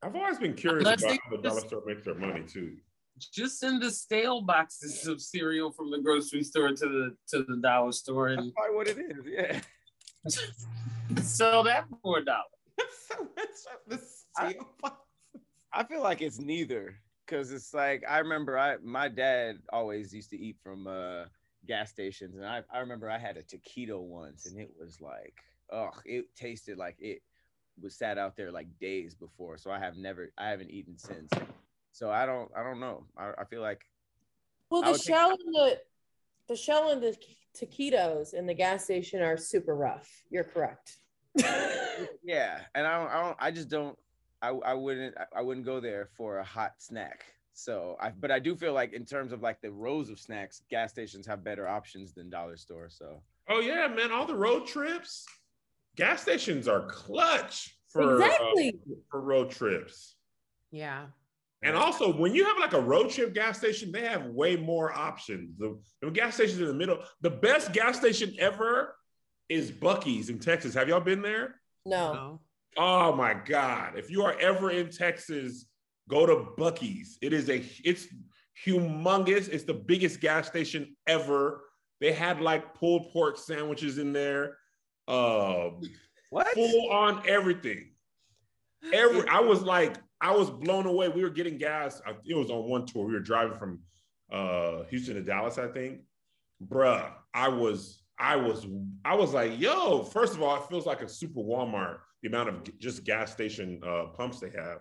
I've 0.01 0.15
always 0.15 0.37
been 0.37 0.53
curious 0.53 0.85
Unless 0.85 1.03
about 1.03 1.17
how 1.23 1.35
the 1.35 1.41
dollar 1.41 1.59
store 1.59 1.83
makes 1.85 2.05
their 2.05 2.15
money 2.15 2.43
too. 2.47 2.77
Just 3.33 3.59
send 3.59 3.81
the 3.81 3.91
stale 3.91 4.41
boxes 4.41 5.07
of 5.07 5.21
cereal 5.21 5.71
from 5.71 5.91
the 5.91 5.99
grocery 5.99 6.43
store 6.43 6.69
to 6.69 6.75
the 6.75 7.15
to 7.29 7.43
the 7.43 7.57
dollar 7.57 7.91
store 7.91 8.29
That's 8.29 8.41
and 8.41 8.53
probably 8.53 8.75
what 8.75 8.87
it 8.87 8.97
is. 8.97 9.25
Yeah. 9.25 9.61
sell 11.21 11.63
that 11.63 11.85
for 12.01 12.19
a 12.19 12.25
dollar. 12.25 12.43
so 13.07 13.23
much 13.35 13.47
of 13.73 13.89
the 13.89 14.01
I- 14.37 14.55
I 15.71 15.83
feel 15.83 16.01
like 16.01 16.21
it's 16.21 16.39
neither 16.39 16.95
because 17.25 17.51
it's 17.51 17.73
like 17.73 18.03
I 18.09 18.19
remember 18.19 18.57
I 18.57 18.77
my 18.83 19.07
dad 19.07 19.57
always 19.71 20.13
used 20.13 20.29
to 20.31 20.37
eat 20.39 20.57
from 20.63 20.87
uh 20.87 21.25
gas 21.67 21.89
stations 21.91 22.35
and 22.35 22.45
I, 22.45 22.63
I 22.73 22.79
remember 22.79 23.09
I 23.09 23.17
had 23.19 23.37
a 23.37 23.43
taquito 23.43 23.99
once 24.01 24.45
and 24.45 24.59
it 24.59 24.71
was 24.79 24.99
like 25.01 25.35
oh 25.71 25.89
it 26.05 26.25
tasted 26.35 26.77
like 26.77 26.95
it 26.99 27.21
was 27.81 27.95
sat 27.95 28.17
out 28.17 28.35
there 28.35 28.51
like 28.51 28.67
days 28.79 29.13
before 29.13 29.57
so 29.57 29.69
I 29.69 29.77
have 29.79 29.95
never 29.95 30.31
I 30.37 30.49
haven't 30.49 30.71
eaten 30.71 30.97
since 30.97 31.29
so 31.99 32.09
I 32.09 32.25
don't 32.25 32.49
I 32.55 32.63
don't 32.63 32.79
know 32.79 33.03
I, 33.17 33.31
I 33.39 33.43
feel 33.43 33.61
like 33.61 33.81
Well, 34.69 34.81
the 34.83 34.91
would 34.91 35.01
think- 35.01 35.15
shell 35.17 35.31
and 35.31 35.53
the 35.53 35.79
the 36.47 36.55
shell 36.55 36.91
and 36.91 37.03
the 37.03 37.13
taquitos 37.59 38.33
in 38.33 38.45
the 38.47 38.53
gas 38.53 38.85
station 38.85 39.21
are 39.21 39.37
super 39.37 39.75
rough. 39.75 40.09
You're 40.31 40.45
correct. 40.45 40.97
yeah 42.23 42.61
and 42.73 42.87
I 42.87 42.97
don't 42.99 43.09
I 43.11 43.21
don't 43.23 43.37
I 43.39 43.51
just 43.51 43.67
don't 43.69 43.97
I, 44.41 44.49
I 44.49 44.73
wouldn't 44.73 45.15
I 45.35 45.41
wouldn't 45.41 45.65
go 45.65 45.79
there 45.81 46.07
for 46.17 46.37
a 46.39 46.43
hot 46.43 46.73
snack 46.77 47.25
so 47.53 47.97
I 48.01 48.09
but 48.09 48.31
I 48.31 48.39
do 48.39 48.55
feel 48.55 48.73
like 48.73 48.93
in 48.93 49.05
terms 49.05 49.33
of 49.33 49.41
like 49.41 49.61
the 49.61 49.71
rows 49.71 50.09
of 50.09 50.19
snacks 50.19 50.61
gas 50.69 50.91
stations 50.91 51.27
have 51.27 51.43
better 51.43 51.67
options 51.67 52.13
than 52.13 52.29
dollar 52.29 52.55
store 52.57 52.89
so 52.89 53.21
Oh 53.51 53.59
yeah, 53.61 53.87
man! 53.87 54.11
All 54.11 54.27
the 54.27 54.35
road 54.35 54.67
trips, 54.67 55.25
gas 55.95 56.21
stations 56.21 56.67
are 56.67 56.85
clutch 56.85 57.75
for 57.87 58.21
uh, 58.21 58.29
for 59.09 59.21
road 59.21 59.49
trips. 59.49 60.17
Yeah. 60.69 61.07
And 61.61 61.75
also, 61.75 62.11
when 62.13 62.33
you 62.33 62.45
have 62.45 62.57
like 62.57 62.73
a 62.73 62.79
road 62.79 63.09
trip 63.09 63.33
gas 63.33 63.57
station, 63.57 63.91
they 63.91 64.05
have 64.05 64.25
way 64.27 64.55
more 64.55 64.93
options. 64.97 65.57
The, 65.57 65.77
the 66.01 66.09
gas 66.09 66.35
stations 66.35 66.59
in 66.61 66.67
the 66.67 66.73
middle, 66.73 66.99
the 67.21 67.29
best 67.31 67.73
gas 67.73 67.97
station 67.97 68.33
ever 68.39 68.95
is 69.49 69.69
Buc-ee's 69.71 70.29
in 70.29 70.39
Texas. 70.39 70.73
Have 70.73 70.87
y'all 70.87 71.01
been 71.01 71.21
there? 71.21 71.55
no. 71.85 72.13
No. 72.13 72.41
Oh 72.77 73.13
my 73.13 73.33
God! 73.33 73.97
If 73.97 74.11
you 74.11 74.21
are 74.23 74.39
ever 74.39 74.69
in 74.69 74.89
Texas, 74.91 75.65
go 76.07 76.25
to 76.27 76.51
Buc-ee's. 76.57 77.17
It 77.21 77.33
is 77.33 77.49
a 77.49 77.63
it's 77.83 78.07
humongous. 78.65 79.49
It's 79.49 79.63
the 79.63 79.73
biggest 79.73 80.21
gas 80.21 80.47
station 80.47 80.95
ever. 81.07 81.61
They 81.99 82.13
had 82.13 82.39
like 82.41 82.75
pulled 82.75 83.11
pork 83.11 83.37
sandwiches 83.37 83.97
in 83.97 84.13
there. 84.13 84.57
Um, 85.07 85.81
What? 86.29 86.47
full 86.53 86.91
on 86.91 87.27
everything. 87.27 87.91
Every 88.93 89.27
I 89.27 89.39
was 89.39 89.61
like, 89.63 89.97
I 90.21 90.35
was 90.35 90.49
blown 90.49 90.85
away. 90.85 91.07
We 91.09 91.23
were 91.23 91.29
getting 91.29 91.57
gas. 91.57 92.01
I- 92.05 92.15
It 92.25 92.35
was 92.35 92.49
on 92.49 92.69
one 92.69 92.85
tour. 92.85 93.05
We 93.05 93.13
were 93.13 93.19
driving 93.19 93.57
from 93.57 93.79
uh 94.31 94.83
Houston 94.89 95.15
to 95.15 95.21
Dallas, 95.23 95.57
I 95.57 95.67
think. 95.67 96.01
Bruh, 96.67 97.11
I 97.33 97.47
was, 97.47 98.03
I 98.19 98.35
was, 98.35 98.67
I 99.05 99.15
was 99.15 99.33
like, 99.33 99.57
yo, 99.59 100.03
first 100.03 100.33
of 100.35 100.41
all, 100.41 100.55
it 100.57 100.67
feels 100.69 100.85
like 100.85 101.01
a 101.01 101.07
super 101.07 101.39
Walmart, 101.39 101.99
the 102.21 102.27
amount 102.27 102.49
of 102.49 102.63
g- 102.63 102.73
just 102.79 103.03
gas 103.05 103.31
station 103.31 103.81
uh 103.85 104.07
pumps 104.07 104.39
they 104.39 104.49
have. 104.51 104.79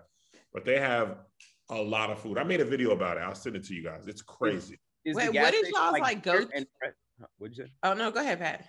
But 0.53 0.65
they 0.65 0.79
have 0.79 1.19
a 1.69 1.81
lot 1.81 2.09
of 2.09 2.19
food. 2.19 2.37
I 2.37 2.43
made 2.43 2.59
a 2.61 2.65
video 2.65 2.91
about 2.91 3.17
it. 3.17 3.21
I'll 3.21 3.33
send 3.35 3.55
it 3.55 3.63
to 3.65 3.73
you 3.73 3.83
guys. 3.83 4.07
It's 4.07 4.21
crazy. 4.21 4.77
Is 5.05 5.15
Wait, 5.15 5.27
the 5.27 5.31
gas 5.33 5.43
what 5.45 5.53
is 5.53 5.69
y'all's, 5.69 5.99
like, 5.99 6.23
go- 6.23 6.45
and- 6.53 6.67
What'd 7.37 7.57
you 7.57 7.65
say? 7.65 7.71
Oh 7.83 7.93
no, 7.93 8.11
go 8.11 8.19
ahead, 8.21 8.39
Pat. 8.39 8.65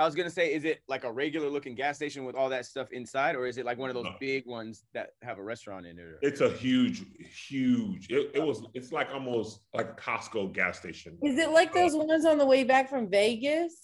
I 0.00 0.04
was 0.04 0.14
gonna 0.14 0.30
say, 0.30 0.54
is 0.54 0.64
it 0.64 0.80
like 0.88 1.02
a 1.02 1.10
regular 1.12 1.48
looking 1.48 1.74
gas 1.74 1.96
station 1.96 2.24
with 2.24 2.36
all 2.36 2.48
that 2.50 2.64
stuff 2.66 2.92
inside, 2.92 3.34
or 3.34 3.46
is 3.46 3.58
it 3.58 3.64
like 3.66 3.78
one 3.78 3.90
of 3.90 3.94
those 3.96 4.04
No. 4.04 4.14
big 4.20 4.46
ones 4.46 4.84
that 4.94 5.10
have 5.22 5.38
a 5.38 5.42
restaurant 5.42 5.86
in 5.86 5.98
it? 5.98 6.06
It's 6.22 6.40
a 6.40 6.50
huge, 6.50 7.02
huge. 7.48 8.08
It, 8.10 8.30
it 8.34 8.40
was. 8.42 8.62
It's 8.74 8.92
like 8.92 9.08
almost 9.12 9.60
like 9.74 9.88
a 9.90 9.94
Costco 9.94 10.52
gas 10.54 10.78
station. 10.78 11.18
Is 11.22 11.36
it 11.38 11.50
like 11.50 11.74
those 11.74 11.96
ones 11.96 12.24
on 12.24 12.38
the 12.38 12.46
way 12.46 12.62
back 12.62 12.88
from 12.88 13.10
Vegas? 13.10 13.74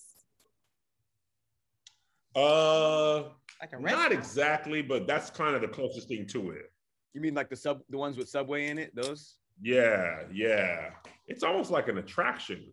Uh, 2.37 3.31
Like 3.61 3.73
a 3.73 3.81
not 3.81 4.13
exactly, 4.13 4.83
but 4.83 5.07
that's 5.07 5.31
kind 5.31 5.55
of 5.57 5.63
the 5.63 5.69
closest 5.69 6.09
thing 6.09 6.27
to 6.29 6.51
it. 6.51 6.73
You 7.13 7.21
mean 7.21 7.35
like 7.35 7.49
the 7.49 7.57
sub, 7.57 7.81
the 7.91 7.99
ones 7.99 8.17
with 8.17 8.29
Subway 8.29 8.69
in 8.69 8.79
it? 8.79 8.95
Those? 8.95 9.37
Yeah, 9.61 10.23
yeah. 10.33 10.91
It's 11.27 11.43
almost 11.45 11.71
like 11.71 11.89
an 11.89 11.99
attraction. 11.99 12.73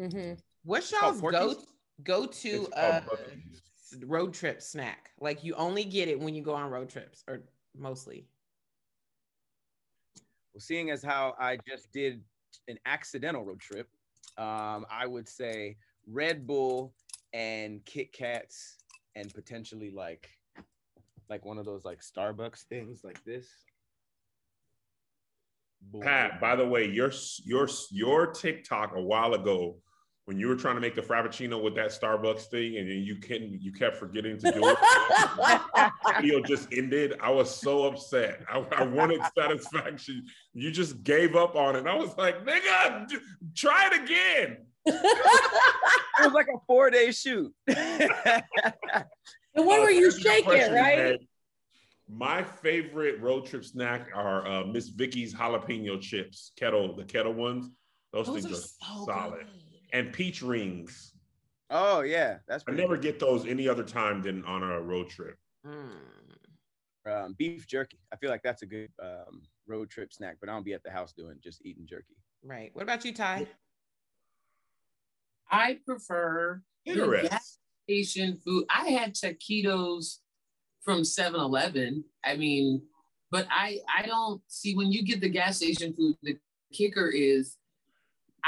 Mm-hmm. 0.00 0.34
What's 0.64 0.90
called 0.90 1.20
y'all's 1.20 1.32
go 1.32 1.38
Porky's? 1.48 1.66
Go 2.02 2.26
to 2.26 2.68
a 2.74 2.78
uh, 2.78 3.00
road 4.04 4.34
trip 4.34 4.62
snack? 4.62 5.10
Like 5.20 5.44
you 5.44 5.54
only 5.54 5.84
get 5.84 6.08
it 6.08 6.18
when 6.18 6.34
you 6.34 6.42
go 6.42 6.54
on 6.54 6.70
road 6.70 6.88
trips, 6.88 7.24
or 7.28 7.42
mostly. 7.76 8.26
Well, 10.52 10.60
seeing 10.60 10.90
as 10.90 11.02
how 11.02 11.34
I 11.38 11.58
just 11.68 11.92
did 11.92 12.22
an 12.68 12.78
accidental 12.86 13.44
road 13.44 13.60
trip, 13.60 13.88
um, 14.38 14.86
I 14.90 15.06
would 15.06 15.28
say 15.28 15.76
Red 16.06 16.46
Bull 16.46 16.94
and 17.32 17.84
Kit 17.84 18.12
Kats 18.12 18.78
and 19.14 19.32
potentially 19.34 19.90
like 19.90 20.28
like 21.28 21.44
one 21.44 21.58
of 21.58 21.64
those 21.64 21.84
like 21.84 22.00
Starbucks 22.00 22.62
things 22.64 23.02
like 23.02 23.22
this. 23.24 23.48
Boom. 25.82 26.02
Pat, 26.02 26.40
by 26.40 26.56
the 26.56 26.66
way, 26.66 26.86
your 26.86 27.12
your 27.44 27.68
your 27.90 28.26
TikTok 28.28 28.96
a 28.96 29.02
while 29.02 29.34
ago 29.34 29.76
when 30.26 30.38
you 30.40 30.48
were 30.48 30.56
trying 30.56 30.74
to 30.74 30.80
make 30.80 30.96
the 30.96 31.00
frappuccino 31.00 31.62
with 31.62 31.76
that 31.76 31.88
Starbucks 31.90 32.46
thing, 32.46 32.76
and 32.78 32.88
you 32.88 33.16
can 33.16 33.58
you 33.60 33.72
kept 33.72 33.96
forgetting 33.96 34.36
to 34.38 34.50
do 34.52 34.60
it. 34.64 35.90
video 36.16 36.40
just 36.42 36.68
ended. 36.72 37.14
I 37.22 37.30
was 37.30 37.48
so 37.54 37.84
upset. 37.86 38.40
I, 38.52 38.58
I 38.72 38.82
wanted 38.84 39.20
satisfaction. 39.38 40.24
You 40.52 40.72
just 40.72 41.04
gave 41.04 41.36
up 41.36 41.54
on 41.54 41.76
it. 41.76 41.86
I 41.86 41.94
was 41.94 42.16
like, 42.18 42.44
nigga, 42.44 43.06
d- 43.08 43.18
try 43.54 43.88
it 43.92 44.02
again. 44.02 44.58
It 44.84 46.24
was 46.24 46.32
like 46.32 46.48
a 46.48 46.58
four 46.66 46.90
day 46.90 47.12
shoot. 47.12 47.52
the 47.66 48.42
one 49.54 49.80
where 49.80 49.90
you 49.92 50.08
Uh, 50.08 50.10
shake 50.10 50.46
it, 50.48 50.72
right? 50.72 50.98
man. 50.98 51.18
My 52.08 52.42
favorite 52.42 53.20
road 53.20 53.46
trip 53.46 53.64
snack 53.64 54.10
are 54.14 54.46
uh, 54.46 54.64
Miss 54.64 54.88
Vickie's 54.88 55.34
jalapeno 55.34 56.00
chips, 56.00 56.52
kettle, 56.56 56.94
the 56.96 57.04
kettle 57.04 57.32
ones. 57.32 57.68
Those, 58.12 58.26
Those 58.26 58.42
things 58.44 58.46
are 58.46 58.54
are 58.54 58.96
so 58.98 59.04
solid. 59.06 59.38
good. 59.38 59.46
And 59.96 60.12
peach 60.12 60.42
rings. 60.42 61.14
oh 61.70 62.02
yeah, 62.02 62.36
that's 62.46 62.62
I 62.68 62.72
never 62.72 62.96
good. 62.96 63.02
get 63.02 63.18
those 63.18 63.46
any 63.46 63.66
other 63.66 63.82
time 63.82 64.20
than 64.20 64.44
on 64.44 64.62
a 64.62 64.78
road 64.78 65.08
trip. 65.08 65.38
Mm. 65.66 65.88
um, 67.10 67.34
beef 67.38 67.66
jerky. 67.66 67.98
I 68.12 68.16
feel 68.16 68.28
like 68.28 68.42
that's 68.42 68.60
a 68.60 68.66
good 68.66 68.90
um, 69.02 69.40
road 69.66 69.88
trip 69.88 70.12
snack, 70.12 70.36
but 70.38 70.50
I 70.50 70.52
don't 70.52 70.66
be 70.66 70.74
at 70.74 70.82
the 70.82 70.90
house 70.90 71.14
doing 71.14 71.38
just 71.42 71.64
eating 71.64 71.86
jerky. 71.88 72.14
Right. 72.44 72.70
What 72.74 72.82
about 72.82 73.06
you, 73.06 73.14
Ty? 73.14 73.46
I 75.50 75.78
prefer 75.86 76.60
the 76.84 77.28
gas 77.30 77.58
station 77.84 78.38
food. 78.44 78.66
I 78.68 78.90
had 78.90 79.14
taquitos 79.14 80.16
from 80.84 81.00
7-Eleven. 81.00 82.04
I 82.22 82.36
mean, 82.36 82.82
but 83.30 83.46
I 83.50 83.78
I 83.96 84.04
don't 84.04 84.42
see 84.46 84.76
when 84.76 84.92
you 84.92 85.04
get 85.04 85.22
the 85.22 85.30
gas 85.30 85.56
station 85.56 85.94
food, 85.94 86.16
the 86.22 86.36
kicker 86.70 87.08
is 87.08 87.56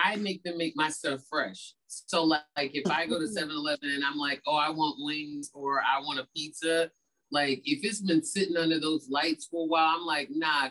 I 0.05 0.17
make 0.17 0.43
them 0.43 0.59
make 0.59 0.75
my 0.77 0.91
stuff 0.91 1.21
fresh. 1.29 1.75
So 1.87 2.25
like, 2.25 2.43
like 2.57 2.71
if 2.75 2.91
I 2.91 3.07
go 3.07 3.19
to 3.19 3.25
mm-hmm. 3.25 3.51
7-Eleven 3.51 3.91
and 3.91 4.05
I'm 4.05 4.19
like, 4.19 4.43
oh, 4.47 4.57
I 4.57 4.71
want 4.71 4.97
wings 4.99 5.51
or 5.55 5.81
I 5.81 6.01
want 6.01 6.21
a 6.21 6.27
pizza, 6.35 6.91
like 7.31 7.63
if 7.65 7.85
it's 7.85 8.01
been 8.01 8.23
sitting 8.23 8.57
under 8.57 8.79
those 8.79 9.09
lights 9.11 9.49
for 9.51 9.65
a 9.65 9.67
while, 9.67 9.97
I'm 9.97 10.07
like, 10.07 10.29
nah, 10.31 10.69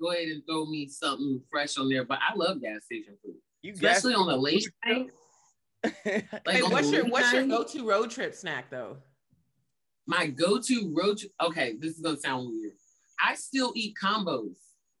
go 0.00 0.12
ahead 0.12 0.28
and 0.28 0.42
throw 0.46 0.66
me 0.66 0.86
something 0.88 1.40
fresh 1.50 1.76
on 1.78 1.88
there. 1.88 2.04
But 2.04 2.18
I 2.28 2.34
love 2.34 2.60
gas 2.60 2.84
station 2.84 3.16
food, 3.24 3.36
You 3.62 3.72
especially 3.72 4.14
on 4.14 4.28
the 4.28 4.36
late 4.36 4.68
night. 4.86 5.10
Like 5.84 6.56
Hey, 6.56 6.62
what's 6.62 6.90
your 6.90 7.04
late 7.04 7.12
what's 7.12 7.32
your 7.32 7.46
go-to 7.46 7.86
road 7.86 8.10
trip 8.10 8.34
snack 8.34 8.70
though? 8.70 8.96
my 10.06 10.28
go-to 10.28 10.94
road 10.96 11.18
trip. 11.18 11.32
Okay, 11.42 11.76
this 11.78 11.96
is 11.96 12.00
gonna 12.00 12.16
sound 12.16 12.48
weird. 12.48 12.74
I 13.24 13.34
still 13.34 13.72
eat 13.74 13.96
combos. 14.00 14.54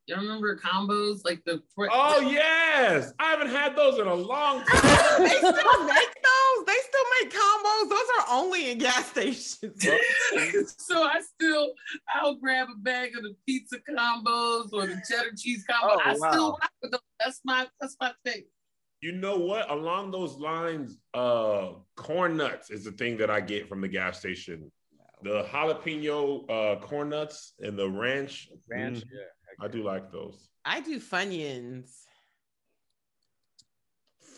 You 0.06 0.14
remember 0.14 0.56
combos 0.56 1.24
like 1.24 1.44
the 1.44 1.60
Oh 1.90 2.20
yes, 2.20 3.12
I 3.18 3.30
haven't 3.30 3.48
had 3.48 3.74
those 3.74 3.98
in 3.98 4.06
a 4.06 4.14
long 4.14 4.64
time. 4.64 5.18
they 5.18 5.36
still 5.36 5.84
make 5.84 6.14
those. 6.22 6.64
They 6.64 6.78
still 6.80 7.06
make 7.20 7.32
combos. 7.32 7.90
Those 7.90 8.06
are 8.20 8.26
only 8.30 8.70
in 8.70 8.78
gas 8.78 9.06
stations. 9.06 9.84
so 10.78 11.02
I 11.02 11.20
still 11.22 11.72
I'll 12.14 12.36
grab 12.36 12.68
a 12.72 12.78
bag 12.78 13.16
of 13.16 13.24
the 13.24 13.34
pizza 13.46 13.78
combos 13.78 14.72
or 14.72 14.86
the 14.86 15.02
cheddar 15.10 15.32
cheese 15.36 15.64
combo. 15.68 15.96
Oh, 15.96 16.00
I 16.04 16.14
still 16.14 16.50
wow. 16.50 16.58
rock 16.60 16.72
with 16.82 16.92
those. 16.92 17.00
That's 17.18 17.40
my 17.44 17.66
that's 17.80 17.96
my 18.00 18.12
thing. 18.24 18.44
You 19.00 19.10
know 19.10 19.38
what? 19.38 19.68
Along 19.70 20.12
those 20.12 20.36
lines, 20.36 20.98
uh, 21.14 21.70
corn 21.96 22.36
nuts 22.36 22.70
is 22.70 22.84
the 22.84 22.92
thing 22.92 23.16
that 23.16 23.28
I 23.28 23.40
get 23.40 23.68
from 23.68 23.80
the 23.80 23.88
gas 23.88 24.20
station. 24.20 24.70
The 25.22 25.42
jalapeno 25.52 26.48
uh, 26.48 26.80
corn 26.80 27.08
nuts 27.08 27.54
and 27.58 27.76
the 27.76 27.90
ranch. 27.90 28.48
ranch. 28.68 28.98
mm, 28.98 29.04
Yeah. 29.12 29.24
I 29.60 29.68
do 29.68 29.82
like 29.82 30.12
those. 30.12 30.48
I 30.64 30.80
do 30.80 30.98
Funyuns. 31.00 31.90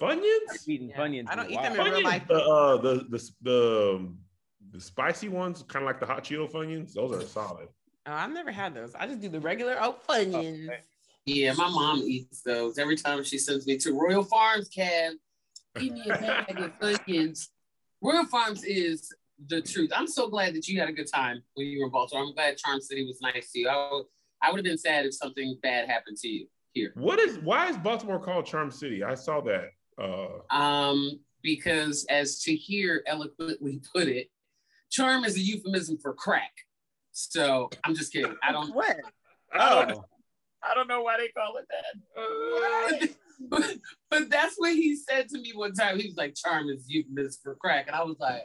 Funyuns? 0.00 0.22
I've 0.50 0.68
eaten 0.68 0.88
Yeah. 0.88 0.96
Funyuns. 0.98 1.26
I 1.28 1.34
don't 1.34 1.50
eat 1.50 1.60
them 1.60 1.76
while. 1.76 1.86
in 1.86 1.92
real 1.92 2.00
Funyuns, 2.00 2.04
life. 2.04 2.28
the, 2.28 2.34
uh, 2.42 2.76
the 2.76 2.94
the 3.10 3.30
the 3.42 4.08
the 4.72 4.80
spicy 4.80 5.28
ones, 5.28 5.62
kind 5.66 5.82
of 5.82 5.86
like 5.86 5.98
the 6.00 6.06
hot 6.06 6.24
Cheeto 6.24 6.50
Funyuns. 6.50 6.92
Those 6.92 7.12
are 7.12 7.26
solid. 7.26 7.68
Oh, 8.06 8.12
I've 8.12 8.32
never 8.32 8.50
had 8.52 8.74
those. 8.74 8.94
I 8.94 9.06
just 9.06 9.20
do 9.20 9.28
the 9.28 9.40
regular 9.40 9.76
oh 9.80 9.96
Funyuns. 10.08 10.68
okay. 10.68 10.80
Yeah, 11.26 11.52
my 11.54 11.68
mom 11.68 11.98
eats 12.06 12.40
those 12.42 12.78
every 12.78 12.96
time 12.96 13.22
she 13.24 13.38
sends 13.38 13.66
me 13.66 13.76
to 13.78 13.92
Royal 13.92 14.22
Farms. 14.24 14.68
Cab, 14.68 15.14
give 15.78 15.92
me 15.92 16.02
a 16.04 16.16
bag 16.16 16.58
of 16.58 16.78
Funyuns. 16.78 17.48
Royal 18.00 18.24
Farms 18.26 18.64
is 18.64 19.12
the 19.48 19.60
truth. 19.60 19.90
I'm 19.94 20.06
so 20.06 20.28
glad 20.28 20.54
that 20.54 20.68
you 20.68 20.80
had 20.80 20.88
a 20.88 20.92
good 20.92 21.10
time 21.12 21.42
when 21.54 21.66
you 21.66 21.80
were 21.80 21.86
in 21.86 21.90
Baltimore. 21.92 22.24
I'm 22.24 22.34
glad 22.34 22.56
Charm 22.56 22.80
City 22.80 23.04
was 23.04 23.20
nice 23.20 23.50
to 23.52 23.58
you. 23.58 23.68
I 23.68 23.90
would, 23.92 24.06
I 24.42 24.50
would 24.50 24.58
have 24.58 24.64
been 24.64 24.78
sad 24.78 25.06
if 25.06 25.14
something 25.14 25.58
bad 25.62 25.88
happened 25.88 26.16
to 26.18 26.28
you 26.28 26.46
here. 26.72 26.92
What 26.94 27.18
is 27.18 27.38
why 27.38 27.68
is 27.68 27.76
Baltimore 27.76 28.18
called 28.18 28.46
Charm 28.46 28.70
City? 28.70 29.02
I 29.02 29.14
saw 29.14 29.40
that. 29.42 29.70
Uh, 30.00 30.54
Um, 30.54 31.20
because 31.42 32.06
as 32.08 32.40
Tahir 32.40 33.02
eloquently 33.06 33.80
put 33.94 34.08
it, 34.08 34.28
charm 34.90 35.24
is 35.24 35.36
a 35.36 35.40
euphemism 35.40 35.98
for 35.98 36.14
crack. 36.14 36.52
So 37.12 37.68
I'm 37.84 37.94
just 37.94 38.12
kidding. 38.12 38.36
I 38.42 38.52
don't 38.52 38.74
What? 38.74 38.96
I 39.52 39.84
don't 39.84 39.92
Oh, 39.96 40.04
I 40.62 40.74
don't 40.74 40.88
know 40.88 41.02
why 41.02 41.18
they 41.18 41.28
call 41.28 41.56
it 41.56 41.66
that. 41.68 43.10
but, 43.48 43.76
but 44.10 44.30
that's 44.30 44.56
what 44.56 44.74
he 44.74 44.96
said 44.96 45.28
to 45.28 45.38
me 45.40 45.52
one 45.54 45.72
time. 45.72 45.98
He 45.98 46.06
was 46.06 46.16
like, 46.16 46.34
charm 46.34 46.68
is 46.68 46.84
euphemism 46.88 47.40
for 47.42 47.54
crack. 47.54 47.86
And 47.86 47.96
I 47.96 48.02
was 48.02 48.18
like, 48.18 48.42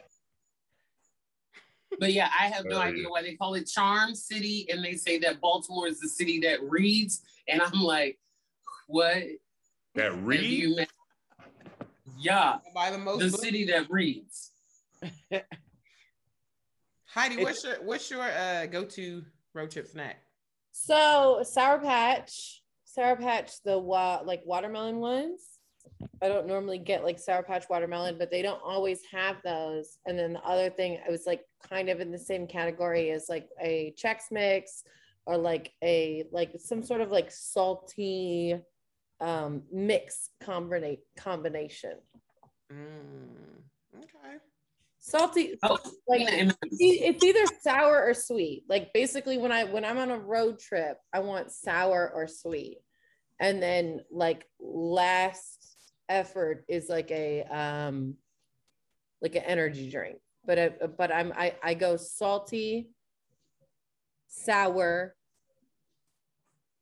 but 2.00 2.14
yeah, 2.14 2.30
I 2.40 2.48
have 2.48 2.66
no 2.66 2.78
idea 2.80 3.08
why 3.10 3.22
they 3.22 3.36
call 3.36 3.54
it 3.56 3.68
Charm 3.68 4.16
City. 4.16 4.68
And 4.70 4.84
they 4.84 4.94
say 4.96 5.18
that 5.20 5.40
Baltimore 5.42 5.88
is 5.88 6.00
the 6.00 6.10
city 6.10 6.40
that 6.42 6.60
reads. 6.64 7.22
And 7.48 7.62
I'm 7.62 7.82
like, 7.82 8.20
what? 8.88 9.24
that 9.96 10.12
have 10.12 10.24
read. 10.24 10.42
you 10.42 10.76
met? 10.76 10.90
Yeah, 12.20 12.58
Buy 12.74 12.90
the 12.92 12.98
most 12.98 13.20
the 13.20 13.30
books. 13.30 13.42
city 13.44 13.66
that 13.66 13.90
reads. 13.90 14.52
Heidi, 17.06 17.44
what's 17.44 17.64
your 17.64 17.76
what's 17.84 18.10
your 18.10 18.24
uh 18.24 18.66
go-to 18.68 19.24
road 19.54 19.70
trip 19.72 19.88
snack? 19.88 20.18
So 20.72 21.44
Sour 21.44 21.80
Patch, 21.80 22.64
Sour 22.86 23.16
Patch, 23.18 23.62
the 23.64 23.78
wa- 23.78 24.22
like 24.26 24.42
watermelon 24.46 24.98
ones. 24.98 25.42
I 26.22 26.28
don't 26.28 26.48
normally 26.48 26.78
get 26.78 27.04
like 27.04 27.20
Sour 27.20 27.44
Patch 27.44 27.66
watermelon, 27.70 28.18
but 28.18 28.32
they 28.32 28.42
don't 28.42 28.62
always 28.64 29.02
have 29.12 29.38
those. 29.44 29.98
And 30.06 30.18
then 30.18 30.34
the 30.34 30.44
other 30.44 30.70
thing, 30.70 31.00
I 31.06 31.12
was 31.12 31.26
like 31.26 31.42
kind 31.70 31.90
of 31.90 32.00
in 32.00 32.12
the 32.12 32.18
same 32.20 32.48
category 32.48 33.12
as 33.12 33.28
like 33.30 33.50
a 33.62 33.94
Chex 34.02 34.24
Mix 34.32 34.84
or 35.26 35.38
like 35.38 35.72
a 35.84 36.26
like 36.32 36.52
some 36.60 36.84
sort 36.84 37.02
of 37.02 37.12
like 37.12 37.32
salty 37.32 38.56
um 39.22 39.64
mix 39.72 40.30
combinate 40.42 41.00
combination. 41.18 41.94
Mm, 42.72 43.98
okay. 43.98 44.38
Salty, 45.00 45.56
Oh, 45.64 45.78
like 46.08 46.20
peanut 46.20 46.34
M&Ms. 46.34 46.56
it's 46.80 47.04
it's 47.04 47.24
either 47.24 47.46
sour 47.62 48.04
or 48.04 48.14
sweet. 48.14 48.64
Like 48.70 48.94
basically 48.94 49.38
when 49.38 49.52
I 49.52 49.66
when 49.66 49.84
I'm 49.84 49.98
on 49.98 50.12
a 50.12 50.18
road 50.18 50.60
trip, 50.60 50.98
I 51.12 51.20
want 51.20 51.52
sour 51.52 52.12
or 52.16 52.28
sweet. 52.28 52.78
And 53.40 53.62
then 53.62 54.02
like 54.12 54.46
last 54.62 55.63
effort 56.10 56.66
is 56.68 56.90
like 56.90 57.12
a 57.12 57.44
um 57.44 58.16
like 59.22 59.36
an 59.36 59.44
energy 59.44 59.90
drink. 59.90 60.18
But 60.46 60.60
I, 60.60 60.70
but 60.98 61.14
I'm 61.14 61.32
I 61.36 61.56
I 61.64 61.74
go 61.74 61.96
salty, 61.98 62.90
sour. 64.28 65.16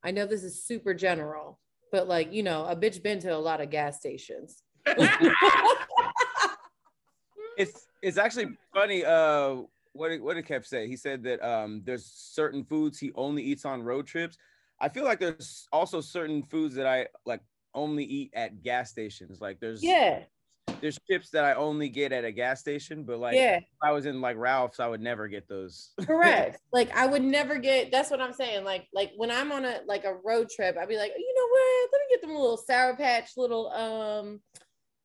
I 0.03 0.11
know 0.11 0.25
this 0.25 0.43
is 0.43 0.63
super 0.63 0.95
general, 0.95 1.59
but 1.91 2.07
like, 2.07 2.33
you 2.33 2.41
know, 2.41 2.65
a 2.65 2.75
bitch 2.75 3.03
been 3.03 3.19
to 3.19 3.29
a 3.29 3.37
lot 3.37 3.61
of 3.61 3.69
gas 3.69 3.97
stations. 3.97 4.63
it's 7.57 7.87
it's 8.01 8.17
actually 8.17 8.57
funny. 8.73 9.05
Uh, 9.05 9.57
what 9.93 10.09
did, 10.09 10.21
what 10.21 10.35
did 10.35 10.45
Kev 10.47 10.65
say? 10.65 10.87
He 10.87 10.95
said 10.95 11.23
that 11.23 11.41
um, 11.47 11.81
there's 11.85 12.05
certain 12.05 12.63
foods 12.63 12.97
he 12.97 13.11
only 13.13 13.43
eats 13.43 13.65
on 13.65 13.83
road 13.83 14.07
trips. 14.07 14.37
I 14.79 14.89
feel 14.89 15.03
like 15.03 15.19
there's 15.19 15.67
also 15.71 16.01
certain 16.01 16.41
foods 16.43 16.73
that 16.75 16.87
I 16.87 17.07
like 17.25 17.41
only 17.73 18.03
eat 18.03 18.31
at 18.33 18.63
gas 18.63 18.89
stations. 18.89 19.41
Like 19.41 19.59
there's 19.59 19.83
yeah, 19.83 20.23
there's 20.81 20.99
chips 21.09 21.29
that 21.31 21.45
I 21.45 21.53
only 21.53 21.89
get 21.89 22.11
at 22.11 22.25
a 22.25 22.31
gas 22.31 22.59
station, 22.59 23.03
but 23.03 23.19
like 23.19 23.35
yeah. 23.35 23.57
if 23.57 23.63
I 23.81 23.91
was 23.91 24.05
in 24.05 24.21
like 24.21 24.37
Ralph's, 24.37 24.79
I 24.79 24.87
would 24.87 25.01
never 25.01 25.27
get 25.27 25.47
those. 25.47 25.91
correct 26.05 26.59
like 26.73 26.95
i 26.95 27.05
would 27.05 27.23
never 27.23 27.57
get 27.57 27.91
that's 27.91 28.09
what 28.09 28.21
i'm 28.21 28.33
saying 28.33 28.63
like 28.63 28.87
like 28.93 29.11
when 29.17 29.31
i'm 29.31 29.51
on 29.51 29.65
a 29.65 29.79
like 29.87 30.03
a 30.03 30.15
road 30.23 30.49
trip 30.49 30.75
i'd 30.79 30.87
be 30.87 30.97
like 30.97 31.11
you 31.17 31.33
know 31.35 31.47
what 31.51 31.89
let 31.91 32.01
me 32.01 32.07
get 32.09 32.21
them 32.21 32.31
little 32.31 32.57
sour 32.57 32.95
patch 32.95 33.31
little 33.37 33.69
um 33.71 34.39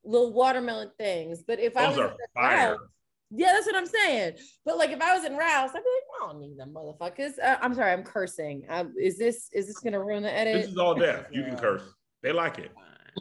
little 0.05 0.33
watermelon 0.33 0.91
things 0.99 1.43
but 1.47 1.59
if 1.59 1.77
i 1.77 1.89
was 1.89 1.99
are 1.99 2.15
fire. 2.35 2.71
Ralph's- 2.71 2.83
yeah 3.31 3.53
that's 3.53 3.67
what 3.67 3.77
i'm 3.77 3.87
saying 3.87 4.35
but 4.65 4.79
like 4.79 4.91
if 4.91 5.01
i 5.01 5.15
was 5.15 5.25
in 5.25 5.37
Ralph's, 5.37 5.75
i'd 5.75 5.83
be 5.83 5.91
like 5.91 6.23
i 6.23 6.33
don't 6.33 6.41
need 6.41 6.59
them 6.59 6.73
motherfuckers 6.73 7.33
uh, 7.43 7.57
i'm 7.61 7.75
sorry 7.75 7.93
i'm 7.93 8.05
cursing 8.05 8.65
um, 8.69 8.95
is 9.01 9.19
this 9.19 9.49
is 9.53 9.67
this 9.67 9.79
gonna 9.81 10.03
ruin 10.03 10.23
the 10.23 10.33
edit 10.33 10.63
This 10.63 10.71
is 10.71 10.79
All 10.79 10.95
Def. 10.95 11.27
You 11.33 11.43
can 11.43 11.57
curse. 11.57 11.83
They 12.27 12.33
like 12.33 12.59
it. 12.59 12.73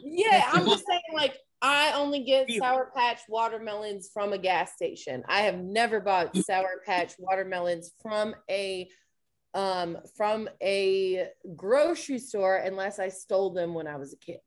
yeah 0.02 0.50
i'm 0.52 0.66
just 0.66 0.84
saying 0.84 1.00
like 1.14 1.38
i 1.62 1.92
only 1.92 2.24
get 2.24 2.50
sour 2.58 2.90
patch 2.92 3.20
watermelons 3.28 4.10
from 4.12 4.32
a 4.32 4.38
gas 4.38 4.72
station 4.72 5.22
i 5.28 5.42
have 5.42 5.58
never 5.60 6.00
bought 6.00 6.36
sour 6.36 6.82
patch 6.84 7.14
watermelons 7.20 7.92
from 8.02 8.34
a 8.50 8.88
um 9.54 9.96
from 10.16 10.48
a 10.60 11.28
grocery 11.54 12.18
store 12.18 12.56
unless 12.56 12.98
i 12.98 13.08
stole 13.08 13.50
them 13.50 13.74
when 13.74 13.86
i 13.86 13.94
was 13.94 14.12
a 14.12 14.16
kid 14.16 14.40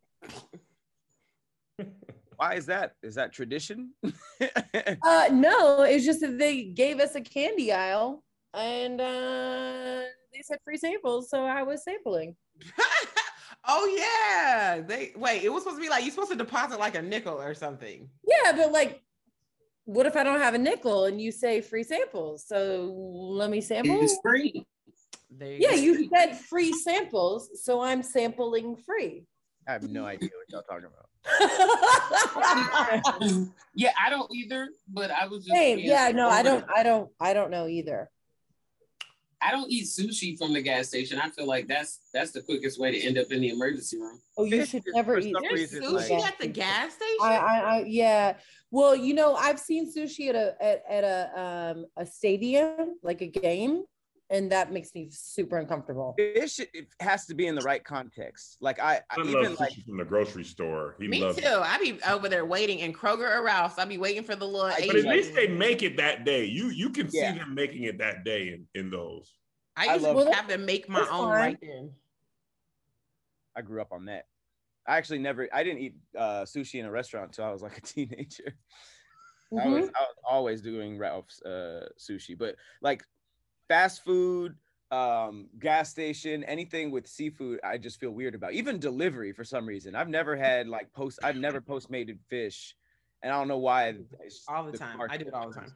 Why 2.36 2.56
is 2.56 2.66
that? 2.66 2.96
Is 3.02 3.16
that 3.16 3.32
tradition? 3.32 3.92
uh 4.04 5.30
no 5.32 5.84
it's 5.84 6.06
just 6.06 6.20
that 6.20 6.38
they 6.38 6.64
gave 6.66 7.00
us 7.00 7.16
a 7.16 7.22
candy 7.22 7.72
aisle 7.72 8.26
and 8.54 9.00
uh 9.00 10.02
they 10.34 10.42
said 10.44 10.58
free 10.66 10.78
samples 10.78 11.30
so 11.30 11.46
i 11.46 11.64
was 11.64 11.82
sampling 11.86 12.36
oh 13.68 13.86
yeah. 13.98 14.82
They 14.82 15.12
wait, 15.16 15.44
it 15.44 15.50
was 15.50 15.64
supposed 15.64 15.78
to 15.80 15.84
be 15.84 15.90
like 15.90 16.04
you're 16.04 16.12
supposed 16.12 16.32
to 16.32 16.38
deposit 16.38 16.80
like 16.80 16.96
a 16.96 17.02
nickel 17.02 17.40
or 17.40 17.54
something. 17.54 18.10
yeah 18.28 18.52
but 18.54 18.72
like 18.72 19.02
what 19.86 20.06
if 20.06 20.16
i 20.16 20.24
don't 20.24 20.40
have 20.40 20.54
a 20.54 20.58
nickel 20.58 21.06
and 21.06 21.20
you 21.20 21.32
say 21.32 21.62
free 21.62 21.82
samples 21.84 22.46
so 22.48 22.94
let 22.94 23.50
me 23.50 23.60
sample 23.60 23.98
It's 24.02 24.20
free. 24.22 24.64
There 25.32 25.54
Yeah, 25.54 25.72
go. 25.72 25.78
you 25.78 26.10
said 26.14 26.36
free 26.38 26.72
samples, 26.74 27.50
so 27.64 27.82
I'm 27.82 28.02
sampling 28.04 28.76
free. 28.78 29.26
I 29.68 29.74
have 29.74 29.84
no 29.90 30.06
idea 30.06 30.30
what 30.38 30.50
y'all 30.52 30.64
talking 30.64 30.88
about. 30.90 31.06
yeah, 33.76 33.92
I 34.04 34.10
don't 34.10 34.30
either, 34.34 34.70
but 34.88 35.12
I 35.12 35.28
was 35.28 35.46
just 35.46 35.56
Same. 35.56 35.78
being 35.78 35.90
Yeah, 35.90 36.12
no, 36.12 36.30
I 36.30 36.42
don't. 36.42 36.66
I 36.76 36.82
don't, 36.84 37.10
I 37.20 37.34
don't 37.34 37.52
know 37.52 37.68
either. 37.68 38.10
I 39.42 39.52
don't 39.52 39.72
eat 39.72 39.86
sushi 39.86 40.38
from 40.38 40.54
the 40.54 40.62
gas 40.62 40.90
station. 40.90 41.20
I 41.20 41.30
feel 41.30 41.48
like 41.48 41.68
that's 41.68 42.00
that's 42.14 42.32
the 42.32 42.42
quickest 42.42 42.80
way 42.80 42.92
to 42.92 43.00
end 43.00 43.18
up 43.18 43.32
in 43.32 43.42
the 43.42 43.50
emergency 43.50 43.98
room. 43.98 44.20
Oh, 44.38 44.44
you 44.44 44.66
should 44.66 44.84
never 44.88 45.18
eat. 45.20 45.34
reason, 45.52 45.82
sushi 45.82 46.10
like- 46.10 46.26
at 46.26 46.40
the 46.40 46.48
gas 46.48 46.94
station. 46.94 47.18
I, 47.22 47.36
I, 47.36 47.60
I, 47.60 47.84
yeah. 47.88 48.36
Well, 48.72 48.96
you 48.96 49.14
know, 49.14 49.36
I've 49.36 49.60
seen 49.60 49.92
sushi 49.92 50.30
at 50.30 50.36
a 50.36 50.56
at, 50.62 50.84
at 50.90 51.04
a 51.04 51.40
um 51.40 51.86
a 51.98 52.06
stadium, 52.06 52.98
like 53.02 53.22
a 53.22 53.28
game, 53.28 53.84
and 54.32 54.52
that 54.52 54.72
makes 54.72 54.94
me 54.94 55.08
super 55.12 55.58
uncomfortable. 55.58 56.14
Fish 56.18 56.60
it 56.60 56.88
has 57.00 57.26
to 57.26 57.34
be 57.34 57.48
in 57.48 57.56
the 57.56 57.62
right 57.62 57.84
context. 57.84 58.58
Like 58.62 58.80
I, 58.80 59.02
I 59.10 59.16
I 59.18 59.22
even 59.22 59.34
love 59.44 59.60
like 59.60 59.72
sushi 59.74 59.86
from 59.86 59.98
the 59.98 60.06
grocery 60.06 60.44
store. 60.44 60.96
He 61.00 61.08
Me 61.08 61.22
loves 61.24 61.38
too. 61.38 61.46
it. 61.46 61.52
I 61.52 61.78
be 61.80 62.00
over 62.08 62.30
there 62.30 62.46
waiting 62.46 62.80
in 62.80 62.94
Kroger 62.94 63.36
or 63.38 63.44
Ralph's. 63.44 63.80
I 63.80 63.86
be 63.86 63.98
waiting 63.98 64.24
for 64.24 64.36
the 64.36 64.46
little 64.46 64.70
But 64.70 64.88
But 64.88 64.96
at 64.98 65.06
least 65.06 65.34
they 65.34 65.48
make 65.48 65.82
it 65.84 65.98
that 65.98 66.26
day. 66.26 66.46
You 66.46 66.70
you 66.70 66.90
can 66.92 67.08
Yeah. 67.12 67.34
see 67.34 67.40
them 67.40 67.56
making 67.56 67.84
it 67.84 67.98
that 68.00 68.24
day 68.24 68.50
in, 68.50 68.68
in 68.80 68.90
those. 68.92 69.34
I 69.76 69.88
I 69.88 69.94
usually 69.96 70.26
love- 70.26 70.34
have 70.34 70.48
to 70.50 70.58
make 70.58 70.88
my 70.90 71.00
own 71.02 71.08
fine. 71.08 71.30
right 71.30 71.58
then. 71.62 71.92
I 73.56 73.62
grew 73.62 73.82
up 73.82 73.92
on 73.92 74.06
that. 74.06 74.26
I 74.88 74.98
actually 74.98 75.20
never 75.20 75.48
I 75.54 75.64
didn't 75.64 75.80
eat 75.82 75.96
uh, 76.18 76.44
sushi 76.44 76.80
in 76.80 76.86
a 76.86 76.92
restaurant 76.92 77.28
until 77.28 77.46
I 77.46 77.52
was 77.52 77.62
like 77.62 77.78
a 77.78 77.82
teenager. 77.94 78.56
I 79.60 79.68
was. 79.68 79.86
I 79.88 80.02
was 80.02 80.16
always 80.30 80.62
doing 80.62 80.98
Ralph's 81.00 81.42
uh, 81.42 81.90
sushi, 82.00 82.38
but 82.38 82.56
like 82.84 83.04
fast 83.70 84.04
food, 84.04 84.56
um, 84.92 85.48
gas 85.60 85.90
station, 85.90 86.44
anything 86.44 86.92
with 86.92 87.08
seafood, 87.08 87.60
I 87.64 87.78
just 87.78 88.00
feel 88.00 88.12
weird 88.12 88.36
about. 88.36 88.54
Even 88.54 88.80
delivery 88.80 89.32
for 89.32 89.46
some 89.46 89.66
reason. 89.66 89.96
I've 89.96 90.10
never 90.10 90.36
had 90.36 90.68
like 90.68 90.92
post. 90.92 91.20
I've 91.24 91.38
never 91.38 91.62
post 91.62 91.90
postmated 91.90 92.20
fish, 92.30 92.76
and 93.24 93.32
I 93.32 93.38
don't 93.38 93.48
know 93.48 93.60
why. 93.60 93.96
All 94.50 94.66
the 94.70 94.78
time. 94.78 95.00
I 95.10 95.16
do 95.16 95.28
it 95.28 95.34
all 95.34 95.48
the 95.48 95.56
time. 95.56 95.74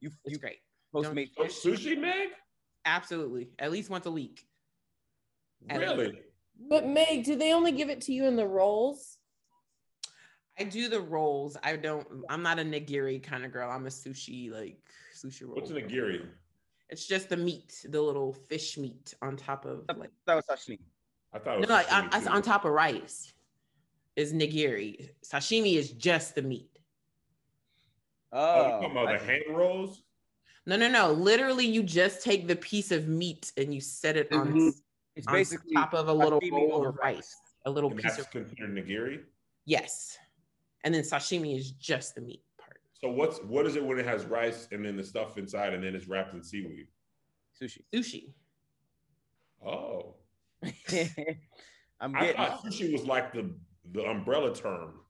You 0.00 0.10
It's 0.24 0.34
you 0.34 0.38
great. 0.38 0.58
postmate 0.94 1.30
Oh, 1.38 1.44
sushi, 1.44 1.96
Meg? 1.96 2.30
Absolutely. 2.84 3.48
At 3.58 3.70
least 3.70 3.88
once 3.88 4.04
a 4.06 4.10
week. 4.10 4.44
At 5.70 5.80
Really? 5.80 6.18
But 6.68 6.86
Meg, 6.86 7.24
do 7.24 7.36
they 7.36 7.52
only 7.52 7.72
give 7.72 7.88
it 7.88 8.00
to 8.02 8.12
you 8.12 8.26
in 8.26 8.36
the 8.36 8.46
rolls? 8.46 9.18
I 10.58 10.64
do 10.64 10.88
the 10.88 11.00
rolls. 11.00 11.56
I 11.62 11.76
don't. 11.76 12.06
I'm 12.28 12.42
not 12.42 12.58
a 12.58 12.62
nigiri 12.62 13.22
kind 13.22 13.44
of 13.44 13.52
girl. 13.52 13.70
I'm 13.70 13.86
a 13.86 13.90
sushi 13.90 14.50
like 14.50 14.78
sushi 15.14 15.42
roll. 15.42 15.54
What's 15.54 15.70
a 15.70 15.74
nigiri? 15.74 16.26
It's 16.92 17.06
just 17.06 17.30
the 17.30 17.38
meat, 17.38 17.86
the 17.88 18.02
little 18.02 18.34
fish 18.34 18.76
meat 18.76 19.14
on 19.22 19.38
top 19.38 19.64
of 19.64 19.84
like 19.96 20.10
That 20.26 20.34
was 20.34 20.44
sashimi. 20.44 20.78
I 21.32 21.38
thought 21.38 21.56
it 21.56 21.66
no, 21.66 21.74
was 21.76 21.86
like 21.86 21.86
sashimi, 21.86 22.26
on, 22.26 22.28
on 22.28 22.42
top 22.42 22.66
of 22.66 22.72
rice. 22.72 23.32
Is 24.14 24.34
nigiri. 24.34 25.08
Sashimi 25.24 25.76
is 25.76 25.92
just 25.92 26.34
the 26.34 26.42
meat. 26.42 26.68
Oh, 28.30 28.38
Oh, 28.38 28.64
you 28.66 28.70
talking 28.72 28.90
about 28.90 29.18
the 29.18 29.24
hand 29.26 29.44
rolls? 29.48 30.02
No, 30.66 30.76
no, 30.76 30.88
no. 30.90 31.12
Literally, 31.12 31.64
you 31.64 31.82
just 31.82 32.22
take 32.22 32.46
the 32.46 32.56
piece 32.56 32.92
of 32.92 33.08
meat 33.08 33.52
and 33.56 33.72
you 33.72 33.80
set 33.80 34.18
it 34.18 34.30
on, 34.30 34.52
Mhm. 34.52 34.72
it's 35.16 35.26
on 35.26 35.32
basically 35.32 35.72
top 35.72 35.94
of 35.94 36.08
a 36.08 36.12
little 36.12 36.42
sashimi 36.42 36.52
roll 36.52 36.86
of 36.86 36.96
rice. 36.96 37.34
A 37.64 37.70
little 37.70 37.88
And 37.90 38.00
piece 38.00 38.16
that's 38.16 38.26
of 38.26 38.30
considered 38.30 38.74
nigiri. 38.74 39.24
yes. 39.64 40.18
And 40.84 40.94
then 40.94 41.04
sashimi 41.04 41.56
is 41.58 41.70
just 41.70 42.16
the 42.16 42.20
meat 42.20 42.42
part. 42.51 42.51
So 43.02 43.10
what's 43.10 43.38
what 43.38 43.66
is 43.66 43.76
it 43.76 43.84
when 43.84 43.98
it 43.98 44.06
has 44.06 44.24
rice 44.26 44.68
and 44.70 44.84
then 44.84 44.96
the 44.96 45.02
stuff 45.02 45.36
inside 45.36 45.74
and 45.74 45.82
then 45.82 45.94
it's 45.94 46.06
wrapped 46.06 46.34
in 46.34 46.42
seaweed? 46.42 46.86
sushi. 47.60 47.80
Sushi. 47.94 48.32
Oh, 49.64 50.16
I'm 52.00 52.16
I 52.16 52.32
thought 52.32 52.64
sushi 52.64 52.92
was 52.92 53.04
like 53.04 53.32
the 53.32 53.52
the 53.92 54.02
umbrella 54.04 54.54
term 54.54 55.00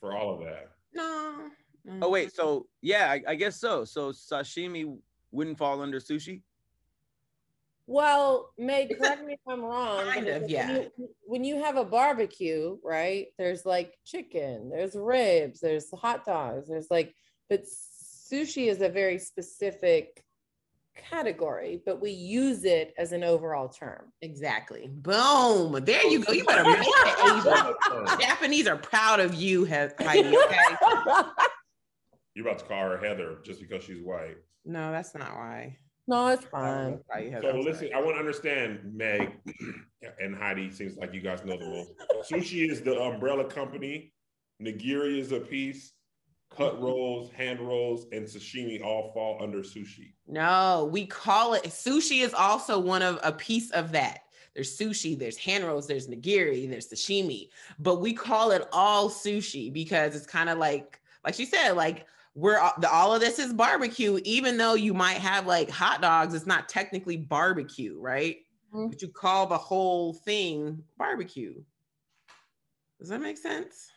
for 0.00 0.16
all 0.16 0.34
of 0.34 0.40
that. 0.40 0.70
No. 0.94 1.48
no. 1.84 2.06
Oh 2.06 2.10
wait, 2.10 2.34
so 2.34 2.66
yeah, 2.82 3.10
I, 3.10 3.22
I 3.28 3.34
guess 3.36 3.60
so. 3.60 3.84
So 3.84 4.10
sashimi 4.10 4.98
wouldn't 5.30 5.58
fall 5.58 5.80
under 5.80 6.00
sushi. 6.00 6.42
Well, 7.90 8.50
Meg, 8.58 8.94
correct 8.98 9.24
me 9.24 9.32
if 9.32 9.40
I'm 9.48 9.62
wrong. 9.64 10.04
Kind 10.10 10.28
of, 10.28 10.42
when 10.42 10.50
yeah. 10.50 10.72
you- 10.98 11.08
when 11.22 11.42
you 11.42 11.62
have 11.62 11.76
a 11.78 11.84
barbecue, 11.84 12.76
right? 12.84 13.28
There's 13.38 13.64
like 13.64 13.94
chicken, 14.04 14.68
there's 14.68 14.94
ribs, 14.94 15.60
there's 15.60 15.90
hot 15.92 16.26
dogs, 16.26 16.68
there's 16.68 16.90
like, 16.90 17.14
but 17.48 17.62
sushi 17.64 18.66
is 18.68 18.82
a 18.82 18.90
very 18.90 19.18
specific 19.18 20.22
category, 20.96 21.80
but 21.86 21.98
we 21.98 22.10
use 22.10 22.64
it 22.64 22.92
as 22.98 23.12
an 23.12 23.24
overall 23.24 23.68
term. 23.70 24.12
Exactly. 24.20 24.88
Boom. 24.92 25.82
There 25.82 26.06
you 26.08 26.22
go. 26.22 26.32
You 26.32 26.44
better 26.44 26.64
make 26.64 26.76
it, 26.82 27.46
Ava. 27.96 28.16
Japanese 28.20 28.66
are 28.66 28.76
proud 28.76 29.18
of 29.20 29.32
you, 29.34 29.64
He- 29.64 29.72
Heidi. 30.00 30.36
Okay. 30.36 31.24
You're 32.34 32.46
about 32.46 32.58
to 32.58 32.64
call 32.66 32.90
her 32.90 32.98
Heather 32.98 33.38
just 33.44 33.60
because 33.60 33.82
she's 33.84 34.02
white. 34.02 34.36
No, 34.66 34.92
that's 34.92 35.14
not 35.14 35.34
why. 35.36 35.78
No, 36.08 36.28
it's 36.28 36.44
fine. 36.46 37.00
So 37.42 37.56
listen. 37.58 37.90
I 37.94 38.00
want 38.00 38.16
to 38.16 38.18
understand, 38.18 38.80
Meg 38.94 39.32
and 40.20 40.34
Heidi. 40.34 40.70
Seems 40.70 40.96
like 40.96 41.12
you 41.12 41.20
guys 41.20 41.44
know 41.44 41.58
the 41.58 41.66
most. 41.66 41.90
Sushi 42.30 42.68
is 42.70 42.80
the 42.80 42.98
umbrella 42.98 43.44
company. 43.44 44.12
Nigiri 44.60 45.18
is 45.18 45.32
a 45.32 45.40
piece. 45.40 45.92
Cut 46.50 46.80
rolls, 46.80 47.30
hand 47.30 47.60
rolls, 47.60 48.06
and 48.10 48.26
sashimi 48.26 48.82
all 48.82 49.12
fall 49.12 49.36
under 49.42 49.58
sushi. 49.58 50.14
No, 50.26 50.88
we 50.90 51.04
call 51.06 51.52
it 51.52 51.64
sushi 51.64 52.22
is 52.22 52.32
also 52.32 52.78
one 52.78 53.02
of 53.02 53.20
a 53.22 53.30
piece 53.30 53.70
of 53.72 53.92
that. 53.92 54.20
there's 54.54 54.76
sushi, 54.76 55.16
there's 55.16 55.36
hand 55.36 55.64
rolls, 55.64 55.86
there's 55.86 56.08
nigiri, 56.08 56.68
there's 56.68 56.88
sashimi, 56.88 57.48
but 57.78 58.00
we 58.00 58.14
call 58.14 58.50
it 58.50 58.66
all 58.72 59.10
sushi 59.10 59.70
because 59.70 60.16
it's 60.16 60.26
kind 60.26 60.48
of 60.48 60.56
like, 60.56 60.98
like 61.22 61.34
she 61.34 61.44
said, 61.44 61.72
like 61.72 62.06
we're 62.34 62.58
all, 62.58 62.72
the, 62.78 62.90
all 62.90 63.14
of 63.14 63.20
this 63.20 63.38
is 63.38 63.52
barbecue, 63.52 64.20
even 64.24 64.56
though 64.56 64.74
you 64.74 64.94
might 64.94 65.18
have 65.18 65.46
like 65.46 65.70
hot 65.70 66.00
dogs, 66.00 66.34
it's 66.34 66.46
not 66.46 66.68
technically 66.68 67.16
barbecue, 67.16 67.98
right? 68.00 68.38
Mhm. 68.74 68.90
But 68.90 69.02
you 69.02 69.08
call 69.08 69.46
the 69.46 69.58
whole 69.58 70.12
thing 70.12 70.82
barbecue. 70.96 71.54
Does 72.98 73.08
that 73.08 73.20
make 73.20 73.38
sense? 73.38 73.90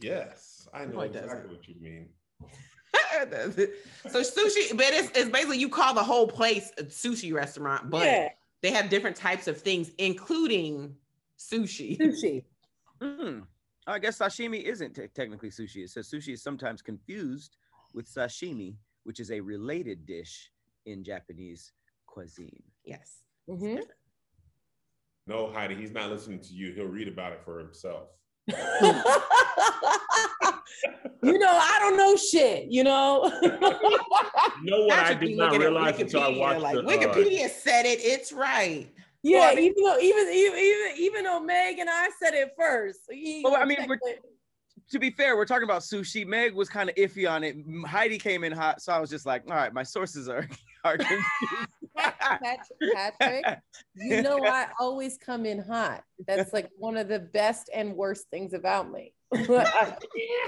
Yes, 0.00 0.68
I 0.72 0.84
know 0.86 0.92
No, 0.94 1.00
it 1.02 1.12
doesn't. 1.12 1.24
exactly 1.30 1.56
what 1.56 1.68
you 1.68 1.74
mean. 1.80 2.08
so 4.10 4.20
sushi, 4.20 4.76
but 4.76 4.86
it's, 4.90 5.10
it's 5.18 5.30
basically 5.30 5.58
you 5.58 5.68
call 5.68 5.94
the 5.94 6.02
whole 6.02 6.26
place 6.26 6.72
a 6.78 6.84
sushi 6.84 7.32
restaurant, 7.32 7.90
but 7.90 8.04
yeah, 8.04 8.28
they 8.62 8.70
have 8.70 8.88
different 8.88 9.16
types 9.16 9.48
of 9.48 9.60
things, 9.60 9.90
including 9.98 10.94
sushi. 11.38 11.98
sushi. 11.98 12.44
Hmm. 13.00 13.40
I 13.86 13.98
guess 13.98 14.18
sashimi 14.18 14.62
isn't 14.62 14.94
te- 14.94 15.08
technically 15.08 15.50
sushi. 15.50 15.84
It 15.84 15.90
says 15.90 16.08
sushi 16.08 16.34
is 16.34 16.42
sometimes 16.42 16.82
confused 16.82 17.56
with 17.94 18.08
sashimi, 18.12 18.76
which 19.04 19.20
is 19.20 19.30
a 19.30 19.40
related 19.40 20.04
dish 20.06 20.50
in 20.86 21.04
Japanese 21.04 21.72
cuisine. 22.06 22.62
Yes. 22.84 23.22
Mhm. 23.48 23.82
No, 25.26 25.50
Heidi, 25.52 25.74
he's 25.76 25.92
not 25.92 26.10
listening 26.10 26.40
to 26.40 26.52
you. 26.52 26.72
He'll 26.72 26.86
read 26.86 27.08
about 27.08 27.32
it 27.32 27.40
for 27.44 27.58
himself. 27.58 28.08
you 28.48 28.54
know, 31.38 31.48
I 31.48 31.78
don't 31.80 31.96
know 31.96 32.16
shit. 32.16 32.66
You 32.70 32.84
know. 32.84 33.32
You 34.64 34.70
know 34.70 34.84
what 34.86 34.92
I 34.98 35.02
Patrick 35.02 35.20
be 35.20 35.26
did 35.28 35.38
not 35.38 35.52
looking 35.52 35.62
at 35.62 35.70
realize 35.72 36.00
until 36.00 36.22
I 36.22 36.30
Wikipedia, 36.30 36.38
watched 36.38 36.60
like 36.60 36.74
the, 36.76 36.82
uh, 36.82 36.84
Wikipedia 37.14 37.48
said 37.50 37.84
it, 37.84 37.98
it's 38.00 38.32
right. 38.32 38.88
yeah, 39.24 39.40
Well, 39.40 39.50
I 39.50 39.54
mean- 39.56 39.64
even 39.72 39.82
though 39.84 39.98
even 39.98 40.28
even 40.32 40.58
even 40.58 40.92
even 40.98 41.24
though 41.24 41.40
Meg 41.40 41.78
and 41.80 41.90
I 41.90 42.10
said 42.22 42.34
it 42.34 42.52
first. 42.56 43.00
he 43.10 43.42
Well, 43.44 43.56
I 43.56 43.64
mean, 43.64 43.78
checked 43.78 43.88
we're- 43.88 43.98
it. 44.04 44.20
To 44.90 44.98
be 44.98 45.10
fair, 45.10 45.36
we're 45.36 45.46
talking 45.46 45.64
about 45.64 45.82
sushi. 45.82 46.26
Meg 46.26 46.54
was 46.54 46.68
kind 46.68 46.88
of 46.88 46.94
iffy 46.96 47.30
on 47.30 47.44
it. 47.44 47.56
Heidi 47.86 48.18
came 48.18 48.44
in 48.44 48.52
hot, 48.52 48.82
so 48.82 48.92
I 48.92 49.00
was 49.00 49.10
just 49.10 49.24
like, 49.26 49.42
all 49.48 49.56
right, 49.56 49.72
my 49.72 49.82
sources 49.82 50.28
are 50.28 50.46
are 50.84 50.98
confused. 50.98 51.24
Patrick, 51.96 52.94
Patrick, 52.94 53.58
you 53.94 54.22
know 54.22 54.44
I 54.44 54.68
always 54.78 55.18
come 55.18 55.46
in 55.46 55.58
hot. 55.58 56.02
That's 56.26 56.52
like 56.52 56.70
one 56.76 56.96
of 56.96 57.08
the 57.08 57.18
best 57.18 57.70
and 57.72 57.94
worst 57.94 58.28
things 58.30 58.52
about 58.52 58.90
me. 58.90 59.14
I, 59.34 59.38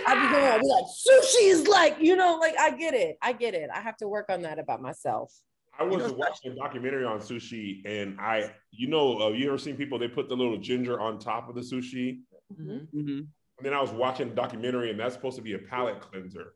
I 0.07 0.14
be 0.14 0.33
going, 0.33 0.44
I'll 0.44 0.61
be 0.61 0.66
like, 0.66 0.85
sushi 0.85 1.51
is 1.51 1.66
like, 1.66 1.97
you 2.01 2.16
know, 2.16 2.37
like 2.40 2.59
I 2.59 2.70
get 2.77 2.94
it. 2.94 3.16
I 3.23 3.33
get 3.33 3.55
it. 3.55 3.70
I 3.73 3.81
have 3.81 3.97
to 3.99 4.09
work 4.09 4.27
on 4.29 4.42
that 4.42 4.59
about 4.59 4.83
myself. 4.83 5.33
I 5.79 5.83
was 5.85 5.99
know, 5.99 6.12
watching 6.12 6.53
a 6.53 6.55
documentary 6.55 7.05
on 7.05 7.18
sushi, 7.18 7.85
and 7.85 8.20
I, 8.20 8.53
you 8.70 8.87
know, 8.87 9.20
uh, 9.20 9.29
you 9.31 9.49
ever 9.49 9.59
seen 9.59 9.77
people 9.77 9.99
they 9.99 10.07
put 10.09 10.29
the 10.29 10.37
little 10.37 10.59
ginger 10.59 11.01
on 11.01 11.18
top 11.18 11.49
of 11.49 11.55
the 11.55 11.62
sushi, 11.62 12.20
Mhm. 12.53 12.87
Mhm. 12.94 13.27
And 13.59 13.67
then 13.67 13.73
I 13.73 13.81
was 13.81 13.90
watching 13.90 14.31
a 14.31 14.35
documentary, 14.35 14.90
and 14.90 14.99
that's 14.99 15.14
supposed 15.14 15.37
to 15.37 15.43
be 15.43 15.55
a 15.55 15.59
palate 15.59 16.01
cleanser 16.01 16.55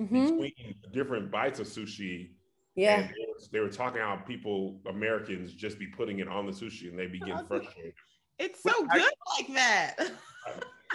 Mhm. 0.00 0.40
between 0.40 0.74
different 0.92 1.30
bites 1.30 1.60
of 1.60 1.66
sushi. 1.66 2.32
Yeah. 2.74 3.00
And 3.00 3.08
they 3.10 3.26
were, 3.26 3.40
they 3.52 3.60
were 3.60 3.68
talking 3.68 4.00
how 4.00 4.16
people, 4.16 4.80
Americans, 4.86 5.52
just 5.54 5.78
be 5.78 5.86
putting 5.88 6.20
it 6.20 6.28
on 6.28 6.46
the 6.46 6.52
sushi, 6.52 6.88
and 6.88 6.98
they 6.98 7.06
be 7.06 7.18
getting 7.18 7.46
frustrated. 7.46 7.94
It's 8.38 8.62
so 8.62 8.84
good 8.86 9.12
like 9.38 9.54
that. 9.54 9.96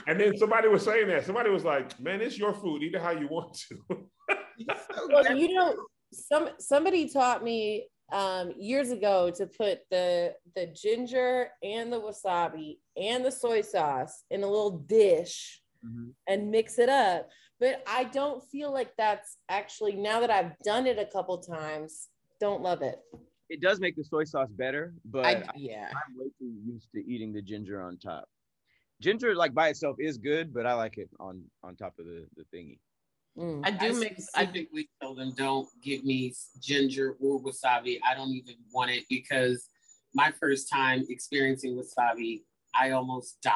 And 0.08 0.20
then 0.20 0.36
somebody 0.38 0.68
was 0.68 0.84
saying 0.84 1.08
that 1.10 1.24
somebody 1.24 1.52
was 1.52 1.64
like, 1.64 2.00
"Man, 2.00 2.20
it's 2.20 2.36
your 2.36 2.52
food. 2.52 2.82
Eat 2.82 2.96
it 2.96 3.02
how 3.02 3.12
you 3.12 3.28
want 3.28 3.54
to." 3.70 4.10
Well, 5.08 5.38
you 5.38 5.54
know, 5.54 5.86
some 6.12 6.50
somebody 6.58 7.08
taught 7.08 7.44
me 7.44 7.88
um, 8.14 8.54
years 8.58 8.92
ago 8.92 9.32
to 9.32 9.48
put 9.48 9.80
the 9.90 10.36
the 10.56 10.68
ginger 10.68 11.50
and 11.64 11.92
the 11.92 12.00
wasabi 12.00 12.78
and 12.96 13.26
the 13.26 13.32
soy 13.32 13.62
sauce 13.62 14.24
in 14.30 14.44
a 14.44 14.48
little 14.48 14.78
dish 14.78 15.62
Mhm. 15.84 16.14
and 16.28 16.50
mix 16.52 16.80
it 16.80 16.88
up. 16.90 17.30
But 17.60 17.84
I 17.88 18.06
don't 18.06 18.42
feel 18.44 18.72
like 18.72 18.96
that's 18.98 19.38
actually 19.50 19.96
now 19.96 20.20
that 20.22 20.30
I've 20.30 20.58
done 20.60 20.86
it 20.88 20.98
a 21.00 21.06
couple 21.06 21.38
times, 21.40 22.10
don't 22.40 22.62
love 22.62 22.82
it. 22.84 23.00
It 23.50 23.60
does 23.62 23.80
make 23.80 23.96
the 23.96 24.04
soy 24.04 24.24
sauce 24.24 24.52
better, 24.52 24.94
but 25.06 25.26
I, 25.26 25.44
yeah. 25.56 25.92
I'm 25.92 26.18
way 26.18 26.30
too 26.40 26.54
used 26.66 26.88
to 26.94 27.00
eating 27.06 27.34
the 27.34 27.42
ginger 27.42 27.82
on 27.82 27.98
top. 27.98 28.30
Ginger, 29.02 29.36
like 29.36 29.54
by 29.54 29.70
itself, 29.70 29.98
is 30.00 30.18
good, 30.18 30.54
but 30.54 30.66
I 30.66 30.74
like 30.76 30.98
it 30.98 31.10
on 31.20 31.44
on 31.64 31.76
top 31.76 31.98
of 32.00 32.06
the 32.06 32.28
the 32.38 32.46
thingy. 32.56 32.80
Mm. 33.38 33.62
I 33.66 33.72
do 33.72 33.94
make 33.94 33.96
I 33.96 34.10
mix. 34.12 34.30
I, 34.36 34.44
specifically 34.44 34.90
tell 35.02 35.16
them 35.16 35.34
don't 35.36 35.68
give 35.82 36.04
me 36.04 36.34
ginger 36.60 37.16
or 37.20 37.42
wasabi. 37.42 38.00
I 38.08 38.14
don't 38.16 38.30
even 38.30 38.56
want 38.72 38.92
it 38.92 39.06
because 39.10 39.70
my 40.14 40.32
first 40.40 40.70
time 40.72 41.04
experiencing 41.10 41.76
wasabi, 41.76 42.44
I 42.76 42.92
almost 42.92 43.42
died. 43.42 43.54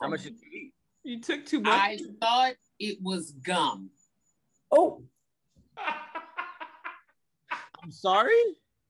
How 0.00 0.08
much 0.08 0.26
it. 0.26 0.30
did 0.30 0.40
you 0.42 0.58
eat? 0.60 0.72
you 1.02 1.20
took 1.20 1.44
too 1.46 1.60
much. 1.60 1.72
I 1.72 1.98
thought 2.20 2.54
it 2.78 2.98
was 3.02 3.32
gum. 3.32 3.90
Oh, 4.70 5.02
I'm 7.82 7.90
sorry. 7.90 8.32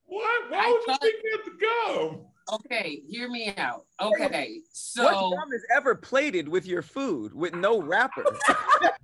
what? 0.04 0.50
Why 0.50 0.58
I 0.58 0.66
would 0.70 0.80
you 0.80 0.86
thought- 0.86 1.00
think 1.00 1.16
that's 1.24 1.48
gum? 1.96 2.20
Okay, 2.52 3.02
hear 3.08 3.30
me 3.30 3.54
out. 3.56 3.84
Okay, 4.02 4.58
so 4.72 5.04
what 5.04 5.14
so 5.14 5.30
gum 5.36 5.52
is 5.52 5.64
ever 5.74 5.94
plated 5.94 6.48
with 6.48 6.66
your 6.66 6.82
food 6.82 7.32
with 7.32 7.54
no 7.54 7.80
wrapper? 7.80 8.24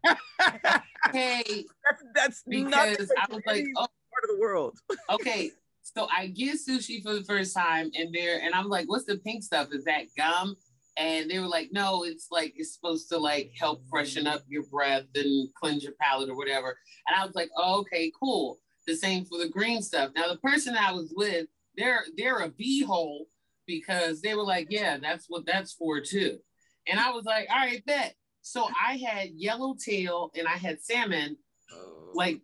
hey, 1.17 1.65
that's 1.85 2.05
that's 2.15 2.43
not 2.47 2.91
because 2.91 3.13
I 3.17 3.33
was 3.33 3.43
like, 3.47 3.65
oh, 3.77 3.81
part 3.81 4.25
of 4.25 4.31
the 4.31 4.39
world. 4.41 4.79
okay. 5.11 5.51
So 5.83 6.09
I 6.15 6.27
get 6.27 6.57
sushi 6.57 7.03
for 7.03 7.15
the 7.15 7.23
first 7.23 7.55
time, 7.55 7.91
and 7.97 8.13
there, 8.13 8.41
and 8.43 8.55
I'm 8.55 8.69
like, 8.69 8.89
"What's 8.89 9.05
the 9.05 9.19
pink 9.19 9.43
stuff? 9.43 9.69
Is 9.73 9.85
that 9.85 10.07
gum?" 10.17 10.57
And 10.97 11.31
they 11.31 11.39
were 11.39 11.47
like, 11.47 11.69
"No, 11.73 12.05
it's 12.05 12.29
like 12.31 12.55
it's 12.57 12.75
supposed 12.75 13.09
to 13.11 13.19
like 13.19 13.53
help 13.59 13.83
freshen 13.89 14.27
up 14.27 14.43
your 14.49 14.65
breath 14.65 15.05
and 15.15 15.49
cleanse 15.55 15.85
your 15.85 15.95
palate 16.01 16.29
or 16.29 16.37
whatever." 16.37 16.77
And 17.07 17.17
I 17.17 17.25
was 17.25 17.35
like, 17.35 17.51
oh, 17.57 17.81
"Okay, 17.81 18.13
cool." 18.21 18.59
The 18.87 18.97
same 18.97 19.25
for 19.25 19.39
the 19.39 19.49
green 19.49 19.83
stuff. 19.83 20.11
Now 20.15 20.29
the 20.29 20.39
person 20.39 20.77
I 20.77 20.93
was 20.93 21.13
with, 21.17 21.47
they're 21.77 22.05
they're 22.17 22.39
a 22.39 22.85
hole 22.85 23.27
because 23.67 24.21
they 24.21 24.35
were 24.35 24.45
like, 24.45 24.67
"Yeah, 24.71 24.99
that's 24.99 25.27
what 25.29 25.47
that's 25.47 25.73
for 25.73 26.01
too." 26.01 26.39
And 26.89 26.99
I 26.99 27.13
was 27.13 27.25
like, 27.25 27.47
"All 27.49 27.59
right, 27.59 27.85
bet." 27.87 28.17
So 28.47 28.69
I 28.81 28.97
had 28.97 29.31
yellowtail 29.35 30.31
and 30.37 30.47
I 30.47 30.57
had 30.57 30.81
salmon 30.81 31.37
oh. 31.73 32.13
like 32.15 32.41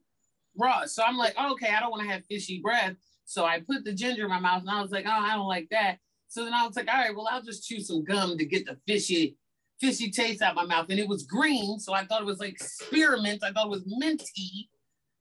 raw. 0.59 0.85
So 0.85 1.05
I'm 1.05 1.17
like, 1.17 1.33
oh, 1.39 1.53
okay, 1.53 1.73
I 1.73 1.79
don't 1.79 1.93
want 1.93 2.03
to 2.03 2.09
have 2.09 2.27
fishy 2.29 2.59
breath. 2.61 2.97
So 3.25 3.45
I 3.45 3.61
put 3.61 3.85
the 3.85 3.93
ginger 3.93 4.25
in 4.25 4.31
my 4.31 4.41
mouth 4.41 4.63
and 4.63 4.71
I 4.71 4.83
was 4.83 4.91
like, 4.91 5.05
oh, 5.07 5.13
I 5.13 5.37
don't 5.37 5.47
like 5.47 5.69
that. 5.71 5.99
So 6.27 6.45
then 6.45 6.55
I 6.55 6.67
was 6.67 6.75
like, 6.75 6.89
all 6.93 6.99
right, 6.99 7.15
well, 7.15 7.29
I'll 7.31 7.41
just 7.41 7.69
chew 7.69 7.79
some 7.79 8.03
gum 8.03 8.37
to 8.37 8.45
get 8.45 8.67
the 8.67 8.77
fishy, 8.85 9.37
fishy 9.81 10.11
taste 10.11 10.43
out 10.43 10.57
my 10.57 10.65
mouth. 10.65 10.87
And 10.91 10.99
it 10.99 11.07
was 11.07 11.23
green. 11.23 11.79
So 11.79 11.95
I 11.95 12.05
thought 12.05 12.23
it 12.23 12.27
was 12.27 12.41
like 12.41 12.59
spearmint. 12.59 13.45
I 13.45 13.53
thought 13.53 13.67
it 13.67 13.71
was 13.71 13.85
minty. 13.87 14.71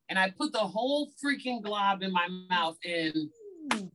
And 0.09 0.17
I 0.17 0.31
put 0.31 0.51
the 0.51 0.57
whole 0.57 1.11
freaking 1.23 1.61
glob 1.61 2.01
in 2.01 2.11
my 2.11 2.27
mouth 2.49 2.77
and 2.83 3.93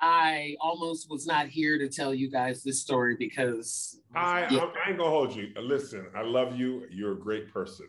I 0.00 0.56
almost 0.60 1.10
was 1.10 1.26
not 1.26 1.48
here 1.48 1.78
to 1.78 1.88
tell 1.88 2.14
you 2.14 2.30
guys 2.30 2.62
this 2.62 2.80
story 2.80 3.16
because 3.18 4.00
I, 4.14 4.46
Yeah. 4.50 4.60
I'm- 4.60 4.72
I 4.84 4.88
ain't 4.90 4.98
gonna 4.98 5.10
hold 5.10 5.34
you. 5.34 5.52
Listen, 5.60 6.06
I 6.14 6.22
love 6.22 6.56
you. 6.58 6.86
You're 6.90 7.12
a 7.12 7.18
great 7.18 7.52
person. 7.52 7.88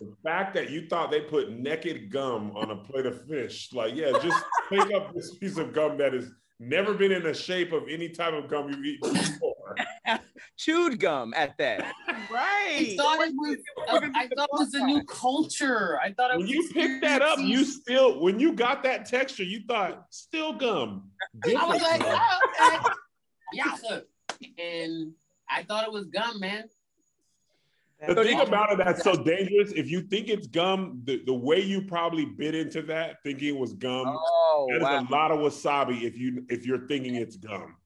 The 0.00 0.14
fact 0.22 0.54
that 0.54 0.70
you 0.70 0.88
thought 0.88 1.10
they 1.10 1.20
put 1.20 1.50
naked 1.50 2.10
gum 2.10 2.56
on 2.56 2.70
a 2.70 2.76
plate 2.76 3.06
of 3.06 3.26
fish, 3.28 3.72
like, 3.72 3.94
yeah, 3.94 4.12
just 4.22 4.42
pick 4.70 4.92
up 4.94 5.12
this 5.14 5.36
piece 5.36 5.58
of 5.58 5.72
gum 5.72 5.98
that 5.98 6.12
has 6.14 6.30
never 6.58 6.94
been 6.94 7.12
in 7.12 7.22
the 7.22 7.34
shape 7.34 7.72
of 7.72 7.84
any 7.88 8.08
type 8.08 8.32
of 8.32 8.48
gum 8.48 8.70
you've 8.70 8.84
eaten 8.84 9.12
before. 9.12 9.76
Chewed 10.56 11.00
gum 11.00 11.34
at 11.36 11.58
that. 11.58 11.92
I 12.08 12.12
right. 12.30 12.94
thought 12.96 13.26
it 13.26 13.34
was 13.34 13.58
uh, 13.88 14.08
I 14.14 14.28
thought 14.28 14.48
it 14.52 14.58
was 14.58 14.74
a 14.74 14.84
new 14.84 15.02
culture. 15.04 15.98
I 16.00 16.12
thought 16.12 16.30
it 16.30 16.36
When 16.38 16.46
was 16.46 16.50
you 16.50 16.68
picked 16.72 17.02
that 17.02 17.22
up, 17.22 17.38
you 17.40 17.64
still, 17.64 18.20
when 18.20 18.38
you 18.38 18.52
got 18.52 18.82
that 18.84 19.06
texture, 19.06 19.42
you 19.42 19.62
thought 19.66 20.06
still 20.10 20.52
gum. 20.52 21.10
I 21.44 21.66
was 21.66 21.82
like, 21.82 22.02
oh, 22.04 22.38
okay. 22.66 22.94
yeah, 23.52 23.76
look. 23.90 24.06
and 24.58 25.12
I 25.50 25.64
thought 25.64 25.84
it 25.84 25.92
was 25.92 26.06
gum, 26.06 26.38
man. 26.38 26.64
The 28.06 28.22
thing 28.22 28.40
about 28.40 28.72
it 28.72 28.78
that's 28.78 29.02
so 29.02 29.14
dangerous, 29.14 29.72
if 29.72 29.90
you 29.90 30.02
think 30.02 30.28
it's 30.28 30.46
gum, 30.46 31.00
the, 31.04 31.22
the 31.24 31.32
way 31.32 31.60
you 31.60 31.80
probably 31.82 32.26
bit 32.26 32.54
into 32.54 32.82
that 32.82 33.22
thinking 33.22 33.48
it 33.48 33.58
was 33.58 33.72
gum, 33.72 34.04
Oh 34.06 34.66
that 34.70 34.76
is 34.76 34.82
wow! 34.82 35.06
a 35.08 35.10
lot 35.10 35.30
of 35.30 35.38
wasabi 35.38 36.02
if 36.02 36.18
you 36.18 36.44
if 36.48 36.66
you're 36.66 36.86
thinking 36.86 37.14
it's 37.14 37.36
gum. 37.36 37.76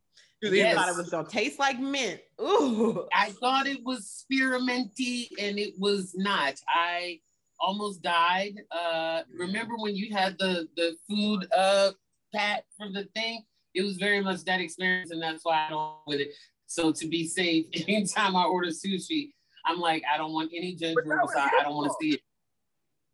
You 0.40 0.50
Yes. 0.52 0.76
thought 0.76 0.88
it 0.88 0.96
was 0.96 1.10
gonna 1.10 1.28
taste 1.28 1.58
like 1.58 1.80
mint. 1.80 2.20
Ooh. 2.40 3.08
I 3.12 3.30
thought 3.30 3.66
it 3.66 3.82
was 3.84 4.24
spearminty, 4.30 5.28
and 5.38 5.58
it 5.58 5.74
was 5.78 6.14
not. 6.16 6.54
I 6.68 7.20
almost 7.58 8.02
died. 8.02 8.54
Uh, 8.70 9.22
remember 9.36 9.74
when 9.76 9.96
you 9.96 10.12
had 10.14 10.38
the 10.38 10.68
the 10.76 10.96
food 11.08 11.48
uh 11.52 11.90
pat 12.32 12.64
from 12.76 12.92
the 12.92 13.04
thing? 13.16 13.44
It 13.74 13.82
was 13.82 13.96
very 13.96 14.20
much 14.22 14.44
that 14.44 14.60
experience, 14.60 15.10
and 15.10 15.20
that's 15.20 15.44
why 15.44 15.66
I 15.66 15.70
don't 15.70 15.96
with 16.06 16.20
it. 16.20 16.28
So 16.66 16.92
to 16.92 17.08
be 17.08 17.26
safe, 17.26 17.66
anytime 17.88 18.36
I 18.36 18.44
order 18.44 18.68
sushi, 18.68 19.32
I'm 19.64 19.80
like, 19.80 20.04
I 20.12 20.16
don't 20.16 20.32
want 20.32 20.52
any 20.54 20.74
ginger. 20.76 21.02
But 21.02 21.08
that 21.08 21.22
was 21.22 21.32
wasabi. 21.32 21.50
your 21.50 21.60
I 21.60 21.62
don't 21.64 21.74
want 21.76 21.88
to 21.90 21.94
see 22.00 22.14
it. 22.14 22.20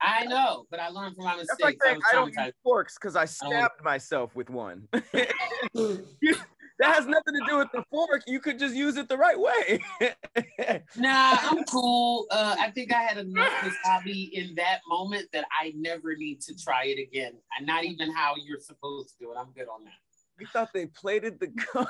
I 0.03 0.27
know, 0.27 0.67
but 0.71 0.81
I 0.81 0.89
learned 0.89 1.17
from 1.17 1.25
my 1.25 1.37
mistakes. 1.37 1.57
That's 1.59 1.63
like 1.63 1.79
I 1.83 1.87
saying 1.87 1.97
was 1.97 2.05
I 2.13 2.15
don't 2.17 2.35
use 2.47 2.55
forks 2.63 2.99
because 3.01 3.17
I 3.17 3.21
don't- 3.21 3.29
stabbed 3.29 3.83
myself 3.83 4.37
with 4.37 4.51
one. 4.51 4.89
that 6.79 6.95
has 6.95 7.07
nothing 7.07 7.35
to 7.35 7.41
do 7.49 7.59
with 7.59 7.69
the 7.73 7.85
fork. 7.91 8.23
You 8.27 8.41
could 8.41 8.59
just 8.59 8.75
use 8.75 8.97
it 8.97 9.09
the 9.09 9.17
right 9.19 9.39
way. 9.39 9.81
Nah, 10.97 11.37
I'm 11.41 11.63
cool. 11.65 12.27
Uh, 12.31 12.57
I 12.59 12.71
think 12.71 12.93
I 12.93 13.03
had 13.03 13.19
enough 13.19 13.51
wasabi 13.63 14.31
in 14.33 14.55
that 14.57 14.81
moment 14.89 15.29
that 15.33 15.45
I 15.61 15.73
never 15.77 16.17
need 16.17 16.41
to 16.43 16.55
try 16.57 16.85
it 16.87 17.01
again. 17.01 17.33
And 17.57 17.67
not 17.67 17.85
even 17.85 18.13
how 18.13 18.35
you're 18.37 18.61
supposed 18.61 19.11
to 19.11 19.15
do 19.21 19.33
it. 19.33 19.37
I'm 19.39 19.53
good 19.53 19.69
on 19.69 19.85
that. 19.85 19.93
you 20.41 20.47
thought 20.47 20.71
they 20.75 20.87
plated 20.87 21.39
the 21.41 21.49
gum. 21.49 21.87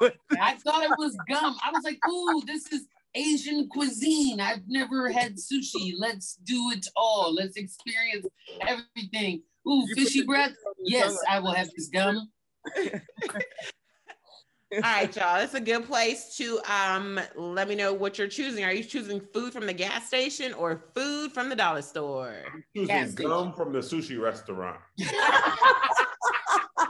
I 0.40 0.54
thought 0.56 0.82
it 0.84 0.90
was 0.98 1.16
gum. 1.28 1.56
I 1.64 1.70
was 1.70 1.82
like, 1.84 1.98
ooh, 2.08 2.42
this 2.46 2.72
is 2.72 2.86
Asian 3.14 3.68
cuisine. 3.68 4.40
I've 4.40 4.62
never 4.66 5.10
had 5.10 5.36
sushi. 5.36 5.92
Let's 5.98 6.36
do 6.44 6.70
it 6.74 6.86
all. 6.96 7.34
Let's 7.34 7.56
experience 7.56 8.26
everything. 8.62 9.42
Ooh, 9.68 9.84
You 9.88 9.94
fishy 9.94 10.22
breath. 10.24 10.50
gum 10.50 10.56
on 10.68 10.74
the 10.84 10.90
Yes. 10.90 11.18
I 11.28 11.38
will 11.40 11.52
have 11.52 11.68
this 11.76 11.88
gum. 11.88 12.30
All 14.74 14.80
right, 14.80 15.14
y'all. 15.14 15.40
It's 15.40 15.54
a 15.54 15.60
good 15.60 15.86
place 15.86 16.36
to 16.36 16.60
um 16.68 17.20
let 17.36 17.68
me 17.68 17.76
know 17.76 17.92
what 17.94 18.18
you're 18.18 18.28
choosing. 18.28 18.64
Are 18.64 18.72
you 18.72 18.82
choosing 18.82 19.20
food 19.32 19.52
from 19.52 19.66
the 19.66 19.72
gas 19.72 20.08
station 20.08 20.52
or 20.54 20.86
food 20.94 21.32
from 21.32 21.48
the 21.48 21.54
dollar 21.54 21.82
store? 21.82 22.34
Choosing 22.74 22.88
Gas 22.88 23.12
station. 23.12 23.30
gum 23.30 23.52
from 23.52 23.72
the 23.72 23.78
sushi 23.78 24.20
restaurant. 24.20 24.80
I 25.00 26.88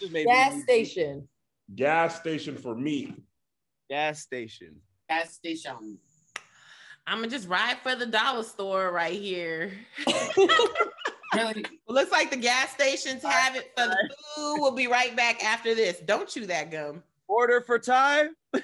just 0.00 0.12
made 0.12 0.26
Gas 0.26 0.62
station. 0.62 1.28
Gas 1.74 2.18
station 2.20 2.56
for 2.56 2.74
me. 2.74 3.14
Gas 3.90 4.20
station. 4.20 4.76
Gas 5.10 5.34
station. 5.34 5.98
I'm 7.06 7.18
gonna 7.18 7.28
just 7.28 7.48
ride 7.48 7.76
for 7.82 7.94
the 7.94 8.06
dollar 8.06 8.42
store 8.42 8.90
right 8.90 9.20
here. 9.20 9.72
Really? 11.34 11.64
Looks 11.88 12.12
like 12.12 12.30
the 12.30 12.36
gas 12.36 12.70
stations 12.70 13.22
have 13.22 13.56
it 13.56 13.72
for 13.76 13.86
the 13.86 14.14
food. 14.36 14.60
We'll 14.60 14.72
be 14.72 14.86
right 14.86 15.14
back 15.16 15.44
after 15.44 15.74
this. 15.74 16.00
Don't 16.00 16.28
chew 16.28 16.46
that 16.46 16.70
gum. 16.70 17.02
Order 17.28 17.60
for 17.60 17.78
time. 17.78 18.36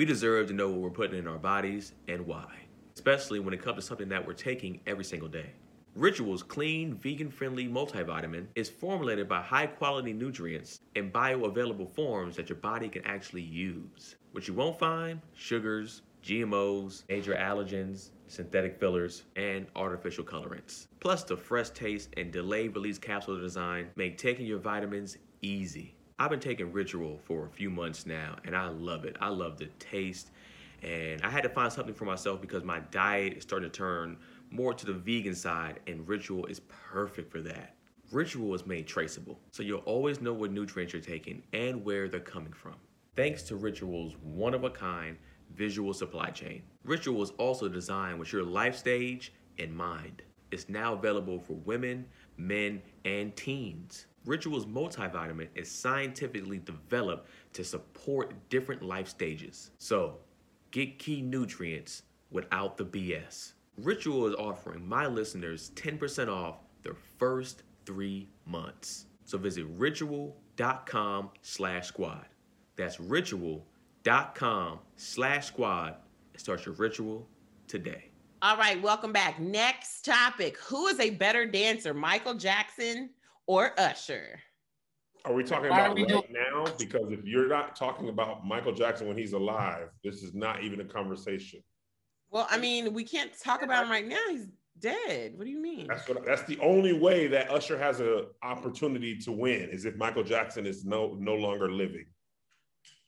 We 0.00 0.06
deserve 0.06 0.46
to 0.46 0.54
know 0.54 0.70
what 0.70 0.80
we're 0.80 0.88
putting 0.88 1.18
in 1.18 1.26
our 1.26 1.36
bodies 1.36 1.92
and 2.08 2.24
why, 2.24 2.46
especially 2.94 3.38
when 3.38 3.52
it 3.52 3.60
comes 3.60 3.76
to 3.76 3.82
something 3.82 4.08
that 4.08 4.26
we're 4.26 4.32
taking 4.32 4.80
every 4.86 5.04
single 5.04 5.28
day. 5.28 5.50
Ritual's 5.94 6.42
clean, 6.42 6.94
vegan 6.94 7.28
friendly 7.28 7.68
multivitamin 7.68 8.46
is 8.54 8.70
formulated 8.70 9.28
by 9.28 9.42
high 9.42 9.66
quality 9.66 10.14
nutrients 10.14 10.80
in 10.94 11.10
bioavailable 11.10 11.90
forms 11.90 12.34
that 12.36 12.48
your 12.48 12.56
body 12.56 12.88
can 12.88 13.04
actually 13.04 13.42
use. 13.42 14.14
What 14.32 14.48
you 14.48 14.54
won't 14.54 14.78
find 14.78 15.20
sugars, 15.34 16.00
GMOs, 16.24 17.02
major 17.10 17.34
allergens, 17.34 18.10
synthetic 18.30 18.78
fillers, 18.78 19.24
and 19.36 19.66
artificial 19.76 20.24
colorants. 20.24 20.86
Plus, 21.00 21.24
the 21.24 21.36
fresh 21.36 21.70
taste 21.70 22.10
and 22.16 22.30
delayed 22.30 22.74
release 22.74 22.98
capsule 22.98 23.38
design 23.38 23.88
make 23.96 24.16
taking 24.16 24.46
your 24.46 24.58
vitamins 24.58 25.18
easy. 25.42 25.94
I've 26.18 26.30
been 26.30 26.40
taking 26.40 26.72
Ritual 26.72 27.18
for 27.24 27.46
a 27.46 27.48
few 27.50 27.70
months 27.70 28.06
now, 28.06 28.36
and 28.44 28.54
I 28.54 28.68
love 28.68 29.04
it. 29.04 29.16
I 29.20 29.28
love 29.28 29.58
the 29.58 29.66
taste, 29.78 30.30
and 30.82 31.20
I 31.22 31.30
had 31.30 31.42
to 31.42 31.48
find 31.48 31.72
something 31.72 31.94
for 31.94 32.04
myself 32.04 32.40
because 32.40 32.62
my 32.62 32.80
diet 32.90 33.34
is 33.38 33.42
starting 33.42 33.70
to 33.70 33.76
turn 33.76 34.16
more 34.50 34.74
to 34.74 34.86
the 34.86 34.92
vegan 34.92 35.34
side, 35.34 35.80
and 35.86 36.06
Ritual 36.06 36.46
is 36.46 36.60
perfect 36.60 37.32
for 37.32 37.40
that. 37.40 37.74
Ritual 38.12 38.54
is 38.54 38.66
made 38.66 38.86
traceable, 38.86 39.40
so 39.50 39.62
you'll 39.62 39.78
always 39.80 40.20
know 40.20 40.32
what 40.32 40.50
nutrients 40.52 40.92
you're 40.92 41.02
taking 41.02 41.42
and 41.52 41.84
where 41.84 42.08
they're 42.08 42.20
coming 42.20 42.52
from. 42.52 42.74
Thanks 43.16 43.42
to 43.44 43.56
Ritual's 43.56 44.14
one 44.22 44.54
of 44.54 44.64
a 44.64 44.70
kind 44.70 45.16
visual 45.54 45.92
supply 45.92 46.30
chain. 46.30 46.62
Ritual 46.84 47.22
is 47.22 47.30
also 47.38 47.68
designed 47.68 48.18
with 48.18 48.32
your 48.32 48.42
life 48.42 48.76
stage 48.76 49.32
in 49.58 49.74
mind. 49.74 50.22
It's 50.50 50.68
now 50.68 50.94
available 50.94 51.38
for 51.38 51.54
women, 51.54 52.06
men, 52.36 52.82
and 53.04 53.34
teens. 53.36 54.06
Ritual's 54.24 54.66
multivitamin 54.66 55.48
is 55.54 55.70
scientifically 55.70 56.58
developed 56.58 57.28
to 57.54 57.64
support 57.64 58.34
different 58.48 58.82
life 58.82 59.08
stages. 59.08 59.70
So, 59.78 60.18
get 60.70 60.98
key 60.98 61.22
nutrients 61.22 62.02
without 62.30 62.76
the 62.76 62.84
BS. 62.84 63.52
Ritual 63.78 64.26
is 64.26 64.34
offering 64.34 64.86
my 64.86 65.06
listeners 65.06 65.70
10% 65.74 66.28
off 66.28 66.56
their 66.82 66.96
first 67.18 67.62
three 67.86 68.28
months. 68.46 69.06
So 69.24 69.38
visit 69.38 69.66
ritual.com 69.76 71.30
slash 71.42 71.86
squad. 71.86 72.26
That's 72.76 73.00
ritual.com 74.10 74.80
slash 74.96 75.46
squad 75.46 75.96
and 76.32 76.40
start 76.40 76.66
your 76.66 76.74
ritual 76.74 77.28
today. 77.68 78.10
All 78.42 78.56
right, 78.56 78.80
welcome 78.80 79.12
back. 79.12 79.38
Next 79.38 80.04
topic. 80.04 80.56
Who 80.58 80.86
is 80.88 80.98
a 80.98 81.10
better 81.10 81.46
dancer, 81.46 81.92
Michael 81.94 82.34
Jackson 82.34 83.10
or 83.46 83.78
Usher? 83.78 84.40
Are 85.26 85.34
we 85.34 85.44
talking 85.44 85.68
Why 85.70 85.80
about 85.80 85.94
we 85.94 86.04
right 86.04 86.30
now? 86.30 86.64
Because 86.78 87.12
if 87.12 87.24
you're 87.24 87.48
not 87.48 87.76
talking 87.76 88.08
about 88.08 88.46
Michael 88.46 88.72
Jackson 88.72 89.06
when 89.06 89.18
he's 89.18 89.34
alive, 89.34 89.90
this 90.02 90.22
is 90.22 90.34
not 90.34 90.62
even 90.62 90.80
a 90.80 90.84
conversation. 90.84 91.62
Well, 92.30 92.46
I 92.50 92.58
mean, 92.58 92.94
we 92.94 93.04
can't 93.04 93.30
talk 93.38 93.62
about 93.62 93.84
him 93.84 93.90
right 93.90 94.06
now. 94.06 94.16
He's 94.30 94.46
dead. 94.78 95.36
What 95.36 95.44
do 95.44 95.50
you 95.50 95.60
mean? 95.60 95.88
That's 95.88 96.08
what. 96.08 96.24
That's 96.24 96.44
the 96.44 96.58
only 96.60 96.94
way 96.94 97.26
that 97.26 97.50
Usher 97.50 97.76
has 97.76 98.00
an 98.00 98.26
opportunity 98.42 99.18
to 99.18 99.32
win 99.32 99.68
is 99.70 99.84
if 99.84 99.96
Michael 99.96 100.24
Jackson 100.24 100.64
is 100.64 100.86
no 100.86 101.16
no 101.20 101.34
longer 101.34 101.70
living. 101.70 102.06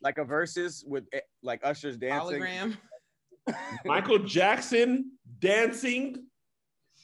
Like 0.03 0.19
a 0.19 0.25
versus 0.25 0.85
with 0.87 1.05
eh, 1.13 1.21
like 1.43 1.61
Usher's 1.65 1.97
dancing. 1.97 2.41
Hologram. 2.43 2.77
Michael 3.85 4.19
Jackson 4.21 5.13
dancing. 5.39 6.27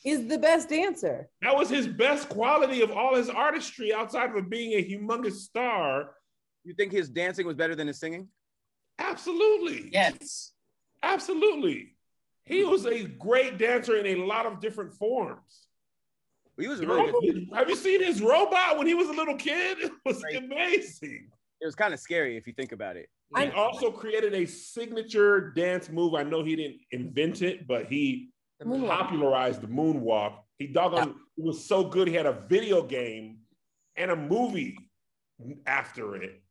Is 0.05 0.26
the 0.28 0.38
best 0.38 0.68
dancer. 0.68 1.28
That 1.42 1.57
was 1.57 1.68
his 1.68 1.86
best 1.88 2.28
quality 2.28 2.82
of 2.82 2.90
all 2.92 3.16
his 3.16 3.28
artistry 3.28 3.92
outside 3.92 4.34
of 4.36 4.49
being 4.49 4.72
a 4.74 4.82
humongous 4.84 5.32
star. 5.40 6.11
You 6.64 6.72
think 6.74 6.92
his 6.92 7.09
dancing 7.09 7.46
was 7.46 7.57
better 7.57 7.74
than 7.74 7.88
his 7.88 7.99
singing? 7.99 8.28
Absolutely. 8.99 9.90
Yes. 9.92 10.53
Absolutely. 11.03 11.96
He 12.44 12.64
was 12.64 12.86
a 12.86 13.05
great 13.05 13.59
dancer 13.59 13.96
in 13.96 14.07
a 14.20 14.24
lot 14.24 14.46
of 14.46 14.61
different 14.61 14.94
forms. 14.94 15.66
He 16.59 16.66
was 16.66 16.80
You 16.80 16.88
really 16.88 17.12
good. 17.32 17.49
have 17.55 17.68
you 17.68 17.76
seen 17.76 18.03
his 18.03 18.20
robot 18.22 18.78
when 18.78 18.86
he 18.86 18.94
was 18.94 19.09
a 19.09 19.12
little 19.12 19.36
kid? 19.36 19.78
It 19.82 19.92
was 20.05 20.22
Right. 20.22 20.36
amazing. 20.42 21.30
It 21.61 21.64
was 21.66 21.74
kind 21.74 21.92
of 21.92 22.00
scary 22.00 22.36
if 22.36 22.46
you 22.46 22.52
think 22.52 22.72
about 22.72 22.96
it. 22.96 23.09
He 23.36 23.44
Yeah. 23.44 23.50
also 23.50 23.90
created 23.90 24.32
a 24.34 24.46
signature 24.46 25.50
dance 25.50 25.88
move. 25.90 26.14
I 26.14 26.22
know 26.22 26.42
he 26.44 26.56
didn't 26.56 26.80
invent 26.92 27.42
it, 27.42 27.66
but 27.66 27.86
he 27.86 28.30
Moonwalk. 28.62 28.88
popularized 28.88 29.61
the 29.61 29.66
moonwalk. 29.66 30.44
He 30.59 30.66
doggone 30.66 31.11
it 31.11 31.44
was 31.44 31.64
so 31.66 31.84
good. 31.84 32.09
He 32.09 32.14
had 32.14 32.26
a 32.26 32.32
video 32.32 32.82
game 32.82 33.40
and 33.96 34.11
a 34.11 34.16
movie 34.16 34.76
after 35.66 36.16
it. 36.16 36.42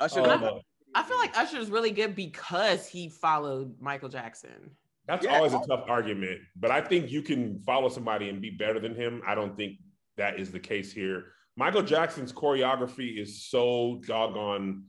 Usher 0.00 0.20
um, 0.20 0.40
does 0.40 0.62
I 0.94 1.02
feel 1.04 1.16
like 1.18 1.36
Usher 1.38 1.58
is 1.58 1.70
really 1.70 1.90
good 1.90 2.14
because 2.14 2.86
he 2.86 3.08
followed 3.08 3.80
Michael 3.80 4.08
Jackson. 4.08 4.76
That's 5.06 5.24
Yeah. 5.24 5.36
always 5.36 5.54
a 5.54 5.60
tough 5.66 5.84
argument, 5.88 6.42
but 6.56 6.70
I 6.70 6.80
think 6.80 7.10
you 7.10 7.22
can 7.22 7.60
follow 7.62 7.88
somebody 7.88 8.28
and 8.28 8.40
be 8.40 8.50
better 8.50 8.78
than 8.78 8.94
him. 8.94 9.22
I 9.26 9.34
don't 9.34 9.56
think 9.56 9.78
that 10.16 10.38
is 10.38 10.52
the 10.52 10.60
case 10.60 10.92
here. 10.92 11.34
Michael 11.56 11.82
Jackson's 11.82 12.32
choreography 12.32 13.20
is 13.20 13.44
so 13.44 14.00
doggone 14.06 14.84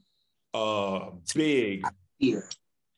uh 0.53 1.09
big. 1.36 1.84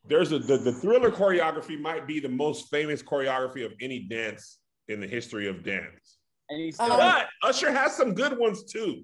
There's 0.08 0.32
a 0.32 0.40
the, 0.40 0.58
the 0.58 0.72
thriller 0.74 1.10
choreography 1.10 1.80
might 1.80 2.06
be 2.06 2.20
the 2.20 2.30
most 2.30 2.70
famous 2.70 3.02
choreography 3.02 3.66
of 3.66 3.74
any 3.82 4.00
dance 4.00 4.60
in 4.88 5.00
the 5.00 5.08
history 5.08 5.48
of 5.48 5.64
dance. 5.64 6.18
and 6.50 6.60
he's 6.62 6.80
Um, 6.80 6.90
But 6.90 7.28
Usher 7.42 7.72
has 7.72 7.96
some 7.96 8.14
good 8.14 8.38
ones 8.38 8.64
too. 8.66 9.04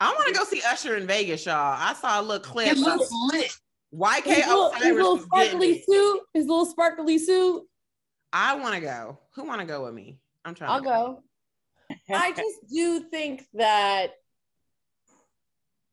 I 0.00 0.12
want 0.12 0.28
to 0.28 0.34
go 0.34 0.44
see 0.44 0.60
Usher 0.66 0.96
in 0.96 1.06
Vegas, 1.06 1.46
y'all. 1.46 1.54
I 1.78 1.94
saw 1.94 2.20
a 2.20 2.22
little 2.22 2.40
clip. 2.44 2.68
It 2.68 2.78
looks 2.78 3.08
lit. 3.32 3.50
YK 3.94 4.24
His 4.24 4.46
little, 4.46 4.70
his 4.72 4.94
little 4.94 5.18
sparkly 5.18 5.82
suit. 5.82 6.20
His 6.34 6.46
little 6.46 6.66
sparkly 6.66 7.18
suit. 7.18 7.62
I 8.34 8.54
want 8.56 8.74
to 8.74 8.80
go. 8.80 9.18
Who 9.34 9.44
want 9.44 9.60
to 9.60 9.66
go 9.66 9.84
with 9.84 9.94
me? 9.94 10.18
I'm 10.44 10.54
trying. 10.54 10.70
I'll 10.70 10.80
to 10.80 10.84
go. 10.84 11.22
I 12.10 12.32
just 12.36 12.72
do 12.72 13.00
think 13.10 13.44
that 13.54 14.12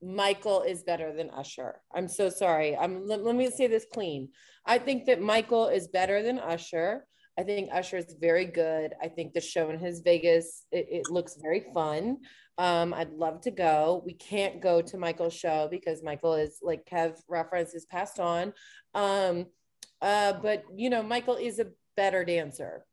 Michael 0.02 0.62
is 0.62 0.84
better 0.84 1.14
than 1.14 1.30
Usher. 1.30 1.82
I'm 1.94 2.08
so 2.08 2.30
sorry. 2.30 2.76
I'm 2.76 3.06
let, 3.06 3.24
let 3.24 3.36
me 3.36 3.50
say 3.50 3.68
this 3.68 3.86
clean. 3.92 4.30
I 4.66 4.78
think 4.78 5.06
that 5.06 5.22
Michael 5.22 5.68
is 5.68 5.88
better 5.88 6.24
than 6.24 6.40
Usher. 6.40 7.06
I 7.38 7.44
think 7.44 7.70
Usher 7.72 7.98
is 7.98 8.16
very 8.20 8.46
good. 8.46 8.94
I 9.02 9.08
think 9.08 9.34
the 9.34 9.42
show 9.42 9.70
in 9.70 9.80
his 9.80 10.02
Vegas 10.02 10.66
it, 10.72 10.88
it 10.90 11.10
looks 11.10 11.38
very 11.42 11.66
fun. 11.74 12.18
Um, 12.58 12.94
I'd 12.94 13.12
love 13.12 13.42
to 13.42 13.52
go. 13.52 14.04
We 14.06 14.14
can't 14.14 14.62
go 14.62 14.82
to 14.82 14.98
Michael's 14.98 15.34
show 15.34 15.68
because 15.72 16.04
Michael 16.04 16.34
is 16.34 16.60
like 16.62 16.86
Kev 16.86 17.18
reference 17.30 17.74
is 17.74 17.86
passed 17.86 18.20
on. 18.20 18.54
Um, 18.94 19.46
uh, 20.02 20.34
but 20.34 20.64
you 20.76 20.90
know, 20.90 21.04
Michael 21.04 21.36
is 21.36 21.60
a 21.60 21.68
better 21.96 22.24
dancer. 22.24 22.86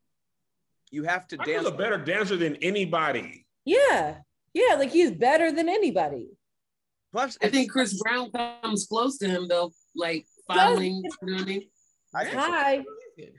You 0.90 1.04
have 1.04 1.26
to 1.28 1.36
Michael's 1.36 1.64
dance. 1.64 1.68
a 1.74 1.76
better 1.76 1.98
dancer 1.98 2.36
than 2.36 2.56
anybody. 2.56 3.46
Yeah. 3.64 4.18
Yeah, 4.54 4.76
like 4.76 4.90
he's 4.90 5.10
better 5.10 5.52
than 5.52 5.68
anybody. 5.68 6.28
Plus, 7.12 7.36
I 7.42 7.48
think 7.48 7.70
Chris 7.70 8.00
Brown 8.02 8.30
comes 8.30 8.86
close 8.86 9.18
to 9.18 9.28
him 9.28 9.48
though, 9.48 9.72
like 9.94 10.26
following. 10.48 10.96
You 10.96 11.02
know 11.22 11.32
what 11.34 11.42
I 11.42 11.44
mean? 11.44 11.62
I 12.14 12.24
think 12.24 12.34
so. 12.34 12.40
Hi, 12.40 12.84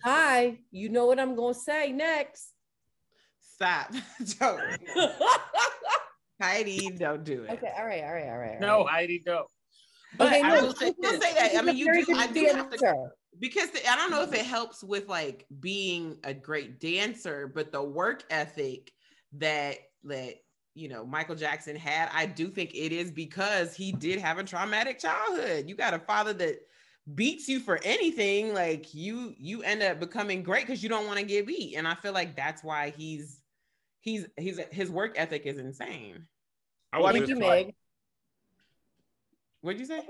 hi. 0.03 0.57
You 0.71 0.89
know 0.89 1.05
what 1.07 1.19
I'm 1.19 1.35
gonna 1.35 1.53
say 1.53 1.91
next. 1.91 2.53
Stop. 3.55 3.91
don't. 4.39 4.61
Heidi, 6.41 6.91
don't 6.91 7.23
do 7.23 7.43
it. 7.43 7.51
okay, 7.51 7.71
all 7.77 7.85
right, 7.85 8.03
all 8.03 8.13
right, 8.13 8.27
all 8.29 8.37
right. 8.37 8.53
all 8.55 8.59
No, 8.59 8.85
right. 8.85 8.93
Heidi, 8.93 9.23
no. 9.25 9.45
But 10.13 10.27
Okay, 10.27 10.41
I 10.41 10.49
no, 10.55 10.61
will 10.61 10.73
say 10.75 10.93
I'll 11.03 11.21
say 11.21 11.33
that. 11.33 11.55
I 11.57 11.61
mean, 11.61 11.77
you 11.77 11.91
do. 11.91 12.05
I 12.15 12.27
do 12.27 12.45
have 12.45 12.69
to 12.69 12.85
answer. 12.85 13.11
because 13.39 13.69
the, 13.71 13.87
I 13.89 13.95
don't 13.95 14.11
know 14.11 14.23
if 14.23 14.33
it 14.33 14.45
helps 14.45 14.83
with 14.83 15.07
like 15.07 15.45
being 15.59 16.17
a 16.23 16.33
great 16.33 16.79
dancer, 16.79 17.51
but 17.53 17.71
the 17.71 17.83
work 17.83 18.23
ethic 18.29 18.91
that 19.33 19.77
that 20.05 20.35
you 20.75 20.87
know 20.89 21.05
Michael 21.05 21.35
Jackson 21.35 21.75
had, 21.75 22.09
I 22.13 22.25
do 22.25 22.49
think 22.49 22.73
it 22.73 22.91
is 22.91 23.11
because 23.11 23.75
he 23.75 23.91
did 23.91 24.19
have 24.19 24.37
a 24.37 24.43
traumatic 24.43 24.99
childhood. 24.99 25.67
You 25.67 25.75
got 25.75 25.93
a 25.93 25.99
father 25.99 26.33
that 26.33 26.59
beats 27.15 27.47
you 27.47 27.59
for 27.59 27.79
anything, 27.83 28.53
like 28.53 28.93
you 28.93 29.33
you 29.37 29.61
end 29.63 29.83
up 29.83 29.99
becoming 29.99 30.41
great 30.43 30.65
because 30.65 30.81
you 30.83 30.89
don't 30.89 31.05
want 31.07 31.19
to 31.19 31.25
get 31.25 31.45
beat, 31.47 31.75
and 31.75 31.87
I 31.87 31.95
feel 31.95 32.13
like 32.13 32.35
that's 32.35 32.63
why 32.63 32.93
he's 32.97 33.41
he's 33.99 34.25
he's 34.37 34.59
his 34.71 34.89
work 34.89 35.13
ethic 35.17 35.43
is 35.45 35.57
insane. 35.57 36.27
I 36.93 36.99
was 36.99 37.13
Thank 37.13 37.27
you, 37.27 37.35
like, 37.39 37.65
Meg. 37.67 37.75
What'd 39.61 39.79
you 39.79 39.85
say? 39.85 40.01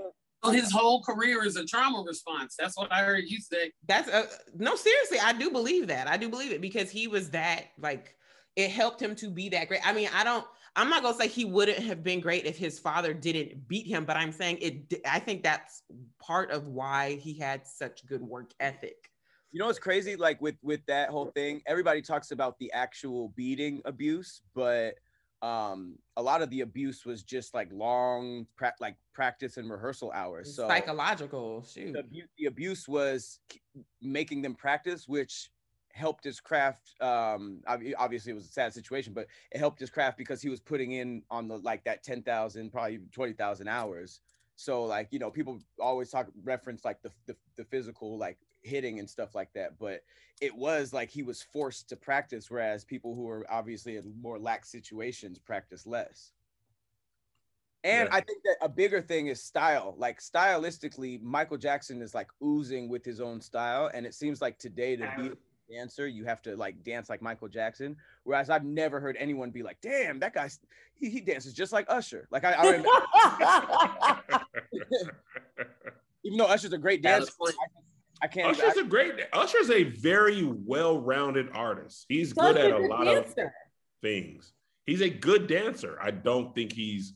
So 0.44 0.50
his 0.50 0.70
whole 0.70 1.02
career 1.02 1.44
is 1.44 1.56
a 1.56 1.64
trauma 1.64 2.04
response. 2.06 2.54
That's 2.58 2.76
what 2.76 2.92
I 2.92 3.02
heard 3.02 3.24
you 3.26 3.40
say. 3.40 3.72
That's 3.86 4.08
uh, 4.08 4.26
no, 4.56 4.76
seriously, 4.76 5.18
I 5.18 5.32
do 5.32 5.50
believe 5.50 5.88
that. 5.88 6.06
I 6.06 6.16
do 6.16 6.28
believe 6.28 6.52
it 6.52 6.60
because 6.60 6.90
he 6.90 7.08
was 7.08 7.30
that 7.30 7.64
like 7.80 8.14
it 8.54 8.70
helped 8.70 9.00
him 9.00 9.14
to 9.16 9.30
be 9.30 9.48
that 9.50 9.68
great. 9.68 9.86
I 9.86 9.92
mean, 9.92 10.08
I 10.14 10.24
don't. 10.24 10.44
I'm 10.76 10.90
not 10.90 11.02
gonna 11.02 11.16
say 11.16 11.26
he 11.26 11.44
wouldn't 11.44 11.78
have 11.78 12.04
been 12.04 12.20
great 12.20 12.44
if 12.44 12.56
his 12.56 12.78
father 12.78 13.12
didn't 13.12 13.66
beat 13.66 13.86
him, 13.86 14.04
but 14.04 14.16
I'm 14.16 14.30
saying 14.30 14.58
it. 14.60 15.02
I 15.08 15.18
think 15.18 15.42
that's 15.42 15.82
part 16.20 16.52
of 16.52 16.68
why 16.68 17.14
he 17.16 17.34
had 17.34 17.66
such 17.66 18.06
good 18.06 18.22
work 18.22 18.52
ethic. 18.60 19.10
You 19.50 19.58
know 19.58 19.66
what's 19.66 19.78
crazy? 19.80 20.14
Like 20.14 20.40
with 20.40 20.56
with 20.62 20.84
that 20.86 21.08
whole 21.08 21.32
thing, 21.34 21.62
everybody 21.66 22.00
talks 22.00 22.30
about 22.30 22.58
the 22.60 22.70
actual 22.72 23.32
beating 23.34 23.82
abuse, 23.86 24.42
but 24.54 24.94
um 25.42 25.96
a 26.16 26.22
lot 26.22 26.42
of 26.42 26.50
the 26.50 26.62
abuse 26.62 27.04
was 27.04 27.22
just 27.22 27.54
like 27.54 27.68
long 27.72 28.46
pra- 28.56 28.74
like 28.80 28.96
practice 29.12 29.56
and 29.56 29.70
rehearsal 29.70 30.10
hours. 30.12 30.54
So 30.54 30.66
Psychological, 30.66 31.64
shoot. 31.64 31.92
the, 31.92 32.00
abu- 32.00 32.26
the 32.38 32.46
abuse 32.46 32.88
was 32.88 33.38
k- 33.48 33.60
making 34.02 34.42
them 34.42 34.54
practice, 34.54 35.06
which 35.06 35.50
helped 35.92 36.24
his 36.24 36.40
craft. 36.40 36.94
Um, 37.00 37.60
obviously, 37.66 38.32
it 38.32 38.34
was 38.34 38.46
a 38.46 38.52
sad 38.52 38.72
situation, 38.72 39.12
but 39.12 39.26
it 39.52 39.58
helped 39.58 39.80
his 39.80 39.90
craft 39.90 40.18
because 40.18 40.42
he 40.42 40.48
was 40.48 40.60
putting 40.60 40.92
in 40.92 41.22
on 41.30 41.46
the 41.48 41.58
like 41.58 41.84
that 41.84 42.02
ten 42.02 42.22
thousand, 42.22 42.70
probably 42.72 42.98
twenty 43.12 43.32
thousand 43.32 43.68
hours. 43.68 44.20
So 44.56 44.84
like 44.84 45.08
you 45.12 45.20
know, 45.20 45.30
people 45.30 45.60
always 45.78 46.10
talk 46.10 46.26
reference 46.42 46.84
like 46.84 47.00
the, 47.02 47.10
the 47.26 47.36
the 47.56 47.64
physical 47.64 48.18
like 48.18 48.38
hitting 48.68 48.98
and 48.98 49.08
stuff 49.08 49.34
like 49.34 49.52
that, 49.54 49.78
but 49.78 50.02
it 50.40 50.54
was 50.54 50.92
like 50.92 51.10
he 51.10 51.22
was 51.22 51.42
forced 51.42 51.88
to 51.88 51.96
practice, 51.96 52.50
whereas 52.50 52.84
people 52.84 53.14
who 53.14 53.28
are 53.28 53.46
obviously 53.50 53.96
in 53.96 54.14
more 54.20 54.38
lax 54.38 54.70
situations 54.70 55.38
practice 55.38 55.86
less. 55.86 56.32
And 57.84 58.08
Yeah. 58.08 58.16
I 58.16 58.20
think 58.20 58.42
that 58.44 58.56
a 58.60 58.68
bigger 58.68 59.00
thing 59.00 59.28
is 59.28 59.42
style. 59.42 59.94
Like 59.96 60.20
stylistically, 60.20 61.22
Michael 61.22 61.56
Jackson 61.56 62.02
is 62.02 62.14
like 62.14 62.28
oozing 62.42 62.88
with 62.88 63.04
his 63.04 63.20
own 63.20 63.40
style. 63.40 63.90
And 63.92 64.04
it 64.04 64.14
seems 64.14 64.40
like 64.40 64.58
today 64.58 64.96
to 64.96 65.12
be 65.16 65.28
a 65.28 65.36
dancer, 65.72 66.06
you 66.08 66.24
have 66.24 66.42
to 66.42 66.56
like 66.56 66.82
dance 66.82 67.08
like 67.08 67.22
Michael 67.22 67.48
Jackson. 67.48 67.96
Whereas 68.24 68.50
I've 68.50 68.64
never 68.64 69.00
heard 69.00 69.16
anyone 69.18 69.50
be 69.50 69.62
like, 69.62 69.80
damn, 69.80 70.18
that 70.20 70.34
guy's 70.34 70.58
he, 70.94 71.08
he 71.08 71.20
dances 71.20 71.52
just 71.52 71.72
like 71.72 71.86
Usher. 71.88 72.26
Like 72.30 72.44
I, 72.44 72.52
I 72.52 72.70
remember, 72.70 72.88
even 76.24 76.38
though 76.38 76.46
Usher's 76.46 76.72
a 76.72 76.78
great 76.78 77.02
dancer. 77.02 77.30
I, 77.40 77.52
I 78.22 78.26
can't. 78.26 78.48
Usher's 78.50 78.76
a 78.76 78.84
great. 78.84 79.12
Usher's 79.32 79.70
a 79.70 79.84
very 79.84 80.44
well-rounded 80.44 81.50
artist. 81.54 82.06
He's 82.08 82.32
good 82.32 82.56
at 82.56 82.70
a 82.70 82.76
a 82.76 82.80
good 82.80 82.90
lot 82.90 83.06
of 83.06 83.34
things. 84.02 84.52
He's 84.86 85.00
a 85.02 85.10
good 85.10 85.46
dancer. 85.46 85.98
I 86.02 86.10
don't 86.10 86.54
think 86.54 86.72
he's 86.72 87.14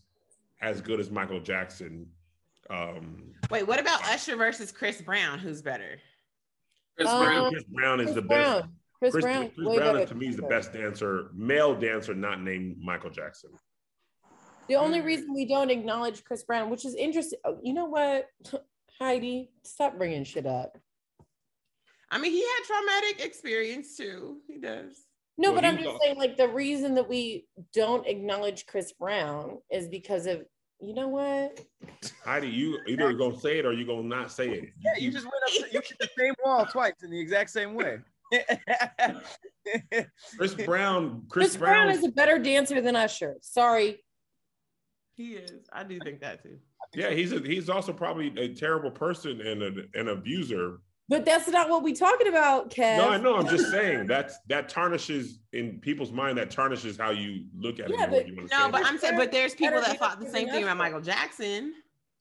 as 0.61 0.81
good 0.81 1.01
as 1.01 1.11
Michael 1.11 1.41
Jackson. 1.41 2.07
Um, 2.71 3.33
Wait, 3.51 3.67
what 3.67 3.81
about 3.81 4.03
Usher 4.05 4.37
versus 4.37 4.71
Chris 4.71 5.01
Brown? 5.03 5.39
Who's 5.39 5.63
better? 5.63 5.99
Chris 6.97 7.09
Um, 7.09 7.25
Brown. 7.25 7.51
Chris 7.53 7.65
Brown 7.65 8.01
is 8.01 8.07
Chris 8.07 8.15
the 8.15 8.23
best. 8.23 8.61
Brown. 8.61 8.73
Chris, 8.99 9.13
Chris, 9.13 9.25
Brown. 9.25 9.51
Chris 9.57 9.77
Brown 9.79 9.97
is, 9.99 10.09
to 10.11 10.15
me 10.15 10.29
is 10.29 10.37
the 10.37 10.43
best 10.43 10.73
dancer, 10.73 11.31
male 11.35 11.75
dancer, 11.75 12.15
not 12.15 12.41
named 12.43 12.77
Michael 12.81 13.11
Jackson. 13.11 13.51
The 14.69 14.77
only 14.77 15.01
Mm. 15.01 15.05
reason 15.05 15.35
we 15.35 15.45
don't 15.45 15.71
acknowledge 15.71 16.23
Chris 16.25 16.45
Brown, 16.45 16.71
which 16.71 16.85
is 16.85 16.95
interesting, 16.95 17.41
oh, 17.45 17.59
you 17.63 17.73
know 17.75 17.87
what, 17.87 18.29
Heidi, 19.01 19.51
stop 19.65 19.99
bringing 19.99 20.23
shit 20.23 20.47
up. 20.47 20.79
I 22.13 22.19
mean, 22.19 22.31
he 22.33 22.41
had 22.41 22.65
traumatic 22.67 23.25
experience 23.25 23.97
too. 23.97 24.37
He 24.47 24.59
does. 24.59 25.07
No, 25.39 25.51
Well, 25.51 25.63
but 25.63 25.67
I'm 25.67 25.79
just 25.79 25.89
al- 25.89 25.99
saying, 26.03 26.19
like, 26.19 26.37
the 26.37 26.47
reason 26.47 26.95
that 26.95 27.09
we 27.09 27.47
don't 27.73 28.07
acknowledge 28.07 28.67
Chris 28.67 28.93
Brown 28.93 29.59
is 29.71 29.89
because 29.89 30.27
of, 30.27 30.45
you 30.79 30.95
know 30.95 31.09
what? 31.09 31.59
Heidi, 32.23 32.49
you 32.49 32.79
either 32.87 33.15
gonna 33.15 33.41
say 33.41 33.59
it 33.59 33.65
or 33.65 33.73
you 33.73 33.87
gonna 33.87 34.03
not 34.03 34.31
say 34.31 34.51
it. 34.51 34.69
Yeah, 34.85 34.99
you 34.99 35.11
just 35.11 35.25
went 35.25 35.37
up. 35.47 35.53
To, 35.53 35.73
you 35.73 35.81
hit 35.81 35.99
the 35.99 36.09
same 36.19 36.35
wall 36.45 36.67
twice 36.67 37.03
in 37.03 37.11
the 37.11 37.19
exact 37.19 37.49
same 37.49 37.75
way. 37.75 37.99
Chris 40.37 40.55
Brown. 40.55 41.23
Chris, 41.29 41.51
Chris, 41.51 41.57
Brown 41.57 41.87
Brown 41.87 41.91
is 41.97 42.05
a 42.05 42.11
better 42.11 42.39
dancer 42.39 42.81
than 42.83 42.95
Usher. 42.95 43.37
Sorry. 43.41 44.05
He 45.15 45.35
is. 45.35 45.67
I 45.73 45.85
do 45.85 45.99
think 46.01 46.21
that 46.21 46.43
too. 46.43 46.59
Yeah, 46.95 47.11
he's 47.11 47.33
a, 47.33 47.39
he's 47.41 47.71
also 47.71 47.93
probably 47.93 48.33
a 48.39 48.55
terrible 48.55 48.91
person 48.91 49.41
and 49.41 49.63
a, 49.63 49.71
an 49.99 50.09
abuser. 50.09 50.81
But 51.13 51.27
that's 51.27 51.47
not 51.49 51.69
what 51.69 51.83
we're 51.83 51.95
talking 51.95 52.27
about, 52.29 52.71
Kev. 52.71 52.97
No, 52.97 53.11
I 53.11 53.19
know. 53.19 53.37
I'm 53.37 53.47
just 53.47 53.71
saying 53.71 54.07
that's 54.07 54.39
that 54.49 54.71
tarnishes 54.71 55.41
in 55.53 55.79
people's 55.79 56.11
mind. 56.11 56.39
That 56.39 56.51
tarnishes 56.51 56.97
how 56.97 57.11
you 57.11 57.45
look 57.55 57.81
at 57.81 57.91
Yeah, 57.91 57.97
it. 57.97 58.01
and 58.01 58.11
but- 58.11 58.17
what 58.17 58.27
you 58.29 58.35
No, 58.37 58.41
understand. 58.45 58.73
but 58.73 58.87
I'm 58.87 58.97
saying, 58.97 59.17
but 59.19 59.31
there's 59.31 59.55
people 59.55 59.79
that 59.83 59.99
thought 59.99 60.21
the 60.21 60.31
same 60.31 60.49
thing 60.49 60.63
about 60.63 60.79
Michael 60.79 61.03
Jackson. 61.03 61.75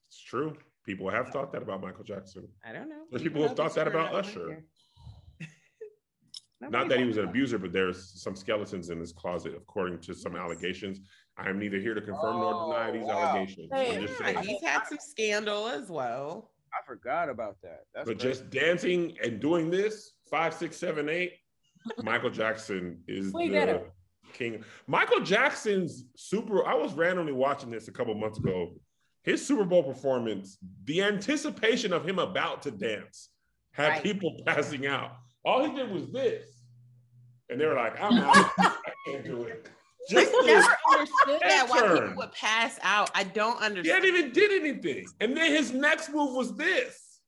it's 0.10 0.22
true. 0.22 0.58
People 0.86 1.10
have 1.10 1.30
thought 1.30 1.54
that 1.54 1.62
about 1.62 1.80
Michael 1.80 2.04
Jackson. 2.04 2.50
I 2.66 2.74
don't 2.74 2.90
know. 2.90 3.06
There's 3.10 3.22
people 3.24 3.42
who 3.42 3.48
have 3.48 3.56
thought 3.56 3.74
that 3.76 3.88
about 3.88 4.14
Usher. 4.14 4.62
Not 6.60 6.90
that 6.90 7.00
he 7.00 7.06
was 7.06 7.16
an 7.16 7.24
abuser, 7.30 7.58
but 7.58 7.72
there's 7.72 8.22
some 8.22 8.36
skeletons 8.36 8.90
in 8.90 9.00
his 9.00 9.14
closet, 9.14 9.54
according 9.56 10.00
to 10.02 10.14
some 10.14 10.36
allegations. 10.36 11.00
I 11.38 11.50
am 11.50 11.58
neither 11.60 11.80
here 11.80 11.94
to 11.94 12.02
confirm 12.02 12.36
nor 12.42 12.54
deny 12.74 12.90
Oh, 12.90 12.92
these 12.92 13.04
wow. 13.06 13.30
allegations. 13.30 13.70
Hey, 13.72 13.96
I'm 13.96 14.06
just 14.06 14.20
Yeah, 14.20 14.42
he's 14.42 14.62
had 14.62 14.84
some 14.88 14.98
scandal 15.00 15.68
as 15.70 15.90
well. 15.90 16.51
I 16.74 16.86
forgot 16.86 17.30
about 17.30 17.58
that. 17.64 17.82
That's 17.94 18.08
But 18.08 18.20
crazy. 18.20 18.30
just 18.40 18.50
dancing 18.50 19.18
and 19.24 19.40
doing 19.40 19.70
this 19.70 20.14
five, 20.30 20.54
six, 20.54 20.78
seven, 20.78 21.10
eight. 21.10 21.34
Michael 22.04 22.30
Jackson 22.30 23.04
is 23.08 23.34
Way 23.34 23.48
the 23.48 23.54
better. 23.54 23.82
king. 24.34 24.64
Michael 24.88 25.22
Jackson's 25.22 26.06
super. 26.16 26.66
I 26.66 26.76
was 26.76 26.94
randomly 26.94 27.34
watching 27.34 27.70
this 27.72 27.88
a 27.88 27.92
couple 27.92 28.14
months 28.16 28.38
ago. 28.38 28.74
His 29.24 29.46
Super 29.46 29.66
Bowl 29.66 29.84
performance, 29.84 30.58
the 30.86 31.02
anticipation 31.04 31.92
of 31.94 32.08
him 32.08 32.20
about 32.20 32.62
to 32.64 32.72
dance, 32.72 33.30
had 33.74 33.90
Right. 33.90 34.04
people 34.04 34.36
passing 34.46 34.86
out. 34.88 35.12
All 35.44 35.66
he 35.66 35.76
did 35.76 35.92
was 35.92 36.12
this, 36.12 36.46
and 37.50 37.60
they 37.60 37.66
were 37.66 37.74
like, 37.76 38.00
"I'm 38.00 38.14
out. 38.20 38.36
I 38.60 38.76
can't 39.08 39.24
do 39.26 39.44
it." 39.44 39.70
Just 40.10 40.32
I 40.36 40.46
never 40.46 40.68
understood 40.92 41.40
that 41.42 41.66
why 41.70 41.80
turn. 41.80 41.98
people 41.98 42.16
would 42.18 42.32
pass 42.34 42.80
out. 42.82 43.12
I 43.14 43.24
don't 43.24 43.62
understand. 43.62 43.86
He 43.86 43.92
understand. 43.92 44.06
hadn't 44.06 44.20
even 44.20 44.32
did 44.32 44.62
anything, 44.82 45.06
and 45.20 45.38
then 45.38 45.52
his 45.52 45.72
next 45.74 46.10
move 46.10 46.34
was 46.36 46.56
this. 46.56 47.20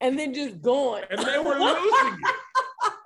And 0.00 0.18
then 0.18 0.32
just 0.34 0.60
going. 0.62 1.04
and 1.10 1.18
they 1.20 1.38
were 1.38 1.54
losing 1.58 2.14
it. 2.14 2.34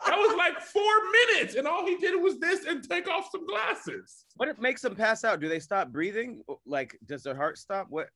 That 0.06 0.16
was 0.18 0.36
like 0.36 0.60
four 0.60 0.92
minutes, 1.34 1.56
and 1.56 1.66
all 1.66 1.84
he 1.86 1.96
did 1.96 2.20
was 2.20 2.38
this 2.38 2.64
and 2.66 2.88
take 2.88 3.08
off 3.08 3.28
some 3.32 3.46
glasses. 3.46 4.24
what 4.36 4.48
it 4.48 4.60
makes 4.60 4.80
them 4.82 4.94
pass 4.94 5.24
out? 5.24 5.40
Do 5.40 5.48
they 5.48 5.58
stop 5.60 5.88
breathing? 5.90 6.42
Like, 6.66 6.96
does 7.06 7.22
their 7.24 7.34
heart 7.34 7.58
stop? 7.58 7.86
What? 7.90 8.08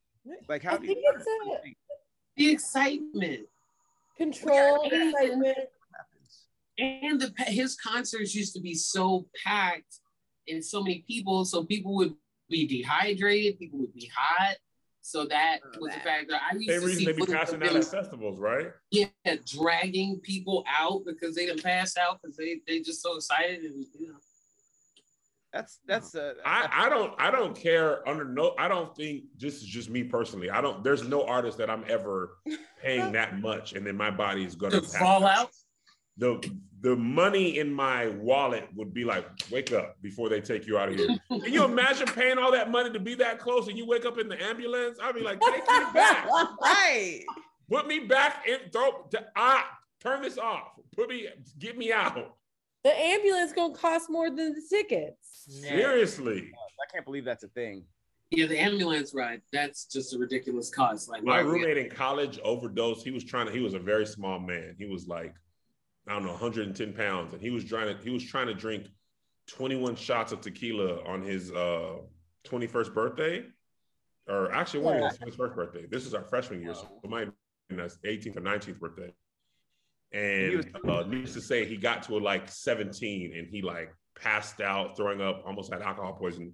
Like, 0.49 0.63
how 0.63 0.75
I 0.75 0.79
do 0.79 0.87
you? 0.87 0.95
think 0.95 1.05
it's 1.17 1.27
a 1.27 1.75
The 2.37 2.51
excitement. 2.51 3.47
control, 4.17 4.89
Yeah. 4.93 5.09
excitement. 5.11 5.59
And 6.79 7.21
the 7.21 7.33
his 7.45 7.77
concerts 7.77 8.35
used 8.35 8.55
to 8.55 8.61
be 8.61 8.75
so 8.75 9.27
packed 9.45 9.97
and 10.47 10.65
so 10.65 10.83
many 10.83 11.05
people, 11.09 11.45
so 11.45 11.65
people 11.65 11.95
would 11.97 12.15
be 12.49 12.67
dehydrated, 12.67 13.59
people 13.59 13.81
would 13.81 13.95
be 13.95 14.11
hot. 14.17 14.57
So 15.01 15.25
that 15.27 15.61
Oh, 15.65 15.81
was 15.81 15.93
a 15.95 15.97
that. 15.97 16.05
factor. 16.05 16.35
I 16.35 16.55
used 16.55 16.69
Same 16.69 16.81
to 16.81 16.87
reason 16.87 16.99
see 16.99 17.07
they 17.07 17.13
be 17.13 17.21
footage 17.23 17.35
passing 17.37 17.63
out 17.63 17.77
at 17.77 17.85
festivals, 17.85 18.39
right? 18.39 18.69
yeah, 18.91 19.07
dragging 19.47 20.21
people 20.21 20.65
out 20.69 21.03
because 21.07 21.35
they 21.35 21.47
didn't 21.47 21.63
pass 21.63 21.97
out 21.97 22.21
because 22.23 22.37
they 22.37 22.61
they 22.67 22.81
just 22.81 23.03
so 23.03 23.17
excited 23.17 23.63
and 23.65 23.87
you 23.99 24.09
know. 24.09 24.19
That's 25.53 25.81
that's 25.87 26.15
uh, 26.15 26.35
I, 26.45 26.69
I 26.71 26.89
don't 26.91 27.15
I 27.19 27.31
don't 27.31 27.57
care 27.57 28.07
under 28.07 28.25
no 28.27 28.55
I 28.59 28.69
don't 28.69 28.95
think 28.95 29.25
this 29.39 29.55
is 29.57 29.65
just 29.65 29.89
me 29.89 30.05
personally. 30.05 30.51
I 30.51 30.61
don't 30.61 30.85
there's 30.85 31.09
no 31.09 31.25
artist 31.25 31.57
that 31.59 31.71
I'm 31.71 31.85
ever 31.89 32.37
paying 32.83 33.13
that 33.19 33.41
much 33.41 33.73
and 33.73 33.87
then 33.87 33.97
my 33.97 34.11
body 34.11 34.45
is 34.45 34.55
gonna 34.55 34.81
To 34.81 34.83
pass 34.83 34.99
fall 35.01 35.25
out. 35.27 35.51
The 36.19 36.39
the 36.81 36.95
money 36.97 37.59
in 37.59 37.73
my 37.73 38.09
wallet 38.09 38.69
would 38.77 38.95
be 38.95 39.05
like, 39.05 39.27
wake 39.51 39.73
up 39.73 39.97
before 40.03 40.29
they 40.29 40.41
take 40.41 40.67
you 40.67 40.79
out 40.79 40.89
of 40.91 40.95
here. 40.97 41.09
Can 41.29 41.53
you 41.53 41.65
imagine 41.65 42.07
paying 42.07 42.39
all 42.39 42.53
that 42.53 42.71
money 42.71 42.91
to 42.93 43.01
be 43.01 43.15
that 43.17 43.39
close 43.41 43.69
and 43.69 43.77
you 43.77 43.87
wake 43.87 44.05
up 44.05 44.19
in 44.19 44.29
the 44.29 44.41
ambulance? 44.43 44.99
I'd 45.03 45.15
be 45.15 45.23
like, 45.23 45.41
take 45.41 45.67
me 45.67 45.85
back. 45.95 46.29
Right. 46.63 47.25
Put 47.71 47.87
me 47.87 48.01
back 48.01 48.47
in 48.49 48.71
throw. 48.71 49.07
t- 49.11 49.19
Ah, 49.37 49.69
turn 50.01 50.23
this 50.23 50.39
off. 50.39 50.69
Put 50.97 51.09
me. 51.11 51.29
Get 51.59 51.77
me 51.77 51.93
out. 51.93 52.37
The 52.85 52.91
ambulance 52.99 53.53
gonna 53.53 53.75
cost 53.75 54.09
more 54.09 54.29
than 54.31 54.55
the 54.55 54.63
tickets. 54.71 55.45
Seriously. 55.49 56.51
I 56.55 56.93
can't 56.93 57.05
believe 57.05 57.25
that's 57.25 57.45
a 57.45 57.49
thing. 57.49 57.85
Yeah, 58.31 58.47
the 58.47 58.59
ambulance 58.59 59.15
ride, 59.15 59.41
that's 59.53 59.87
just 59.87 60.15
a 60.15 60.19
ridiculous 60.19 60.71
cost. 60.71 61.09
Like 61.09 61.25
My 61.25 61.41
roommate 61.41 61.79
in 61.79 61.91
college 61.91 62.39
overdosed. 62.45 63.03
He 63.05 63.11
was 63.11 63.25
trying 63.25 63.47
to, 63.47 63.53
he 63.53 63.61
was 63.61 63.75
a 63.75 63.79
very 63.79 64.07
small 64.07 64.39
man. 64.39 64.75
He 64.79 64.85
was 64.87 65.07
like, 65.09 65.35
I 66.09 66.15
don't 66.15 66.25
know, 66.25 66.31
110 66.33 66.93
pounds. 66.95 67.33
And 67.35 67.43
he 67.43 67.51
was 67.51 67.65
trying 67.65 67.97
to, 67.97 68.03
he 68.03 68.11
was 68.11 68.25
trying 68.25 68.47
to 68.47 68.55
drink 68.55 68.87
21 69.49 69.97
shots 69.97 70.33
of 70.33 70.41
tequila 70.41 71.03
on 71.05 71.23
his 71.23 71.51
uh 71.53 71.97
21st 72.47 72.95
birthday. 72.95 73.45
Or 74.27 74.53
actually, 74.53 74.81
it 74.81 74.85
wasn't 75.05 75.25
his 75.27 75.37
first 75.37 75.55
birthday. 75.55 75.87
This 75.91 76.05
is 76.07 76.15
our 76.15 76.23
freshman 76.25 76.61
year, 76.61 76.75
so 76.75 76.87
it 77.03 77.09
might 77.11 77.27
have 77.27 77.35
been 77.71 77.79
his 77.79 77.99
18th 78.05 78.37
or 78.37 78.41
19th 78.43 78.79
birthday. 78.79 79.13
Was- 80.57 80.67
And 80.67 80.91
uh, 80.91 81.03
needless 81.05 81.35
to 81.35 81.41
say, 81.41 81.65
he 81.67 81.77
got 81.77 82.03
to 82.05 82.17
like 82.19 82.49
17 82.49 83.35
and 83.37 83.47
he 83.47 83.63
like 83.63 83.93
passed 84.19 84.61
out, 84.61 84.97
throwing 84.97 85.21
up, 85.21 85.43
almost 85.47 85.73
had 85.73 85.81
alcohol 85.83 86.13
poisoning. 86.15 86.53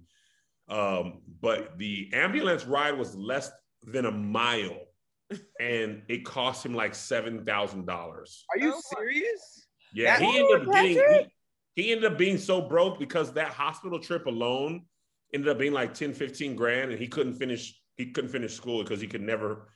Um, 0.69 1.21
but 1.41 1.77
the 1.77 2.09
ambulance 2.13 2.65
ride 2.65 2.97
was 2.97 3.15
less 3.15 3.51
than 3.85 4.05
a 4.05 4.11
mile, 4.11 4.77
and 5.59 6.01
it 6.07 6.23
cost 6.25 6.65
him 6.65 6.73
like 6.73 6.93
seven 6.95 7.45
thousand 7.45 7.85
dollars. 7.85 8.45
Are 8.51 8.59
you 8.59 8.73
Oh, 8.75 8.81
serious? 8.95 9.67
Yeah, 9.93 10.17
That- 10.19 10.21
he 10.29 10.39
ended 10.39 10.61
up 10.61 10.73
getting 10.73 11.27
he, 11.75 11.83
he 11.83 11.91
ended 11.91 12.11
up 12.11 12.17
being 12.17 12.37
so 12.37 12.61
broke 12.61 12.99
because 12.99 13.33
that 13.33 13.49
hospital 13.49 13.99
trip 13.99 14.25
alone 14.25 14.85
ended 15.33 15.49
up 15.49 15.57
being 15.57 15.73
like 15.73 15.93
10, 15.93 16.13
15 16.13 16.55
grand, 16.55 16.91
and 16.91 16.99
he 16.99 17.07
couldn't 17.07 17.33
finish 17.35 17.79
he 17.97 18.11
couldn't 18.11 18.29
finish 18.29 18.53
school 18.53 18.83
because 18.83 18.99
he 19.01 19.07
could 19.07 19.21
never 19.21 19.69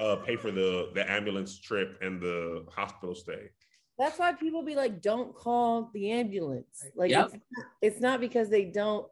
uh, 0.00 0.16
pay 0.16 0.36
for 0.36 0.50
the 0.50 0.90
the 0.94 1.08
ambulance 1.10 1.60
trip 1.60 1.98
and 2.02 2.20
the 2.20 2.64
hospital 2.74 3.14
stay. 3.14 3.50
That's 3.98 4.18
why 4.18 4.32
people 4.34 4.62
be 4.62 4.74
like, 4.74 5.00
don't 5.00 5.34
call 5.34 5.90
the 5.94 6.10
ambulance. 6.10 6.84
Like 6.94 7.10
Yep. 7.10 7.30
it's, 7.32 7.44
it's 7.80 8.00
not 8.00 8.20
because 8.20 8.50
they 8.50 8.64
don't. 8.66 9.06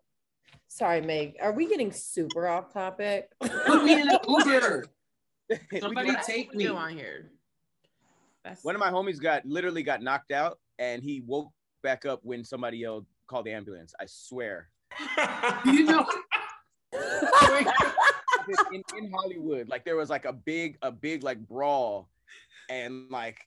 Sorry, 0.69 1.01
Meg. 1.01 1.37
Are 1.41 1.53
we 1.53 1.67
getting 1.69 1.91
super 1.93 2.47
off 2.49 2.73
topic? 2.73 3.31
Put 3.41 3.85
me 3.85 3.93
in 4.01 4.09
an 4.11 4.19
Uber. 4.29 4.85
Somebody 5.81 6.13
take 6.27 6.55
me. 6.55 6.67
on 6.69 6.97
here. 6.97 7.31
That's 8.45 8.63
One 8.65 8.75
of 8.75 8.81
my 8.81 8.91
homies 8.91 9.21
got 9.21 9.45
literally 9.47 9.83
got 9.83 10.03
knocked 10.03 10.33
out, 10.33 10.59
and 10.79 11.03
he 11.03 11.23
woke 11.27 11.51
back 11.83 12.05
up 12.05 12.21
when 12.23 12.45
somebody 12.45 12.79
yelled, 12.79 13.07
"Call 13.27 13.43
the 13.43 13.53
ambulance!" 13.53 13.95
I 14.01 14.07
swear. 14.07 14.69
You 15.65 15.85
know, 15.85 16.07
in, 18.73 18.83
in 18.97 19.13
Hollywood, 19.13 19.69
like 19.69 19.85
there 19.85 19.97
was 19.97 20.11
like 20.11 20.25
a 20.25 20.33
big, 20.33 20.77
a 20.83 20.93
big 20.93 21.23
like 21.23 21.39
brawl, 21.39 22.09
and 22.69 23.11
like 23.11 23.39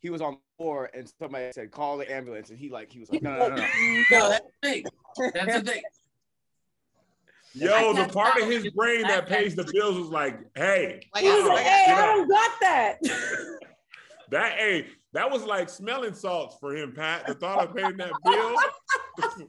he 0.00 0.10
was 0.10 0.20
on 0.20 0.34
the 0.34 0.38
floor, 0.58 0.90
and 0.94 1.10
somebody 1.20 1.52
said, 1.52 1.70
"Call 1.70 1.98
the 1.98 2.10
ambulance," 2.12 2.50
and 2.50 2.58
he 2.58 2.68
like 2.68 2.90
he 2.92 3.00
was 3.00 3.10
like, 3.10 3.22
"No, 3.22 3.36
no, 3.36 3.48
no, 3.48 3.56
no." 3.56 3.66
no, 4.10 4.28
that's 4.28 4.46
the 4.62 4.68
thing. 4.68 4.84
That's 5.34 5.60
the 5.60 5.72
thing. 5.72 5.82
Yo, 7.58 7.92
the 7.94 8.06
part 8.12 8.40
of 8.40 8.48
his 8.48 8.70
brain 8.72 9.02
that 9.02 9.26
pays 9.26 9.54
the 9.54 9.64
bills 9.72 9.96
was 9.98 10.08
like, 10.10 10.38
hey, 10.54 11.00
Like, 11.14 11.24
He 11.24 11.30
was 11.30 11.44
I- 11.44 11.46
like, 11.48 11.54
like, 11.56 11.64
hey, 11.64 11.92
I 11.92 12.06
don't 12.06 12.28
got 12.28 12.50
that. 12.60 12.98
That 14.32 14.58
hey, 14.58 14.88
that 15.12 15.30
was 15.30 15.44
like 15.44 15.68
smelling 15.68 16.12
salts 16.12 16.56
for 16.58 16.74
him, 16.74 16.92
Pat. 16.92 17.28
The 17.28 17.34
thought 17.34 17.62
of 17.68 17.76
paying 17.76 17.96
that 17.98 18.10
bill. 18.24 19.46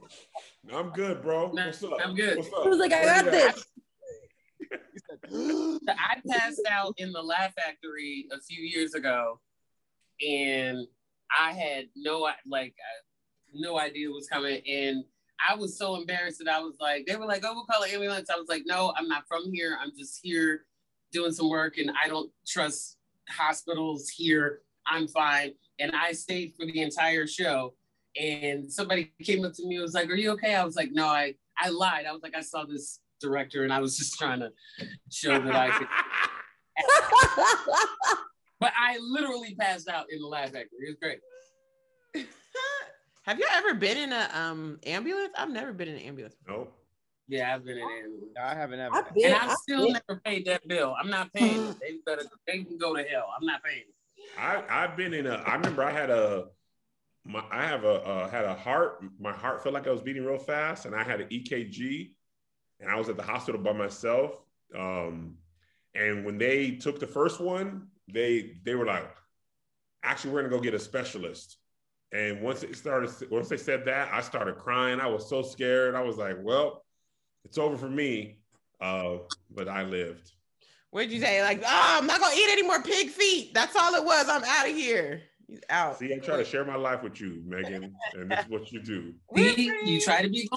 I'm 0.72 0.90
good, 0.90 1.20
bro. 1.20 1.50
Nah, 1.50 1.66
What's 1.66 1.82
up? 1.82 1.94
I'm 2.04 2.14
good. 2.14 2.36
What's 2.36 2.48
up? 2.52 2.62
He 2.62 2.68
was 2.68 2.78
like, 2.78 2.92
I 2.92 3.04
got 3.04 3.24
you 3.24 3.30
at? 3.30 3.32
this. 3.32 3.64
I 5.88 6.16
passed 6.30 6.60
out 6.70 6.94
in 6.98 7.12
the 7.12 7.20
Laugh 7.20 7.54
Factory 7.54 8.26
a 8.32 8.40
few 8.40 8.62
years 8.62 8.94
ago, 8.94 9.40
and 10.26 10.86
I 11.36 11.52
had 11.52 11.86
no 11.96 12.20
like 12.46 12.74
uh, 12.78 13.02
no 13.52 13.80
idea 13.80 14.08
what 14.10 14.14
was 14.16 14.28
coming, 14.28 14.62
and 14.64 15.04
I 15.46 15.54
was 15.54 15.78
so 15.78 15.96
embarrassed 15.96 16.42
that 16.44 16.52
I 16.52 16.60
was 16.60 16.74
like, 16.80 17.06
they 17.06 17.16
were 17.16 17.26
like, 17.26 17.44
"Oh, 17.44 17.54
we'll 17.54 17.64
call 17.64 17.82
an 17.82 17.90
ambulance." 17.90 18.30
I 18.30 18.36
was 18.36 18.48
like, 18.48 18.64
"No, 18.66 18.92
I'm 18.96 19.08
not 19.08 19.26
from 19.28 19.52
here. 19.52 19.78
I'm 19.80 19.92
just 19.96 20.20
here 20.22 20.66
doing 21.12 21.32
some 21.32 21.48
work, 21.48 21.78
and 21.78 21.90
I 22.02 22.08
don't 22.08 22.30
trust 22.46 22.98
hospitals 23.28 24.08
here. 24.08 24.62
I'm 24.86 25.08
fine." 25.08 25.52
And 25.78 25.92
I 25.94 26.12
stayed 26.12 26.54
for 26.58 26.66
the 26.66 26.82
entire 26.82 27.26
show. 27.26 27.74
And 28.20 28.72
somebody 28.72 29.12
came 29.22 29.44
up 29.44 29.52
to 29.54 29.66
me 29.66 29.76
and 29.76 29.82
was 29.82 29.94
like, 29.94 30.10
Are 30.10 30.14
you 30.14 30.32
okay? 30.32 30.54
I 30.54 30.64
was 30.64 30.74
like, 30.74 30.90
No, 30.90 31.06
I, 31.06 31.34
I 31.56 31.68
lied. 31.68 32.04
I 32.04 32.12
was 32.12 32.22
like, 32.22 32.34
I 32.34 32.40
saw 32.40 32.64
this 32.64 32.98
director 33.20 33.62
and 33.62 33.72
I 33.72 33.80
was 33.80 33.96
just 33.96 34.18
trying 34.18 34.40
to 34.40 34.50
show 35.08 35.40
that 35.40 35.54
I 35.54 35.70
could. 35.70 35.86
But 38.60 38.72
I 38.78 38.98
literally 39.00 39.54
passed 39.54 39.88
out 39.88 40.06
in 40.10 40.20
the 40.20 40.26
Laugh 40.26 40.50
Factory. 40.50 40.78
It 40.80 40.88
was 40.88 40.96
great. 41.00 41.20
Have 43.28 43.38
you 43.38 43.46
ever 43.52 43.74
been 43.74 43.98
in 43.98 44.10
a 44.10 44.30
um 44.32 44.80
ambulance? 44.86 45.34
I've 45.36 45.50
never 45.50 45.74
been 45.74 45.88
in 45.88 45.96
an 45.96 46.00
ambulance. 46.00 46.34
Nope. 46.48 46.72
Yeah, 47.28 47.54
I've 47.54 47.62
been 47.62 47.76
in 47.76 47.82
ambulance. 47.82 48.34
I 48.42 48.54
haven't 48.54 48.80
ever. 48.80 48.94
I've 48.96 49.14
been- 49.14 49.26
And 49.26 49.34
I've 49.34 49.50
I've 49.50 49.56
still 49.58 49.84
been- 49.84 50.00
never 50.08 50.20
paid 50.24 50.46
that 50.46 50.66
bill. 50.66 50.96
I'm 50.98 51.10
not 51.10 51.30
paying 51.34 51.68
it. 51.68 51.76
They 51.82 51.98
better 52.06 52.22
they 52.46 52.64
can 52.64 52.78
go 52.78 52.96
to 52.96 53.02
hell. 53.02 53.26
I'm 53.38 53.44
not 53.44 53.62
paying 53.62 53.80
it. 53.82 53.94
I 54.38 54.64
I've 54.70 54.96
been 54.96 55.12
in 55.12 55.26
a. 55.26 55.34
I 55.34 55.56
remember 55.56 55.82
I 55.84 55.90
had 55.90 56.08
a. 56.08 56.46
My 57.26 57.44
I 57.50 57.66
have 57.66 57.84
a 57.84 58.02
uh, 58.02 58.28
had 58.30 58.46
a 58.46 58.54
heart. 58.54 59.04
My 59.20 59.32
heart 59.32 59.62
felt 59.62 59.74
like 59.74 59.86
I 59.86 59.90
was 59.90 60.00
beating 60.00 60.24
real 60.24 60.38
fast, 60.38 60.86
and 60.86 60.94
I 60.94 61.02
had 61.02 61.20
an 61.20 61.28
EKG, 61.28 62.14
and 62.80 62.90
I 62.90 62.96
was 62.96 63.10
at 63.10 63.18
the 63.18 63.22
hospital 63.22 63.60
by 63.60 63.72
myself. 63.72 64.38
Um, 64.74 65.36
and 65.94 66.24
when 66.24 66.38
they 66.38 66.70
took 66.76 66.98
the 66.98 67.06
first 67.06 67.40
one, 67.40 67.88
they 68.10 68.56
they 68.64 68.74
were 68.74 68.86
like, 68.86 69.14
"Actually, 70.02 70.32
we're 70.32 70.40
gonna 70.44 70.56
go 70.56 70.62
get 70.62 70.72
a 70.72 70.78
specialist." 70.78 71.58
And 72.12 72.40
once 72.40 72.62
it 72.62 72.74
started, 72.76 73.10
once 73.30 73.48
they 73.48 73.56
said 73.58 73.84
that, 73.84 74.08
I 74.12 74.22
started 74.22 74.56
crying. 74.56 75.00
I 75.00 75.06
was 75.06 75.28
so 75.28 75.42
scared. 75.42 75.94
I 75.94 76.02
was 76.02 76.16
like, 76.16 76.36
"Well, 76.40 76.84
it's 77.44 77.58
over 77.58 77.76
for 77.76 77.88
me." 77.88 78.38
Uh, 78.80 79.18
but 79.50 79.68
I 79.68 79.82
lived. 79.82 80.32
What'd 80.90 81.12
you 81.12 81.20
say? 81.20 81.42
Like, 81.42 81.62
oh, 81.62 81.96
I'm 81.98 82.06
not 82.06 82.18
gonna 82.20 82.34
eat 82.34 82.48
any 82.50 82.62
more 82.62 82.82
pig 82.82 83.10
feet. 83.10 83.52
That's 83.52 83.76
all 83.76 83.94
it 83.94 84.04
was. 84.04 84.28
I'm 84.28 84.42
out 84.44 84.68
of 84.68 84.74
here. 84.74 85.22
He's 85.46 85.60
out. 85.68 85.98
See, 85.98 86.12
I 86.14 86.18
try 86.18 86.36
to 86.36 86.44
share 86.44 86.64
my 86.64 86.76
life 86.76 87.02
with 87.02 87.20
you, 87.20 87.42
Megan, 87.46 87.94
and 88.14 88.30
this 88.30 88.40
is 88.40 88.50
what 88.50 88.72
you 88.72 88.82
do. 88.82 89.14
See, 89.36 89.72
you 89.84 90.00
try 90.00 90.22
to 90.22 90.28
be 90.28 90.48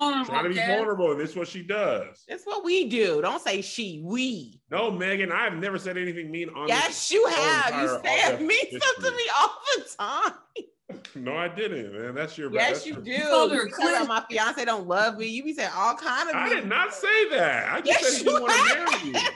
vulnerable, 0.00 0.24
Trying 0.24 0.44
to 0.44 0.50
be 0.50 0.56
vulnerable, 0.56 1.12
and 1.12 1.20
this 1.20 1.30
is 1.30 1.36
what 1.36 1.46
she 1.46 1.62
does. 1.62 2.24
It's 2.26 2.44
what 2.44 2.64
we 2.64 2.88
do. 2.88 3.20
Don't 3.20 3.40
say 3.40 3.62
she, 3.62 4.02
we. 4.04 4.60
No, 4.70 4.90
Megan, 4.90 5.30
I 5.30 5.44
have 5.44 5.54
never 5.54 5.78
said 5.78 5.96
anything 5.96 6.30
mean 6.30 6.48
on 6.50 6.66
Yes, 6.66 7.10
you 7.12 7.24
have. 7.26 7.74
You 7.74 7.96
entire 7.96 8.02
say 8.02 8.22
August 8.24 8.42
mean 8.42 8.80
stuff 8.80 8.96
to 8.96 9.10
me 9.10 9.22
all 9.38 9.60
the 9.76 9.84
time. 9.98 10.66
This. 10.92 11.02
No, 11.22 11.36
I 11.36 11.48
didn't, 11.48 11.92
man. 11.92 12.14
That's 12.14 12.36
your 12.38 12.52
Yes, 12.52 12.70
that's 12.70 12.86
you 12.86 12.94
your- 12.94 13.02
do. 13.02 13.10
You 13.10 13.22
told 13.22 13.52
her 13.52 13.64
You 13.64 13.70
tell 13.70 13.88
clear- 13.96 14.04
my 14.06 14.24
fiance 14.30 14.64
don't 14.64 14.86
love 14.88 15.18
me. 15.18 15.26
You 15.26 15.44
be 15.44 15.52
saying 15.54 15.70
all 15.76 15.94
kind 15.94 16.28
of. 16.30 16.34
I 16.36 16.46
mean- 16.48 16.56
did 16.56 16.66
not 16.68 16.94
say 16.94 17.28
that. 17.30 17.72
I 17.72 17.80
just 17.80 18.00
Yes, 18.02 18.12
said 18.12 18.18
he 18.18 18.24
didn't 18.24 18.34
you 18.36 18.42
want 18.42 18.52
to 18.52 18.74
marry 18.74 18.90
have. 18.90 19.24
you. 19.24 19.30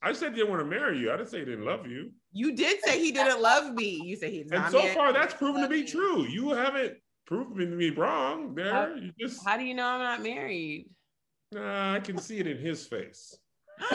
I 0.00 0.12
said 0.12 0.30
he 0.30 0.36
didn't 0.36 0.50
want 0.50 0.60
to 0.62 0.66
marry 0.66 0.98
you. 0.98 1.12
I 1.12 1.16
didn't 1.16 1.28
say 1.30 1.38
he 1.40 1.44
didn't 1.44 1.64
love 1.64 1.86
you. 1.86 2.10
You 2.32 2.54
did 2.54 2.80
say 2.84 2.98
he 3.02 3.10
didn't 3.10 3.40
love 3.42 3.74
me. 3.74 4.00
You 4.04 4.16
said 4.16 4.30
he 4.30 4.44
did 4.44 4.52
And 4.52 4.62
not. 4.62 4.70
so 4.72 4.78
marry 4.82 4.94
far, 4.94 5.12
that's 5.12 5.34
proven 5.34 5.62
to 5.62 5.68
be 5.68 5.78
Love 5.78 5.86
you. 5.88 5.90
true. 5.92 6.24
You 6.26 6.50
haven't 6.50 6.94
proven 7.26 7.76
me 7.76 7.90
wrong 7.90 8.54
there. 8.54 8.72
How- 8.72 8.94
You 8.94 9.12
just, 9.18 9.44
How 9.46 9.56
do 9.56 9.64
you 9.64 9.74
know 9.74 9.86
I'm 9.86 10.00
not 10.00 10.22
married? 10.22 10.88
nah, 11.52 11.94
I 11.94 12.00
can 12.00 12.16
see 12.18 12.38
it 12.38 12.46
in 12.46 12.58
his 12.58 12.86
face. 12.86 13.36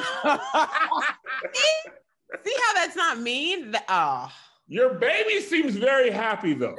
See 2.43 2.55
how 2.65 2.73
that's 2.73 2.95
not 2.95 3.19
mean? 3.19 3.71
Th- 3.71 3.83
Oh. 3.89 4.31
Your 4.67 4.95
baby 4.95 5.41
seems 5.41 5.75
very 5.75 6.09
happy 6.09 6.53
though. 6.53 6.75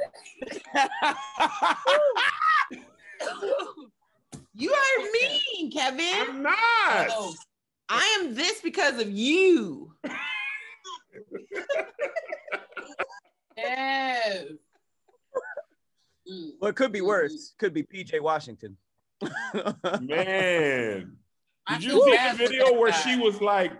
You 4.57 4.71
are 4.71 5.03
mean, 5.11 5.69
Kevin. 5.69 6.29
I'm 6.29 6.41
not. 6.41 6.55
Oh, 7.11 7.35
I 7.89 8.19
am 8.19 8.35
this 8.35 8.61
because 8.61 9.01
of 9.01 9.11
you. 9.11 9.91
yes. 13.57 14.45
Well, 16.59 16.69
it 16.69 16.75
could 16.77 16.93
be 16.93 17.01
worse. 17.01 17.53
Could 17.59 17.73
be 17.73 17.83
PJ 17.83 18.21
Washington. 18.21 18.77
Man. 20.01 21.17
Did 21.67 21.83
you 21.83 22.01
see 22.05 22.17
the 22.31 22.37
video 22.37 22.79
where 22.79 22.93
she 22.93 23.17
was 23.17 23.41
like, 23.41 23.73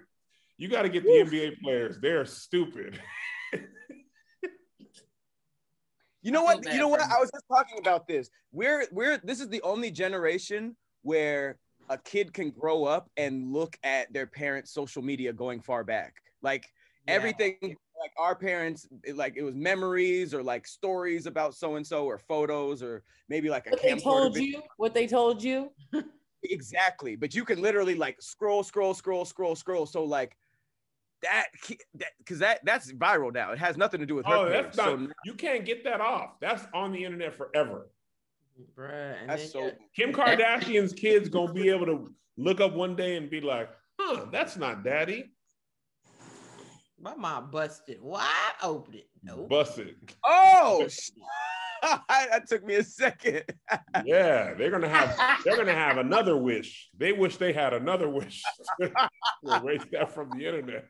"You 0.58 0.68
got 0.68 0.82
to 0.82 0.90
get 0.90 1.04
the 1.04 1.10
NBA 1.10 1.62
players. 1.62 1.98
They're 2.02 2.26
stupid." 2.26 3.00
You 6.22 6.32
know 6.32 6.42
what? 6.42 6.66
You 6.74 6.80
know 6.80 6.88
what? 6.88 7.02
I 7.02 7.20
was 7.20 7.30
just 7.32 7.46
talking 7.48 7.78
about 7.80 8.08
this. 8.08 8.32
We're 8.52 8.88
we're 8.92 9.20
this 9.20 9.40
is 9.40 9.48
the 9.50 9.62
only 9.62 9.92
generation 9.92 10.76
where 11.04 11.60
a 11.90 12.00
kid 12.00 12.34
can 12.34 12.50
grow 12.50 12.84
up 12.84 13.12
and 13.16 13.54
look 13.54 13.78
at 13.84 14.12
their 14.12 14.26
parents' 14.26 14.74
social 14.74 15.04
media 15.04 15.32
going 15.32 15.62
far 15.62 15.84
back. 15.84 16.16
Like 16.42 16.66
Yeah. 17.08 17.14
everything 17.14 17.58
like 17.62 18.12
our 18.18 18.36
parents 18.36 18.88
it- 19.04 19.16
like 19.16 19.34
it 19.38 19.44
was 19.44 19.54
memories 19.56 20.34
or 20.34 20.42
like 20.42 20.66
stories 20.66 21.28
about 21.28 21.54
so 21.54 21.76
and 21.76 21.86
so 21.86 22.06
or 22.06 22.18
photos 22.18 22.82
or 22.82 23.04
maybe 23.30 23.50
like 23.50 23.68
a 23.68 23.70
What 23.70 23.84
they 23.84 23.96
told 23.96 24.36
you, 24.36 24.62
what 24.78 24.94
they 24.96 25.06
told 25.08 25.44
you. 25.44 25.72
Exactly. 26.44 27.16
But 27.16 27.34
you 27.34 27.44
can 27.44 27.60
literally 27.62 27.96
like 27.96 28.22
scroll, 28.22 28.64
scroll, 28.64 28.94
scroll, 28.94 29.26
scroll, 29.26 29.56
scroll. 29.56 29.86
So 29.88 30.04
like 30.04 30.36
that 31.26 32.12
because 32.20 32.40
that 32.40 32.60
that's 32.64 32.92
viral 32.94 33.34
now. 33.34 33.52
It 33.52 33.60
has 33.60 33.78
nothing 33.78 34.00
to 34.00 34.06
do 34.06 34.16
with 34.16 34.26
her. 34.26 34.34
Oh, 34.34 34.44
page. 34.46 34.54
that's 34.54 34.78
not. 34.78 35.00
So 35.00 35.08
you 35.26 35.34
can't 35.34 35.66
get 35.66 35.84
that 35.84 36.02
off. 36.02 36.40
That's 36.40 36.66
on 36.74 36.92
the 36.92 37.04
internet 37.04 37.34
forever. 37.34 37.90
Bruh, 38.78 39.16
and 39.20 39.30
that's 39.30 39.52
then 39.52 39.72
so. 39.72 39.72
Kim 39.96 40.14
Kardashian's 40.14 40.94
kids 40.94 41.30
gonna 41.30 41.54
be 41.54 41.70
able 41.70 41.86
to 41.86 42.12
look 42.38 42.62
up 42.62 42.74
one 42.74 42.96
day 42.96 43.18
and 43.18 43.30
be 43.30 43.42
like, 43.42 43.70
"Huh, 44.00 44.26
that's 44.32 44.58
not 44.58 44.84
daddy." 44.84 45.32
my 47.06 47.16
mom 47.16 47.52
busted 47.52 48.02
wide 48.02 48.54
open. 48.64 48.96
It? 48.96 49.08
Nope. 49.24 49.48
Busted. 49.48 49.96
Oh, 50.26 50.88
that 52.10 52.48
took 52.50 52.66
me 52.66 52.76
a 52.76 52.84
second. 52.84 53.44
Yeah, 54.04 54.56
they're 54.56 54.72
gonna 54.72 54.90
have. 54.90 55.16
They're 55.44 55.56
gonna 55.56 55.74
have 55.74 55.98
another 55.98 56.36
wish. 56.36 56.90
They 56.98 57.12
wish 57.12 57.38
they 57.38 57.54
had 57.54 57.74
another 57.74 58.10
wish 58.10 58.42
to 58.82 58.92
erase 59.44 59.84
that 59.92 60.14
from 60.14 60.32
the 60.32 60.46
internet. 60.46 60.86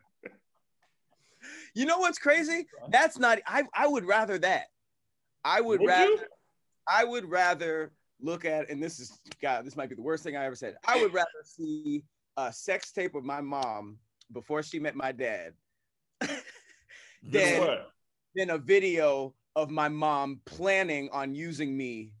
You 1.76 1.84
know 1.84 1.98
what's 1.98 2.18
crazy? 2.18 2.66
That's 2.88 3.18
not. 3.18 3.38
I 3.46 3.64
I 3.74 3.86
would 3.86 4.06
rather 4.06 4.38
that. 4.38 4.68
I 5.44 5.60
would, 5.60 5.80
Would 5.80 5.86
rather. 5.88 6.10
you? 6.10 6.18
I 6.88 7.04
would 7.04 7.30
rather 7.30 7.92
look 8.18 8.46
at, 8.46 8.70
and 8.70 8.82
this 8.82 8.98
is 8.98 9.20
God. 9.42 9.66
This 9.66 9.76
might 9.76 9.90
be 9.90 9.94
the 9.94 10.00
worst 10.02 10.24
thing 10.24 10.38
I 10.38 10.46
ever 10.46 10.54
said. 10.56 10.76
I 10.88 10.98
would 11.00 11.12
rather 11.12 11.28
see 11.44 12.02
a 12.38 12.50
sex 12.50 12.92
tape 12.92 13.14
of 13.14 13.24
my 13.24 13.42
mom 13.42 13.98
before 14.32 14.62
she 14.62 14.78
met 14.78 14.96
my 14.96 15.12
dad 15.12 15.52
than 17.22 17.78
than 18.34 18.50
a 18.50 18.58
video 18.58 19.34
of 19.54 19.70
my 19.70 19.88
mom 19.90 20.40
planning 20.46 21.10
on 21.12 21.34
using 21.34 21.76
me, 21.76 22.12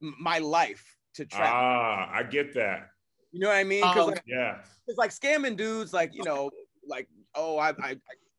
my 0.00 0.38
life 0.38 0.96
to 1.14 1.26
trap. 1.26 1.42
me. 1.42 1.50
Ah, 1.52 2.10
I 2.12 2.22
get 2.22 2.54
that. 2.54 2.88
You 3.32 3.40
know 3.40 3.48
what 3.48 3.56
I 3.56 3.64
mean? 3.64 3.82
Because 3.82 4.04
Oh. 4.04 4.06
like, 4.06 4.22
Yeah. 4.26 4.62
it's 4.86 4.96
like 4.98 5.10
scamming 5.10 5.56
dudes, 5.58 5.92
like 5.92 6.14
you 6.14 6.24
know, 6.24 6.50
like 6.86 7.06
oh, 7.34 7.58
I, 7.58 7.68
I, 7.70 7.90
I 7.90 7.96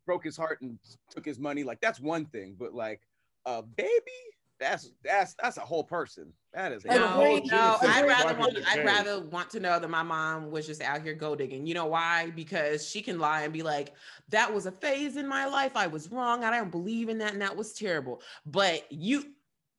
broke 0.09 0.23
his 0.23 0.35
heart 0.35 0.59
and 0.61 0.79
took 1.11 1.23
his 1.23 1.37
money. 1.37 1.63
Like 1.63 1.79
that's 1.81 1.99
one 1.99 2.25
thing, 2.25 2.55
but 2.57 2.73
like 2.73 3.01
a 3.45 3.61
baby, 3.61 3.91
that's 4.59 4.91
that's 5.03 5.35
that's 5.39 5.57
a 5.57 5.61
whole 5.61 5.83
person. 5.83 6.33
That 6.51 6.71
is 6.71 6.83
a 6.83 6.87
No, 6.87 7.07
whole 7.09 7.39
no, 7.45 7.77
I'd 7.79 8.07
rather 8.07 8.39
want, 8.39 8.57
I'd 8.67 8.83
rather 8.83 9.19
want 9.21 9.51
to 9.51 9.59
know 9.59 9.79
that 9.79 9.87
my 9.87 10.01
mom 10.01 10.49
was 10.49 10.65
just 10.65 10.81
out 10.81 11.03
here 11.03 11.13
gold 11.13 11.37
digging. 11.37 11.67
You 11.67 11.75
know 11.75 11.85
why? 11.85 12.31
Because 12.31 12.89
she 12.89 13.03
can 13.03 13.19
lie 13.19 13.43
and 13.43 13.53
be 13.53 13.61
like, 13.61 13.93
"That 14.29 14.51
was 14.51 14.65
a 14.65 14.71
phase 14.71 15.15
in 15.15 15.27
my 15.27 15.45
life. 15.45 15.73
I 15.75 15.85
was 15.85 16.11
wrong. 16.11 16.43
I 16.43 16.49
don't 16.49 16.71
believe 16.71 17.07
in 17.07 17.19
that, 17.19 17.33
and 17.33 17.41
that 17.43 17.55
was 17.55 17.73
terrible." 17.73 18.23
But 18.47 18.91
you, 18.91 19.25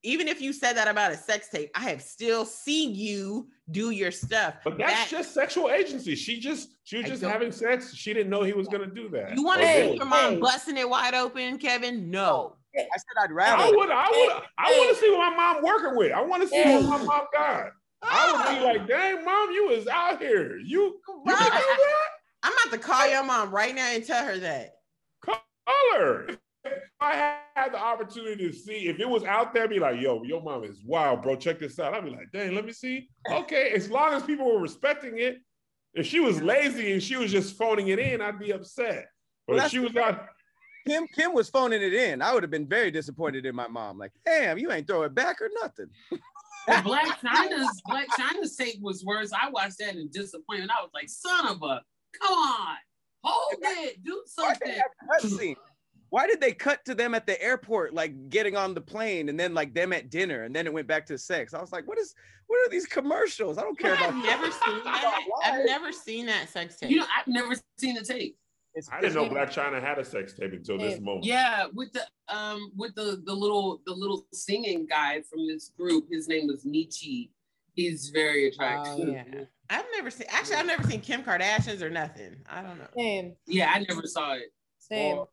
even 0.03 0.29
if 0.29 0.41
you 0.41 0.53
said 0.53 0.75
that 0.75 0.89
about 0.89 1.13
a 1.13 1.17
sex 1.17 1.49
tape, 1.49 1.71
I 1.75 1.91
have 1.91 2.03
still 2.03 2.45
seen 2.45 2.95
you 2.95 3.49
do 3.71 3.91
your 3.91 4.11
stuff. 4.11 4.55
But 4.65 4.79
that's 4.79 4.93
That- 4.93 5.09
just 5.09 5.35
sexual 5.35 5.71
agency. 5.71 6.15
She 6.15 6.41
just 6.41 6.71
she 6.85 6.99
was 6.99 7.07
just 7.07 7.23
having 7.23 7.53
sex. 7.53 7.95
She 7.95 8.13
didn't 8.13 8.31
know 8.31 8.43
he 8.43 8.53
was 8.53 8.69
gonna 8.69 8.87
do 8.87 9.09
that. 9.11 9.37
You 9.37 9.45
want 9.45 9.61
to 9.61 9.67
oh, 9.67 9.75
see 9.75 9.89
did. 9.89 9.97
your 9.97 10.07
mom 10.07 10.41
busting 10.41 10.77
it 10.77 10.89
wide 10.89 11.15
open, 11.15 11.59
Kevin? 11.59 12.11
No. 12.11 12.57
Oh, 12.77 12.81
I 12.81 12.83
said 12.83 13.25
I'd 13.25 13.33
rather. 13.33 13.63
I 13.63 13.71
would, 13.71 13.91
I 13.91 14.09
would, 14.11 14.43
I 14.59 14.79
want 14.79 14.97
to 14.97 15.01
see 15.01 15.11
what 15.11 15.31
my 15.31 15.37
mom 15.37 15.65
working 15.65 15.97
with. 15.97 16.13
I 16.13 16.23
want 16.23 16.43
to 16.43 16.49
see 16.49 16.63
what 16.63 16.85
my 16.85 17.05
mom 17.05 17.27
got. 17.33 17.73
I 18.03 18.33
would 18.33 18.55
be 18.55 18.65
ah. 18.65 18.65
like, 18.65 18.89
dang, 18.89 19.25
mom, 19.25 19.51
you 19.51 19.71
is 19.71 19.87
out 19.89 20.21
here. 20.21 20.57
You, 20.57 20.81
you 20.81 21.23
Right. 21.27 21.37
can 21.37 21.51
do 21.51 21.59
that? 21.59 22.09
I'm 22.43 22.53
about 22.53 22.73
to 22.73 22.79
call 22.79 23.09
your 23.09 23.25
mom 23.25 23.51
right 23.51 23.75
now 23.75 23.89
and 23.91 24.05
tell 24.05 24.25
her 24.25 24.39
that. 24.39 24.77
Call 25.23 25.43
her. 25.95 26.29
If 26.65 26.83
I 27.01 27.39
had 27.55 27.73
the 27.73 27.79
opportunity 27.79 28.51
to 28.51 28.53
see, 28.53 28.89
if 28.89 29.01
it 29.01 29.09
was 29.09 29.25
out 29.25 29.55
there, 29.55 29.67
be 29.67 29.79
like, 29.79 30.01
yo, 30.01 30.23
your 30.25 30.43
mom 30.43 30.65
is 30.65 30.83
wild, 30.85 31.23
bro. 31.23 31.37
Check 31.37 31.59
this 31.59 31.79
out. 31.79 31.95
I'd 31.95 32.05
be 32.05 32.11
like, 32.11 32.31
dang, 32.33 32.55
let 32.55 32.67
me 32.67 32.73
see. 32.73 33.09
Okay, 33.31 33.71
as 33.71 33.91
long 33.91 34.13
as 34.13 34.23
people 34.23 34.53
were 34.53 34.61
respecting 34.61 35.19
it. 35.19 35.39
If 35.93 36.07
she 36.07 36.21
was 36.21 36.41
lazy 36.41 36.93
and 36.93 37.03
she 37.03 37.17
was 37.17 37.33
just 37.33 37.57
phoning 37.57 37.89
it 37.89 37.99
in, 37.99 38.21
I'd 38.21 38.39
be 38.39 38.53
upset. 38.53 39.07
But 39.47 39.57
Well, 39.57 39.65
if 39.65 39.73
she 39.73 39.81
was 39.81 39.97
out, 39.97 40.27
Kim 40.87 41.07
Kim 41.09 41.35
was 41.35 41.49
phoning 41.49 41.83
it 41.83 41.93
in. 41.93 42.23
I 42.23 42.33
would 42.33 42.43
have 42.43 42.51
been 42.51 42.69
very 42.69 42.91
disappointed 42.91 43.45
in 43.45 43.55
my 43.55 43.69
mom. 43.69 43.99
Like, 43.99 44.13
damn, 44.25 44.59
you 44.59 44.71
ain't 44.71 44.87
throw 44.87 45.03
it 45.03 45.15
back 45.15 45.41
or 45.41 45.51
nothing. 45.61 45.87
Well, 46.69 46.83
Blac 46.83 47.19
Chyna's 47.21 47.83
Blac 47.89 48.07
Chyna's 48.17 48.55
tape 48.55 48.81
was 48.81 49.05
worse. 49.05 49.31
I 49.33 49.51
watched 49.51 49.79
that 49.79 49.97
in 49.97 50.09
disappointment. 50.11 50.71
I 50.71 50.83
was 50.83 50.91
like, 50.95 51.09
son 51.09 51.49
of 51.49 51.63
a, 51.63 51.83
come 52.21 52.33
on, 52.33 52.77
hold 53.25 53.63
it, 53.63 54.05
do 54.05 54.23
Why 54.37 54.55
did 54.65 54.83
something. 55.21 55.57
They 56.11 56.19
have 56.19 56.27
cut 56.27 56.27
scene? 56.27 56.27
Why 56.27 56.27
did 56.27 56.41
they 56.41 56.53
cut 56.53 56.85
to 56.87 56.95
them 56.95 57.15
at 57.15 57.27
the 57.27 57.41
airport, 57.43 57.95
like 57.95 58.29
getting 58.31 58.57
on 58.57 58.75
the 58.75 58.81
plane, 58.81 59.29
and 59.29 59.39
then 59.39 59.55
like 59.55 59.75
them 59.75 59.93
at 59.93 60.11
dinner, 60.11 60.45
and 60.45 60.55
then 60.55 60.67
it 60.67 60.73
went 60.73 60.87
back 60.87 61.07
to 61.07 61.19
sex? 61.19 61.55
I 61.55 61.61
was 61.61 61.73
like, 61.73 61.87
what 61.89 61.99
is 61.99 62.15
what 62.47 62.57
are 62.67 62.71
these 62.71 62.87
commercials? 62.87 63.59
I 63.59 63.63
don't 63.63 63.79
care 63.79 63.95
I've 63.95 64.11
about. 64.11 64.25
never 64.25 64.51
seen 64.51 64.81
that. 64.85 65.21
I've 65.45 65.65
never 65.67 65.93
seen 65.93 66.27
that 66.27 66.49
sex 66.49 66.77
tape. 66.79 66.91
You 66.91 66.97
know, 66.99 67.07
I've 67.17 67.27
never 67.29 67.55
seen 67.79 67.95
the 67.95 68.03
tape. 68.03 68.37
It's, 68.75 68.89
I 68.91 69.01
didn't 69.01 69.15
know 69.15 69.29
Blac 69.29 69.53
Chyna 69.53 69.81
had 69.83 69.99
a 69.99 70.05
sex 70.05 70.33
tape 70.33 70.53
until 70.53 70.79
this 70.79 70.95
Yeah. 70.95 71.01
moment. 71.01 71.25
Yeah, 71.25 71.67
with 71.75 71.93
the 71.93 72.03
um 72.29 72.71
with 72.77 72.95
the 72.95 73.21
the 73.27 73.33
little 73.35 73.81
the 73.87 73.93
little 73.93 74.27
singing 74.33 74.87
guy 74.87 75.23
from 75.23 75.47
this 75.49 75.71
group. 75.77 76.07
His 76.11 76.29
name 76.29 76.47
was 76.47 76.65
Nietzsche. 76.65 77.31
He's 77.75 78.11
very 78.11 78.49
attractive. 78.49 79.09
Oh, 79.09 79.13
yeah. 79.13 79.25
I've 79.71 79.87
never 79.95 80.11
seen. 80.11 80.27
Actually, 80.31 80.57
I've 80.57 80.67
never 80.67 80.83
seen 80.85 81.01
Kim 81.01 81.23
Kardashian's 81.23 81.83
or 81.83 81.91
nothing. 81.91 82.37
I 82.49 82.63
don't 82.63 82.79
know. 82.79 82.89
Same, 82.97 83.35
Yeah, 83.47 83.73
I 83.75 83.85
never 83.89 84.03
saw 84.07 84.35
it. 84.35 84.53
same. 84.79 85.25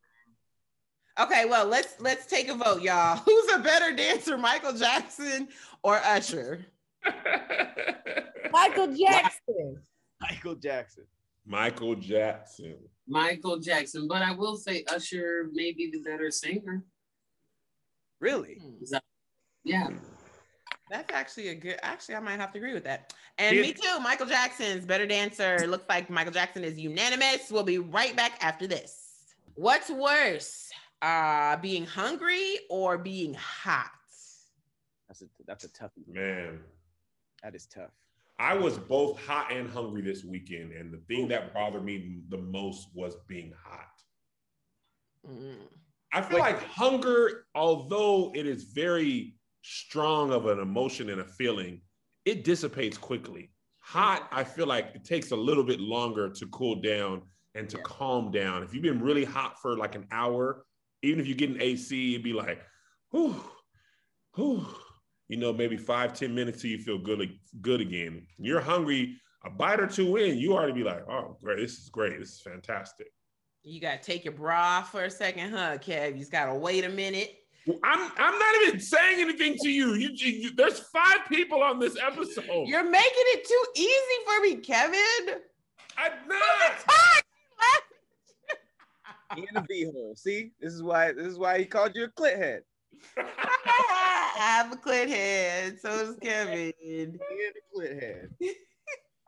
Okay, 1.20 1.46
well 1.46 1.66
let's 1.66 2.00
let's 2.00 2.26
take 2.26 2.48
a 2.50 2.54
vote, 2.56 2.82
y'all. 2.82 3.18
Who's 3.26 3.52
a 3.54 3.60
better 3.60 3.96
dancer, 3.96 4.38
Michael 4.38 4.74
Jackson 4.74 5.48
or 5.84 5.98
Usher? 6.04 6.66
Michael 8.52 8.94
Jackson. 8.96 9.82
Michael 10.22 10.56
Jackson. 10.56 11.04
Michael 11.46 11.96
Jackson. 11.96 12.76
Michael 13.08 13.58
Jackson, 13.60 14.08
but 14.08 14.22
I 14.22 14.32
will 14.32 14.58
say 14.58 14.84
Usher 14.94 15.50
may 15.54 15.72
be 15.72 15.90
the 15.92 16.00
better 16.00 16.30
singer. 16.30 16.84
Really? 18.20 18.58
Hmm. 18.62 18.96
Yeah. 19.64 19.88
That's 20.90 21.14
actually 21.14 21.50
a 21.50 21.56
good. 21.56 21.80
Actually, 21.84 22.16
I 22.16 22.20
might 22.20 22.40
have 22.40 22.52
to 22.54 22.58
agree 22.58 22.74
with 22.74 22.84
that. 22.86 23.14
And 23.38 23.56
Yeah. 23.56 23.62
me 23.62 23.74
too. 23.74 24.00
Michael 24.02 24.26
Jackson's 24.26 24.86
better 24.86 25.06
dancer. 25.06 25.66
Looks 25.68 25.86
like 25.90 26.10
Michael 26.10 26.32
Jackson 26.34 26.64
is 26.64 26.78
unanimous. 26.80 27.52
We'll 27.52 27.64
be 27.64 27.78
right 27.80 28.16
back 28.16 28.44
after 28.44 28.68
this. 28.68 29.04
What's 29.56 29.90
worse, 29.90 30.67
uh, 31.02 31.58
being 31.58 31.86
hungry 31.86 32.58
or 32.70 32.98
being 32.98 33.34
hot? 33.36 33.92
That's 35.08 35.22
a 35.22 35.26
that's 35.46 35.64
a 35.64 35.70
tough. 35.74 35.92
one. 36.06 36.16
Man, 36.16 36.60
That 37.44 37.56
is 37.56 37.66
tough. 37.66 37.92
I 38.40 38.54
was 38.54 38.78
both 38.78 39.20
hot 39.26 39.52
and 39.52 39.70
hungry 39.70 40.02
this 40.02 40.24
weekend, 40.24 40.72
and 40.74 40.94
the 40.94 41.00
thing 41.08 41.28
that 41.30 41.54
bothered 41.54 41.84
me 41.84 42.22
the 42.30 42.38
most 42.38 42.90
was 42.94 43.16
being 43.28 43.52
hot. 43.64 43.90
Mm. 45.28 45.56
I 46.14 46.22
feel 46.22 46.40
like 46.40 46.62
hunger, 46.64 47.46
although 47.56 48.32
it 48.36 48.46
is 48.46 48.66
very 48.66 49.36
strong 49.64 50.32
of 50.32 50.46
an 50.46 50.60
emotion 50.60 51.10
and 51.10 51.22
a 51.22 51.26
feeling, 51.26 51.82
it 52.26 52.44
dissipates 52.44 52.98
quickly. 52.98 53.52
Hot, 53.80 54.28
I 54.32 54.44
feel 54.44 54.68
like 54.68 54.92
it 54.94 55.04
takes 55.04 55.32
a 55.32 55.36
little 55.36 55.64
bit 55.64 55.80
longer 55.80 56.30
to 56.30 56.48
cool 56.48 56.76
down 56.82 57.24
and 57.56 57.70
to 57.70 57.78
Yeah. 57.78 57.84
calm 57.84 58.32
down. 58.32 58.64
If 58.64 58.74
you've 58.74 58.84
been 58.84 59.02
really 59.02 59.26
hot 59.26 59.60
for 59.62 59.76
like 59.78 59.96
an 59.96 60.06
hour, 60.12 60.66
even 61.04 61.20
if 61.20 61.28
you 61.28 61.36
get 61.36 61.50
an 61.50 61.62
AC, 61.62 62.14
it'd 62.14 62.24
be 62.24 62.34
like, 62.34 62.60
whew, 63.12 63.36
whew, 64.36 64.66
you 65.28 65.38
know, 65.38 65.54
maybe 65.54 65.78
five, 65.78 66.14
ten 66.14 66.34
minutes 66.34 66.62
till 66.62 66.72
you 66.72 66.80
feel 66.80 66.98
good, 66.98 67.30
good 67.62 67.82
again. 67.82 68.26
You're 68.38 68.62
hungry, 68.62 69.18
a 69.46 69.50
bite 69.50 69.80
or 69.80 69.88
two 69.88 70.18
in, 70.18 70.38
you 70.38 70.54
already 70.54 70.74
be 70.74 70.84
like, 70.84 71.04
oh, 71.10 71.38
great, 71.42 71.60
this 71.60 71.78
is 71.80 71.90
great, 71.90 72.20
this 72.20 72.30
is 72.34 72.42
fantastic. 72.42 73.08
You 73.64 73.82
gotta 73.82 74.02
take 74.02 74.24
your 74.24 74.34
bra 74.34 74.82
for 74.82 75.04
a 75.04 75.12
second, 75.12 75.52
huh, 75.52 75.78
Kev? 75.78 76.14
You 76.14 76.20
just 76.20 76.32
gotta 76.32 76.56
wait 76.56 76.86
a 76.86 76.90
minute. 76.90 77.34
Well, 77.66 77.80
I'm 77.84 78.00
I'm 78.18 78.40
not 78.40 78.62
even 78.64 78.80
saying 78.80 79.20
anything 79.20 79.58
to 79.62 79.70
you. 79.70 79.96
You, 79.96 80.10
you, 80.14 80.32
you- 80.32 80.56
there's 80.56 80.80
five 80.80 81.20
people 81.28 81.62
on 81.62 81.78
this 81.80 81.98
episode. 82.02 82.66
You're 82.68 82.90
making 82.90 83.12
it 83.34 83.46
too 83.46 83.64
easy 83.76 84.26
for 84.26 84.42
me, 84.42 84.56
Kevin. 84.64 85.42
I'm 85.98 86.12
not. 86.30 87.24
He 89.36 89.42
in 89.42 89.48
the 89.54 89.66
V 89.68 89.86
hole. 89.86 90.16
See, 90.16 90.52
this 90.60 90.74
is 90.74 90.84
why 90.84 91.12
this 91.12 91.28
is 91.28 91.38
why 91.38 91.60
he 91.60 91.66
called 91.66 91.96
you 91.96 92.06
a 92.06 92.10
clit 92.10 92.38
head. 92.38 92.64
I 93.18 94.34
have 94.38 94.72
a 94.72 94.76
clit 94.76 95.08
head. 95.08 95.80
So 95.80 95.90
does 95.90 96.16
Kevin. 96.22 96.72
In 96.84 97.14
the 97.14 97.80
clit 97.80 98.02
head. 98.02 98.30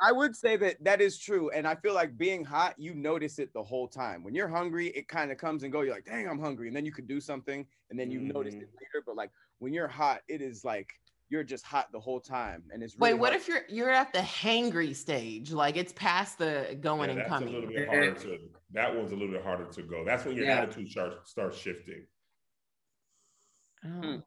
I 0.02 0.12
would 0.14 0.36
say 0.36 0.56
that 0.56 0.78
that 0.84 1.02
is 1.02 1.20
true, 1.20 1.50
and 1.50 1.68
I 1.68 1.76
feel 1.76 1.94
like 1.94 2.18
being 2.18 2.46
hot, 2.46 2.76
you 2.78 2.94
notice 2.94 3.38
it 3.38 3.52
the 3.54 3.64
whole 3.64 3.88
time. 3.88 4.24
When 4.24 4.34
you're 4.34 4.48
hungry, 4.48 4.88
it 4.90 5.10
kind 5.10 5.30
of 5.30 5.38
comes 5.38 5.64
and 5.64 5.74
go. 5.74 5.82
You're 5.82 5.94
like, 5.94 6.06
"Dang, 6.06 6.28
I'm 6.28 6.40
hungry," 6.40 6.68
and 6.68 6.76
then 6.76 6.86
you 6.86 6.94
could 6.94 7.08
do 7.08 7.20
something, 7.20 7.66
and 7.90 8.00
then 8.00 8.10
you 8.10 8.22
notice 8.22 8.54
it 8.54 8.70
mm. 8.72 8.80
later. 8.80 9.04
But 9.06 9.18
like 9.18 9.32
when 9.60 9.74
you're 9.74 9.90
hot, 9.90 10.22
it 10.30 10.42
is 10.42 10.64
like 10.64 10.90
you're 11.30 11.44
just 11.44 11.64
hot 11.64 11.92
the 11.92 12.00
whole 12.00 12.20
time, 12.20 12.64
and 12.74 12.82
it's 12.84 12.96
really 13.00 13.14
Wait, 13.14 13.20
what 13.20 13.32
hard. 13.32 13.42
if 13.42 13.48
you're 13.48 13.62
you're 13.70 13.90
at 13.92 14.12
the 14.14 14.20
hangry 14.20 14.96
stage? 14.96 15.52
Like 15.52 15.78
it's 15.78 15.94
past 15.94 16.38
the 16.40 16.78
going 16.82 17.10
Yeah, 17.10 17.24
and 17.24 17.32
that's 17.32 17.42
a 17.42 17.46
little 17.46 17.62
coming. 17.62 17.76
bit 17.76 17.88
harder 17.88 18.14
to. 18.14 18.38
That 18.72 18.96
one's 18.96 19.12
a 19.12 19.16
little 19.16 19.32
bit 19.34 19.44
harder 19.44 19.66
to 19.66 19.82
go. 19.84 20.04
That's 20.06 20.26
when 20.26 20.36
your 20.36 20.46
Yeah. 20.46 20.62
attitude 20.62 20.90
starts 20.90 21.30
starts 21.30 21.58
shifting. 21.58 22.06
Oh. 23.86 24.22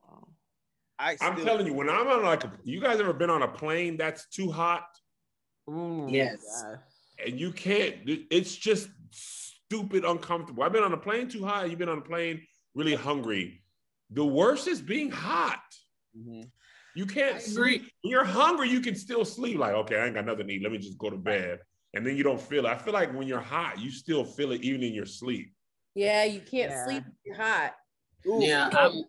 I 0.98 1.16
I'm 1.20 1.34
still- 1.34 1.44
telling 1.44 1.66
you, 1.66 1.74
when 1.74 1.88
I'm 1.90 2.06
on 2.06 2.22
like, 2.22 2.44
a, 2.44 2.52
you 2.62 2.80
guys 2.80 3.00
ever 3.00 3.12
been 3.12 3.30
on 3.30 3.42
a 3.42 3.48
plane 3.48 3.96
that's 3.96 4.28
too 4.28 4.50
hot 4.50 4.86
Ooh, 5.68 6.06
Yes. 6.10 6.40
and 7.24 7.38
you 7.38 7.52
can't? 7.52 7.96
It's 8.06 8.54
just 8.54 8.88
stupid 9.10 10.04
uncomfortable. 10.04 10.62
I've 10.62 10.72
been 10.72 10.82
on 10.84 10.92
a 10.92 10.96
plane 10.96 11.28
too 11.28 11.44
high. 11.44 11.64
You've 11.66 11.78
been 11.78 11.88
on 11.88 11.98
a 11.98 12.02
plane 12.02 12.46
really 12.74 12.94
hungry. 12.94 13.62
The 14.10 14.24
worst 14.24 14.68
is 14.68 14.80
being 14.80 15.10
hot. 15.10 15.62
Mhm. 16.16 16.50
You 16.94 17.06
can't 17.06 17.40
sleep. 17.40 17.82
When 18.02 18.10
you're 18.10 18.24
hungry, 18.24 18.68
you 18.68 18.80
can 18.80 18.94
still 18.94 19.24
sleep. 19.24 19.58
Like, 19.58 19.72
okay, 19.74 19.98
I 20.00 20.06
ain't 20.06 20.14
got 20.14 20.26
nothing 20.26 20.46
to 20.48 20.52
eat. 20.52 20.62
Let 20.62 20.72
me 20.72 20.78
just 20.78 20.98
go 20.98 21.10
to 21.10 21.16
bed. 21.16 21.60
And 21.94 22.06
then 22.06 22.16
you 22.16 22.22
don't 22.22 22.40
feel 22.40 22.66
it. 22.66 22.68
I 22.68 22.76
feel 22.76 22.92
like 22.92 23.14
when 23.14 23.26
you're 23.26 23.40
hot, 23.40 23.78
you 23.78 23.90
still 23.90 24.24
feel 24.24 24.52
it 24.52 24.62
even 24.62 24.82
in 24.82 24.92
your 24.94 25.06
sleep. 25.06 25.52
Yeah, 25.94 26.24
you 26.24 26.40
can't 26.40 26.70
Yeah. 26.70 26.84
sleep 26.84 27.04
if 27.06 27.14
you're 27.24 27.36
hot. 27.36 27.74
Yeah, 28.24 28.68
I'm, 28.72 29.02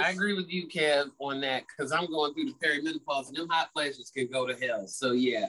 I 0.00 0.10
agree 0.10 0.34
with 0.34 0.48
you, 0.48 0.68
Kev, 0.68 1.10
on 1.18 1.40
that 1.40 1.64
because 1.66 1.92
I'm 1.92 2.06
going 2.06 2.34
through 2.34 2.46
the 2.46 2.54
perimenopause 2.64 3.28
and 3.28 3.36
them 3.36 3.48
hot 3.48 3.70
flashes 3.72 4.10
can 4.14 4.28
go 4.28 4.46
to 4.46 4.54
hell. 4.54 4.86
So 4.86 5.12
yeah, 5.12 5.46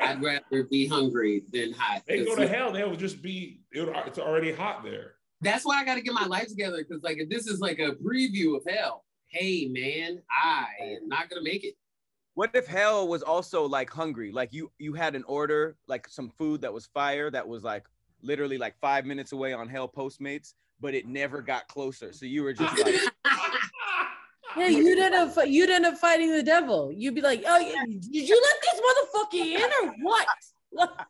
I'd 0.00 0.22
rather 0.22 0.64
be 0.70 0.86
hungry 0.86 1.42
than 1.52 1.72
hot. 1.72 2.02
They 2.06 2.24
go 2.24 2.36
to 2.36 2.46
hell. 2.46 2.72
They 2.72 2.84
will 2.84 2.96
just 2.96 3.22
be. 3.22 3.60
It, 3.72 3.80
would- 3.80 3.96
it's 4.06 4.18
already 4.18 4.52
hot 4.52 4.84
there. 4.84 5.14
That's 5.42 5.64
why 5.66 5.80
I 5.80 5.84
got 5.84 5.96
to 5.96 6.00
get 6.02 6.14
my 6.14 6.24
life 6.26 6.48
together 6.48 6.78
because 6.78 7.02
like 7.02 7.18
if 7.18 7.28
this 7.28 7.46
is 7.46 7.60
like 7.60 7.78
a 7.78 7.92
preview 7.92 8.56
of 8.56 8.62
hell, 8.68 9.04
hey 9.28 9.68
man, 9.68 10.22
I 10.30 10.66
am 10.82 11.08
not 11.08 11.28
gonna 11.28 11.42
make 11.42 11.64
it. 11.64 11.74
What 12.34 12.50
if 12.54 12.66
hell 12.66 13.08
was 13.08 13.22
also 13.22 13.64
like 13.64 13.90
hungry? 13.90 14.32
Like 14.32 14.52
you 14.52 14.70
you 14.78 14.92
had 14.92 15.14
an 15.14 15.24
order, 15.26 15.76
like 15.86 16.08
some 16.08 16.30
food 16.38 16.60
that 16.62 16.72
was 16.72 16.86
fire 16.86 17.30
that 17.30 17.46
was 17.46 17.62
like 17.62 17.86
literally 18.22 18.58
like 18.58 18.78
five 18.80 19.06
minutes 19.06 19.32
away 19.32 19.52
on 19.52 19.68
Hell 19.68 19.88
Postmates, 19.88 20.54
but 20.80 20.94
it 20.94 21.06
never 21.06 21.40
got 21.40 21.68
closer. 21.68 22.12
So 22.12 22.26
you 22.26 22.42
were 22.42 22.52
just 22.52 22.78
like, 22.82 22.94
Yeah, 24.56 24.68
you'd 24.68 24.98
end 24.98 25.14
up 25.14 25.36
you'd 25.46 25.70
end 25.70 25.84
up 25.84 25.98
fighting 25.98 26.32
the 26.32 26.42
devil. 26.42 26.90
You'd 26.90 27.14
be 27.14 27.20
like, 27.20 27.42
oh, 27.46 27.58
yeah, 27.58 27.84
did 27.84 28.28
you 28.28 28.42
let 28.42 28.62
this 28.62 28.80
motherfucker 28.80 29.44
in 29.44 29.88
or 29.88 29.94
what? 30.02 30.26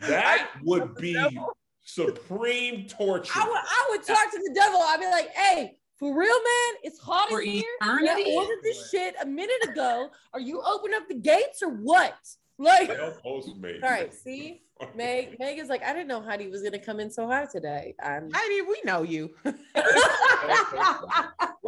That 0.00 0.48
would 0.62 0.94
be 0.94 1.14
supreme 1.84 2.86
torture. 2.88 3.32
I 3.36 3.46
would 3.46 3.54
I 3.54 3.86
would 3.90 4.02
talk 4.02 4.30
to 4.30 4.38
the 4.38 4.52
devil. 4.54 4.80
I'd 4.80 4.98
be 4.98 5.06
like, 5.06 5.28
hey, 5.34 5.76
for 6.00 6.16
real, 6.18 6.28
man, 6.34 6.74
it's 6.82 6.98
hot 6.98 7.28
For 7.28 7.42
in 7.42 7.48
here. 7.50 7.64
I 7.82 8.34
ordered 8.36 8.62
this 8.62 8.90
shit 8.90 9.14
a 9.22 9.26
minute 9.26 9.62
ago. 9.68 10.08
Are 10.32 10.40
you 10.40 10.62
opening 10.62 10.96
up 10.96 11.06
the 11.08 11.14
gates 11.14 11.62
or 11.62 11.68
what? 11.68 12.16
Like, 12.58 12.88
Hell 12.88 13.16
Postmates. 13.24 13.80
all 13.84 13.90
right, 13.90 14.12
see, 14.12 14.62
Meg, 14.96 15.38
Meg 15.38 15.58
is 15.58 15.68
like, 15.68 15.82
I 15.82 15.92
didn't 15.92 16.08
know 16.08 16.20
Heidi 16.22 16.48
was 16.48 16.62
gonna 16.62 16.78
come 16.78 17.00
in 17.00 17.10
so 17.10 17.26
hot 17.26 17.50
today. 17.50 17.94
I'm 18.02 18.30
Heidi, 18.32 18.62
we 18.62 18.80
know 18.84 19.02
you. 19.02 19.30
what 19.42 19.54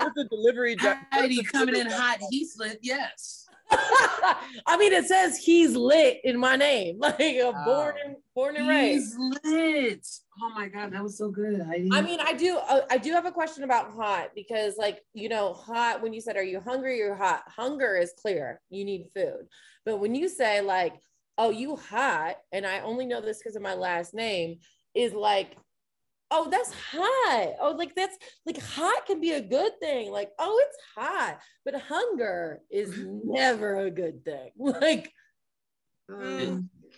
if 0.08 0.14
the 0.14 0.24
delivery 0.30 0.76
dri- 0.76 0.94
Heidi 1.10 1.36
the 1.36 1.44
coming 1.44 1.68
in 1.76 1.84
delivery 1.84 1.92
hot, 1.98 2.18
He's 2.30 2.58
lit. 2.58 2.78
yes. 2.82 3.46
I 3.70 4.76
mean, 4.78 4.92
it 4.92 5.06
says 5.06 5.38
he's 5.38 5.74
lit 5.74 6.20
in 6.24 6.38
my 6.38 6.56
name, 6.56 6.98
like 7.00 7.20
uh, 7.20 7.52
born 7.64 7.94
and 8.04 8.16
born 8.34 8.56
and 8.56 8.68
raised. 8.68 9.14
He's 9.16 9.40
lit. 9.44 10.06
Oh 10.40 10.48
my 10.54 10.68
god, 10.68 10.92
that 10.92 11.02
was 11.02 11.18
so 11.18 11.30
good, 11.30 11.60
Heidi. 11.60 11.90
I 11.92 12.00
mean, 12.00 12.18
I 12.20 12.32
do. 12.32 12.56
Uh, 12.56 12.80
I 12.90 12.96
do 12.96 13.12
have 13.12 13.26
a 13.26 13.32
question 13.32 13.64
about 13.64 13.92
hot 13.92 14.30
because, 14.34 14.78
like, 14.78 15.02
you 15.12 15.28
know, 15.28 15.52
hot. 15.52 16.02
When 16.02 16.12
you 16.12 16.20
said, 16.20 16.36
"Are 16.36 16.42
you 16.42 16.58
hungry 16.60 17.02
or 17.02 17.14
hot?" 17.14 17.42
Hunger 17.48 17.96
is 17.96 18.14
clear. 18.20 18.60
You 18.70 18.84
need 18.84 19.08
food. 19.14 19.46
But 19.84 19.98
when 19.98 20.14
you 20.14 20.28
say, 20.28 20.62
like, 20.62 20.94
"Oh, 21.36 21.50
you 21.50 21.76
hot," 21.76 22.36
and 22.50 22.66
I 22.66 22.80
only 22.80 23.04
know 23.04 23.20
this 23.20 23.38
because 23.38 23.56
of 23.56 23.62
my 23.62 23.74
last 23.74 24.14
name, 24.14 24.60
is 24.94 25.12
like, 25.12 25.56
"Oh, 26.30 26.48
that's 26.48 26.72
hot." 26.72 27.54
Oh, 27.60 27.72
like 27.76 27.94
that's 27.94 28.16
like 28.46 28.58
hot 28.58 29.04
can 29.06 29.20
be 29.20 29.32
a 29.32 29.40
good 29.42 29.72
thing. 29.80 30.10
Like, 30.10 30.30
oh, 30.38 30.64
it's 30.66 30.78
hot, 30.96 31.40
but 31.66 31.74
hunger 31.74 32.62
is 32.70 32.90
never 33.24 33.76
a 33.76 33.90
good 33.90 34.24
thing. 34.24 34.50
Like, 34.58 35.12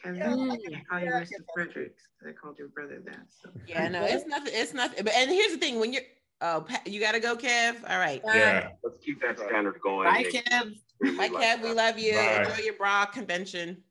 Mm. 0.06 0.26
Um, 0.26 0.58
Yeah. 0.68 0.70
Kevin, 0.70 0.74
I 0.74 0.82
call 0.90 1.00
you 1.00 1.10
Mr. 1.12 1.44
Fredericks. 1.54 2.02
I 2.26 2.32
called 2.32 2.58
your 2.58 2.68
brother 2.68 3.00
that. 3.06 3.26
So. 3.28 3.50
Yeah, 3.66 3.88
no, 3.88 4.04
it's 4.04 4.26
nothing. 4.28 4.52
It's 4.54 4.74
nothing. 4.74 5.04
But 5.04 5.14
and 5.14 5.30
here's 5.30 5.52
the 5.52 5.58
thing: 5.58 5.78
when 5.80 5.92
you're, 5.92 6.02
oh, 6.40 6.66
you 6.86 7.00
gotta 7.00 7.20
go, 7.20 7.36
Kev. 7.36 7.76
All 7.88 7.98
right, 7.98 8.20
Yeah. 8.24 8.68
Let's 8.82 9.04
keep 9.04 9.20
that 9.22 9.38
standard 9.38 9.80
going. 9.82 10.06
Bye, 10.08 10.24
Kev. 10.24 10.72
bye, 11.16 11.28
Kev. 11.28 11.62
We 11.62 11.72
love 11.72 11.98
you. 11.98 12.14
Bye. 12.14 12.44
Enjoy 12.48 12.62
your 12.62 12.74
bra 12.74 13.06
convention. 13.06 13.82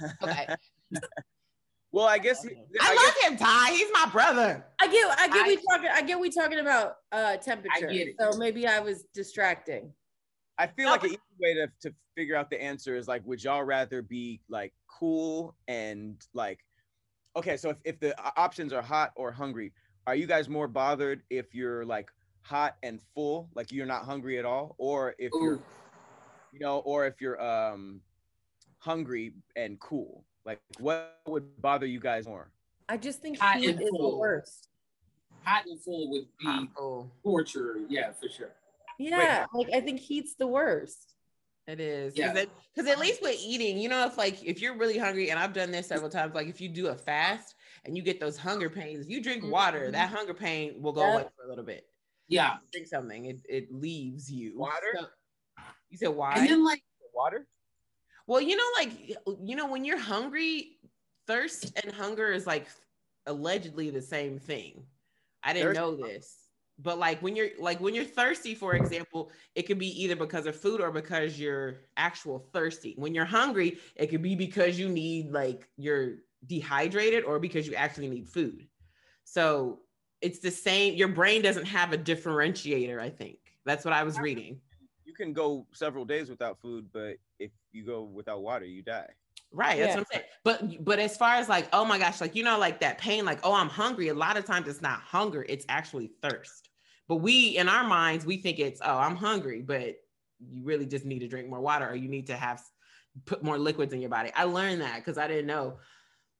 Okay, 0.24 0.46
Well, 1.92 2.06
I 2.06 2.18
guess 2.18 2.44
I 2.44 2.50
I 2.80 2.94
love 2.94 3.30
him, 3.32 3.38
Ty. 3.38 3.70
He's 3.70 3.86
my 3.92 4.08
brother. 4.10 4.64
I 4.80 4.88
get, 4.88 5.06
I 5.18 5.28
get, 5.28 5.46
we 5.46 5.56
talking, 5.56 5.90
I 5.92 6.02
get, 6.02 6.18
we 6.18 6.30
talking 6.30 6.58
about 6.58 6.94
uh 7.12 7.36
temperature. 7.36 7.86
get 7.86 8.08
it. 8.08 8.16
So 8.18 8.36
maybe 8.38 8.66
I 8.66 8.80
was 8.80 9.04
distracting. 9.14 9.92
I 10.58 10.66
feel 10.66 10.90
like 10.90 11.04
an 11.04 11.10
easy 11.10 11.18
way 11.38 11.54
to, 11.54 11.68
to 11.82 11.94
figure 12.16 12.34
out 12.34 12.50
the 12.50 12.60
answer 12.60 12.96
is 12.96 13.06
like, 13.06 13.24
would 13.24 13.42
y'all 13.42 13.62
rather 13.62 14.02
be 14.02 14.40
like 14.48 14.72
cool 14.88 15.54
and 15.68 16.20
like, 16.34 16.58
okay, 17.36 17.56
so 17.56 17.70
if, 17.70 17.76
if 17.84 18.00
the 18.00 18.14
options 18.36 18.72
are 18.72 18.82
hot 18.82 19.12
or 19.14 19.30
hungry, 19.30 19.72
are 20.06 20.16
you 20.16 20.26
guys 20.26 20.48
more 20.48 20.66
bothered 20.66 21.22
if 21.30 21.54
you're 21.54 21.84
like 21.84 22.10
hot 22.42 22.76
and 22.82 23.00
full, 23.14 23.48
like 23.54 23.70
you're 23.70 23.86
not 23.86 24.04
hungry 24.04 24.38
at 24.38 24.44
all, 24.44 24.74
or 24.78 25.14
if 25.18 25.30
you're, 25.32 25.60
you 26.52 26.58
know, 26.58 26.78
or 26.78 27.06
if 27.06 27.20
you're 27.20 27.40
um 27.40 28.00
hungry 28.78 29.34
and 29.54 29.78
cool? 29.78 30.24
Like, 30.44 30.60
what 30.80 31.20
would 31.26 31.60
bother 31.60 31.86
you 31.86 32.00
guys 32.00 32.26
more? 32.26 32.50
I 32.88 32.96
just 32.96 33.20
think 33.20 33.38
Hot 33.38 33.58
heat 33.58 33.68
and 33.68 33.82
is 33.82 33.90
the 33.90 34.16
worst. 34.16 34.68
Hot 35.44 35.66
and 35.66 35.80
full 35.80 36.10
would 36.10 36.26
be 36.40 36.68
Oh, 36.78 37.10
torture. 37.22 37.76
Yeah, 37.88 38.12
for 38.12 38.28
sure. 38.28 38.52
Yeah, 38.98 39.46
like 39.54 39.68
I 39.72 39.80
think 39.80 40.00
heat's 40.00 40.34
the 40.34 40.46
worst. 40.46 41.14
it 41.66 41.80
is. 41.80 42.16
Yeah. 42.16 42.32
Because 42.74 42.90
at 42.90 42.98
least 42.98 43.20
with 43.22 43.36
eating, 43.40 43.78
you 43.78 43.88
know, 43.88 44.04
if 44.06 44.16
like 44.18 44.42
if 44.44 44.60
you're 44.60 44.76
really 44.76 44.98
hungry, 44.98 45.30
and 45.30 45.38
I've 45.38 45.52
done 45.52 45.70
this 45.70 45.86
several 45.86 46.10
times, 46.10 46.34
like 46.34 46.48
if 46.48 46.60
you 46.60 46.68
do 46.68 46.88
a 46.88 46.94
fast 46.96 47.54
and 47.84 47.96
you 47.96 48.02
get 48.02 48.18
those 48.20 48.36
hunger 48.36 48.68
pains, 48.70 49.06
you 49.08 49.22
drink 49.22 49.44
water, 49.44 49.88
Mhm. 49.88 49.92
that 49.92 50.08
hunger 50.10 50.34
pain 50.34 50.82
will 50.82 50.92
go 50.92 51.02
Yep. 51.02 51.14
away 51.14 51.28
for 51.36 51.44
a 51.44 51.48
little 51.48 51.64
bit. 51.64 51.86
Yeah. 52.26 52.56
Drink 52.72 52.86
something, 52.88 53.26
it, 53.26 53.40
it 53.48 53.72
leaves 53.72 54.30
you. 54.30 54.58
Water? 54.58 54.92
So- 54.94 55.06
you 55.90 55.96
said 55.98 56.08
why? 56.08 56.34
And 56.36 56.48
then 56.48 56.64
like 56.64 56.82
Water? 57.14 57.46
Well, 58.26 58.40
you 58.40 58.56
know, 58.56 58.64
like 58.76 58.92
you 59.42 59.56
know, 59.56 59.66
when 59.66 59.84
you're 59.84 59.98
hungry, 59.98 60.78
thirst 61.26 61.72
and 61.82 61.92
hunger 61.92 62.30
is 62.32 62.46
like 62.46 62.66
allegedly 63.26 63.90
the 63.90 64.02
same 64.02 64.38
thing. 64.38 64.86
I 65.42 65.52
didn't 65.52 65.68
Thirst- 65.74 65.80
know 65.80 65.96
this. 65.96 66.47
But 66.78 66.98
like 66.98 67.20
when 67.22 67.34
you're 67.34 67.50
like 67.58 67.80
when 67.80 67.94
you're 67.94 68.04
thirsty, 68.04 68.54
for 68.54 68.74
example, 68.74 69.32
it 69.54 69.62
could 69.62 69.78
be 69.78 70.02
either 70.02 70.14
because 70.14 70.46
of 70.46 70.54
food 70.54 70.80
or 70.80 70.92
because 70.92 71.38
you're 71.38 71.80
actual 71.96 72.38
thirsty. 72.38 72.94
When 72.96 73.14
you're 73.14 73.24
hungry, 73.24 73.78
it 73.96 74.08
could 74.08 74.22
be 74.22 74.36
because 74.36 74.78
you 74.78 74.88
need 74.88 75.32
like 75.32 75.68
you're 75.76 76.18
dehydrated 76.46 77.24
or 77.24 77.40
because 77.40 77.66
you 77.66 77.74
actually 77.74 78.08
need 78.08 78.28
food. 78.28 78.68
So 79.24 79.80
it's 80.20 80.38
the 80.38 80.52
same. 80.52 80.94
Your 80.94 81.08
brain 81.08 81.42
doesn't 81.42 81.66
have 81.66 81.92
a 81.92 81.98
differentiator, 81.98 83.00
I 83.00 83.10
think. 83.10 83.38
That's 83.64 83.84
what 83.84 83.92
I 83.92 84.04
was 84.04 84.18
reading. 84.18 84.60
You 85.04 85.14
can 85.14 85.32
go 85.32 85.66
several 85.72 86.04
days 86.04 86.30
without 86.30 86.60
food, 86.60 86.86
but 86.92 87.16
if 87.38 87.50
you 87.72 87.84
go 87.84 88.02
without 88.02 88.42
water, 88.42 88.64
you 88.66 88.82
die. 88.82 89.08
Right. 89.52 89.78
That's 89.78 89.94
Yeah. 89.94 90.00
what 90.00 90.00
I'm 90.00 90.06
saying. 90.12 90.24
But 90.44 90.84
but 90.84 90.98
as 90.98 91.16
far 91.16 91.34
as 91.34 91.48
like, 91.48 91.68
oh 91.72 91.84
my 91.84 91.98
gosh, 91.98 92.20
like 92.20 92.36
you 92.36 92.44
know, 92.44 92.58
like 92.58 92.80
that 92.80 92.98
pain, 92.98 93.24
like, 93.24 93.40
oh, 93.42 93.54
I'm 93.54 93.68
hungry. 93.68 94.08
A 94.08 94.14
lot 94.14 94.36
of 94.36 94.44
times 94.44 94.68
it's 94.68 94.82
not 94.82 95.00
hunger, 95.00 95.44
it's 95.48 95.64
actually 95.68 96.12
thirst. 96.22 96.67
But 97.08 97.16
we 97.16 97.56
in 97.56 97.68
our 97.68 97.84
minds, 97.84 98.26
we 98.26 98.36
think 98.36 98.58
it's, 98.58 98.80
oh, 98.84 98.98
I'm 98.98 99.16
hungry, 99.16 99.62
but 99.62 99.96
you 100.40 100.64
really 100.64 100.86
just 100.86 101.04
need 101.04 101.20
to 101.20 101.28
drink 101.28 101.48
more 101.48 101.60
water 101.60 101.88
or 101.88 101.94
you 101.94 102.08
need 102.08 102.26
to 102.26 102.36
have 102.36 102.62
put 103.24 103.42
more 103.42 103.58
liquids 103.58 103.92
in 103.92 104.00
your 104.00 104.10
body. 104.10 104.30
I 104.34 104.44
learned 104.44 104.82
that 104.82 104.96
because 104.96 105.18
I 105.18 105.26
didn't 105.26 105.46
know. 105.46 105.78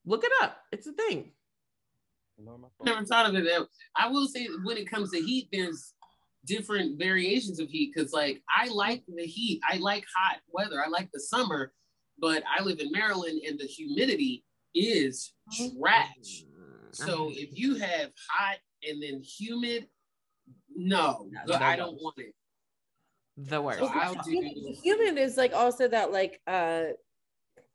Look 0.04 0.24
it 0.24 0.32
up. 0.42 0.58
It's 0.72 0.86
a 0.86 0.92
thing. 0.92 1.32
never 2.84 3.04
thought 3.04 3.28
of 3.28 3.34
it 3.34 3.44
that 3.44 3.66
I 3.96 4.08
will 4.08 4.28
say 4.28 4.48
when 4.64 4.76
it 4.76 4.88
comes 4.88 5.10
to 5.10 5.20
heat, 5.20 5.48
there's 5.52 5.94
different 6.46 6.98
variations 6.98 7.58
of 7.60 7.68
heat 7.68 7.92
because 7.94 8.12
like 8.12 8.42
I 8.48 8.68
like 8.68 9.02
the 9.08 9.24
heat. 9.24 9.60
I 9.68 9.78
like 9.78 10.04
hot 10.16 10.38
weather. 10.50 10.82
I 10.84 10.88
like 10.88 11.10
the 11.12 11.20
summer, 11.20 11.72
but 12.18 12.42
I 12.48 12.62
live 12.62 12.80
in 12.80 12.92
Maryland 12.92 13.40
and 13.46 13.58
the 13.58 13.66
humidity 13.66 14.44
is 14.74 15.32
trash. 15.56 16.44
Mm-hmm. 16.44 16.92
So 16.92 17.30
if 17.32 17.58
you 17.58 17.76
have 17.76 18.10
hot 18.30 18.58
and 18.88 19.02
then 19.02 19.22
humid, 19.22 19.88
no, 20.78 21.28
No, 21.46 21.54
I 21.54 21.76
don't 21.76 21.96
no. 21.96 22.02
want 22.02 22.18
it. 22.18 22.34
the 23.36 23.60
worst. 23.60 23.80
So 23.80 23.86
I'll 23.88 24.14
do- 24.14 24.30
Human, 24.30 24.74
human 24.74 25.18
is 25.18 25.36
like 25.36 25.52
also 25.52 25.88
that 25.88 26.12
like 26.12 26.40
uh 26.46 26.84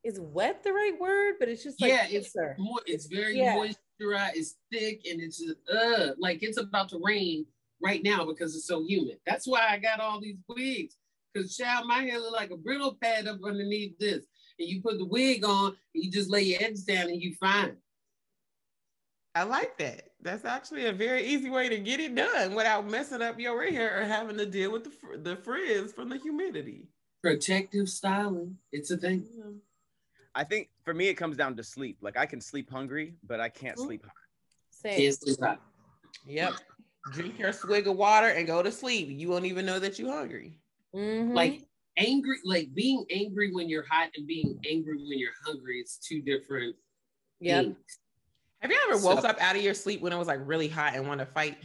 is 0.04 0.20
wet 0.20 0.64
the 0.64 0.74
right 0.74 0.94
word? 1.00 1.36
But 1.40 1.50
it's 1.50 1.64
just 1.64 1.80
like 1.82 1.92
yeah, 1.92 2.06
it's 2.10 2.32
thicker. 2.32 2.56
more. 2.58 2.80
It's 2.86 3.06
very 3.08 3.38
Yeah. 3.38 3.56
moisturized. 3.56 4.32
It's 4.36 4.56
thick 4.72 5.02
and 5.10 5.22
it's 5.22 5.38
just, 5.40 5.56
uh 5.70 6.14
like 6.18 6.44
it's 6.44 6.58
about 6.58 6.90
to 6.90 7.00
rain 7.04 7.46
right 7.82 8.02
now 8.04 8.26
because 8.26 8.56
it's 8.56 8.68
so 8.68 8.84
humid. 8.86 9.20
That's 9.26 9.46
why 9.48 9.68
I 9.70 9.78
got 9.78 10.00
all 10.00 10.20
these 10.22 10.38
wigs. 10.50 10.96
Cause 11.36 11.56
child, 11.58 11.88
my 11.88 12.04
hair 12.04 12.20
look 12.20 12.34
like 12.34 12.52
a 12.52 12.58
brittle 12.58 12.98
pad 13.02 13.28
up 13.28 13.40
underneath 13.44 13.98
this. 14.00 14.26
And 14.60 14.70
you 14.70 14.82
put 14.82 15.00
the 15.00 15.06
wig 15.06 15.44
on, 15.44 15.68
and 15.96 16.04
you 16.04 16.12
just 16.12 16.30
lay 16.30 16.44
your 16.44 16.62
edges 16.62 16.84
down, 16.84 17.08
and 17.10 17.20
you 17.20 17.34
fine. 17.40 17.76
I 19.36 19.44
like 19.44 19.78
that. 19.80 20.10
That's 20.22 20.46
actually 20.46 20.86
a 20.86 20.94
very 20.94 21.26
easy 21.26 21.50
way 21.50 21.68
to 21.68 21.80
get 21.80 22.00
it 22.00 22.14
done 22.14 22.54
without 22.54 22.88
messing 22.88 23.22
up 23.22 23.40
your 23.40 23.64
hair 23.64 24.02
or 24.02 24.06
having 24.06 24.38
to 24.38 24.46
deal 24.46 24.72
with 24.72 24.84
the 24.84 24.92
fr- 24.92 25.18
the 25.18 25.36
frizz 25.38 25.92
from 25.92 26.10
the 26.10 26.18
humidity. 26.18 26.88
Protective 27.22 27.90
styling, 27.90 28.58
it's 28.72 28.92
a 28.92 28.98
thing. 28.98 29.26
I 30.36 30.44
think 30.44 30.70
for 30.84 30.94
me, 30.94 31.08
it 31.08 31.16
comes 31.16 31.36
down 31.38 31.56
to 31.56 31.64
sleep. 31.64 31.98
Like 32.02 32.18
I 32.18 32.26
can 32.26 32.42
sleep 32.42 32.70
hungry, 32.70 33.16
but 33.24 33.40
I 33.40 33.50
can't 33.50 33.78
Mhm. 33.78 33.86
sleep 33.86 34.02
hungry. 34.02 34.14
Same. 34.70 35.14
Can't 35.26 35.40
hot. 35.40 35.62
Yep. 36.26 36.54
Drink 37.12 37.40
your 37.40 37.54
swig 37.54 37.88
of 37.88 37.98
water 37.98 38.28
and 38.28 38.46
go 38.46 38.62
to 38.62 38.72
sleep. 38.72 39.10
You 39.10 39.30
won't 39.30 39.46
even 39.46 39.66
know 39.66 39.80
that 39.80 39.98
you're 39.98 40.12
hungry. 40.12 40.60
Mhm. 40.94 41.34
Like 41.34 41.68
angry, 41.98 42.38
like 42.44 42.74
being 42.74 43.06
angry 43.10 43.52
when 43.52 43.68
you're 43.68 43.86
hot 43.90 44.12
and 44.16 44.28
being 44.28 44.60
angry 44.70 44.98
when 44.98 45.18
you're 45.18 45.34
hungry. 45.46 45.80
is 45.82 45.98
two 45.98 46.22
different 46.22 46.76
yep. 47.40 47.66
things. 47.66 48.00
Have 48.64 48.72
you 48.72 48.80
ever 48.90 48.98
woke 49.06 49.22
So- 49.22 49.28
up 49.28 49.40
out 49.42 49.56
of 49.58 49.62
your 49.62 49.74
sleep 49.74 50.02
when 50.02 50.12
it 50.14 50.18
was 50.18 50.28
like 50.28 50.40
really 50.44 50.70
hot 50.70 50.96
and 50.96 51.06
want 51.08 51.20
to 51.20 51.26
fight? 51.28 51.58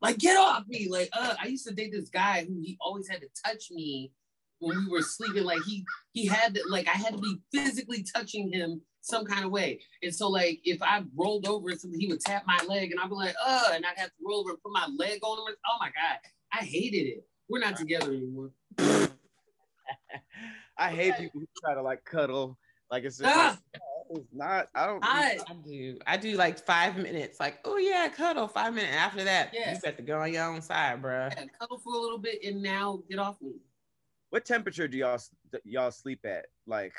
Like, 0.00 0.18
get 0.18 0.36
off 0.36 0.66
me. 0.66 0.88
Like, 0.90 1.08
uh, 1.12 1.34
I 1.40 1.46
used 1.46 1.66
to 1.68 1.74
date 1.74 1.92
this 1.92 2.08
guy 2.08 2.44
who 2.46 2.58
he 2.60 2.76
always 2.80 3.06
had 3.08 3.20
to 3.20 3.28
touch 3.44 3.70
me 3.70 4.12
when 4.58 4.78
we 4.84 4.90
were 4.90 5.02
sleeping. 5.02 5.44
Like 5.44 5.62
he 5.62 5.84
he 6.14 6.26
had 6.26 6.54
to 6.54 6.62
like 6.70 6.88
I 6.88 6.92
had 6.92 7.12
to 7.14 7.18
be 7.20 7.38
physically 7.52 8.02
touching 8.14 8.50
him 8.50 8.80
some 9.02 9.24
kind 9.26 9.44
of 9.44 9.50
way. 9.50 9.80
And 10.02 10.14
so 10.14 10.28
like 10.28 10.60
if 10.64 10.82
I 10.82 11.02
rolled 11.14 11.46
over 11.46 11.68
or 11.68 11.76
something, 11.76 12.00
he 12.00 12.06
would 12.08 12.20
tap 12.20 12.44
my 12.46 12.58
leg 12.66 12.90
and 12.92 12.98
I'd 13.00 13.08
be 13.10 13.14
like, 13.14 13.34
uh, 13.44 13.70
and 13.74 13.84
I'd 13.84 13.98
have 13.98 14.08
to 14.08 14.14
roll 14.26 14.40
over 14.40 14.50
and 14.50 14.62
put 14.62 14.72
my 14.72 14.88
leg 14.98 15.20
on 15.22 15.38
him. 15.50 15.54
Oh 15.66 15.76
my 15.80 15.88
God. 15.88 16.18
I 16.52 16.64
hated 16.64 17.06
it. 17.06 17.26
We're 17.48 17.60
not 17.60 17.76
together 17.76 18.10
anymore. 18.12 18.50
I 20.78 20.90
hate 20.90 21.16
people 21.18 21.40
who 21.40 21.46
try 21.62 21.74
to 21.74 21.82
like 21.82 22.04
cuddle. 22.04 22.58
Like 22.90 23.04
it's 23.04 23.18
just 23.18 23.34
Ah! 23.34 23.50
like, 23.50 23.80
no, 23.82 23.95
it's 24.10 24.32
not. 24.32 24.68
I 24.74 24.86
don't. 24.86 25.04
I, 25.04 25.38
I 25.48 25.54
do. 25.64 25.98
I 26.06 26.16
do 26.16 26.36
like 26.36 26.64
five 26.64 26.96
minutes. 26.96 27.38
Like, 27.40 27.58
oh 27.64 27.76
yeah, 27.76 28.08
cuddle. 28.08 28.48
Five 28.48 28.74
minutes. 28.74 28.94
After 28.94 29.24
that, 29.24 29.50
Yeah. 29.52 29.74
you 29.74 29.80
got 29.80 29.96
to 29.96 30.02
go 30.02 30.20
on 30.20 30.32
your 30.32 30.44
own 30.44 30.62
side, 30.62 31.02
bruh. 31.02 31.30
yeah, 31.36 31.44
cuddle 31.58 31.78
for 31.78 31.94
a 31.94 31.98
little 31.98 32.18
bit 32.18 32.42
and 32.44 32.62
now 32.62 33.00
get 33.08 33.18
off 33.18 33.40
me. 33.40 33.52
What 34.30 34.44
temperature 34.44 34.88
do 34.88 34.98
y'all 34.98 35.20
y'all 35.64 35.90
sleep 35.90 36.24
at? 36.24 36.46
Like, 36.66 36.94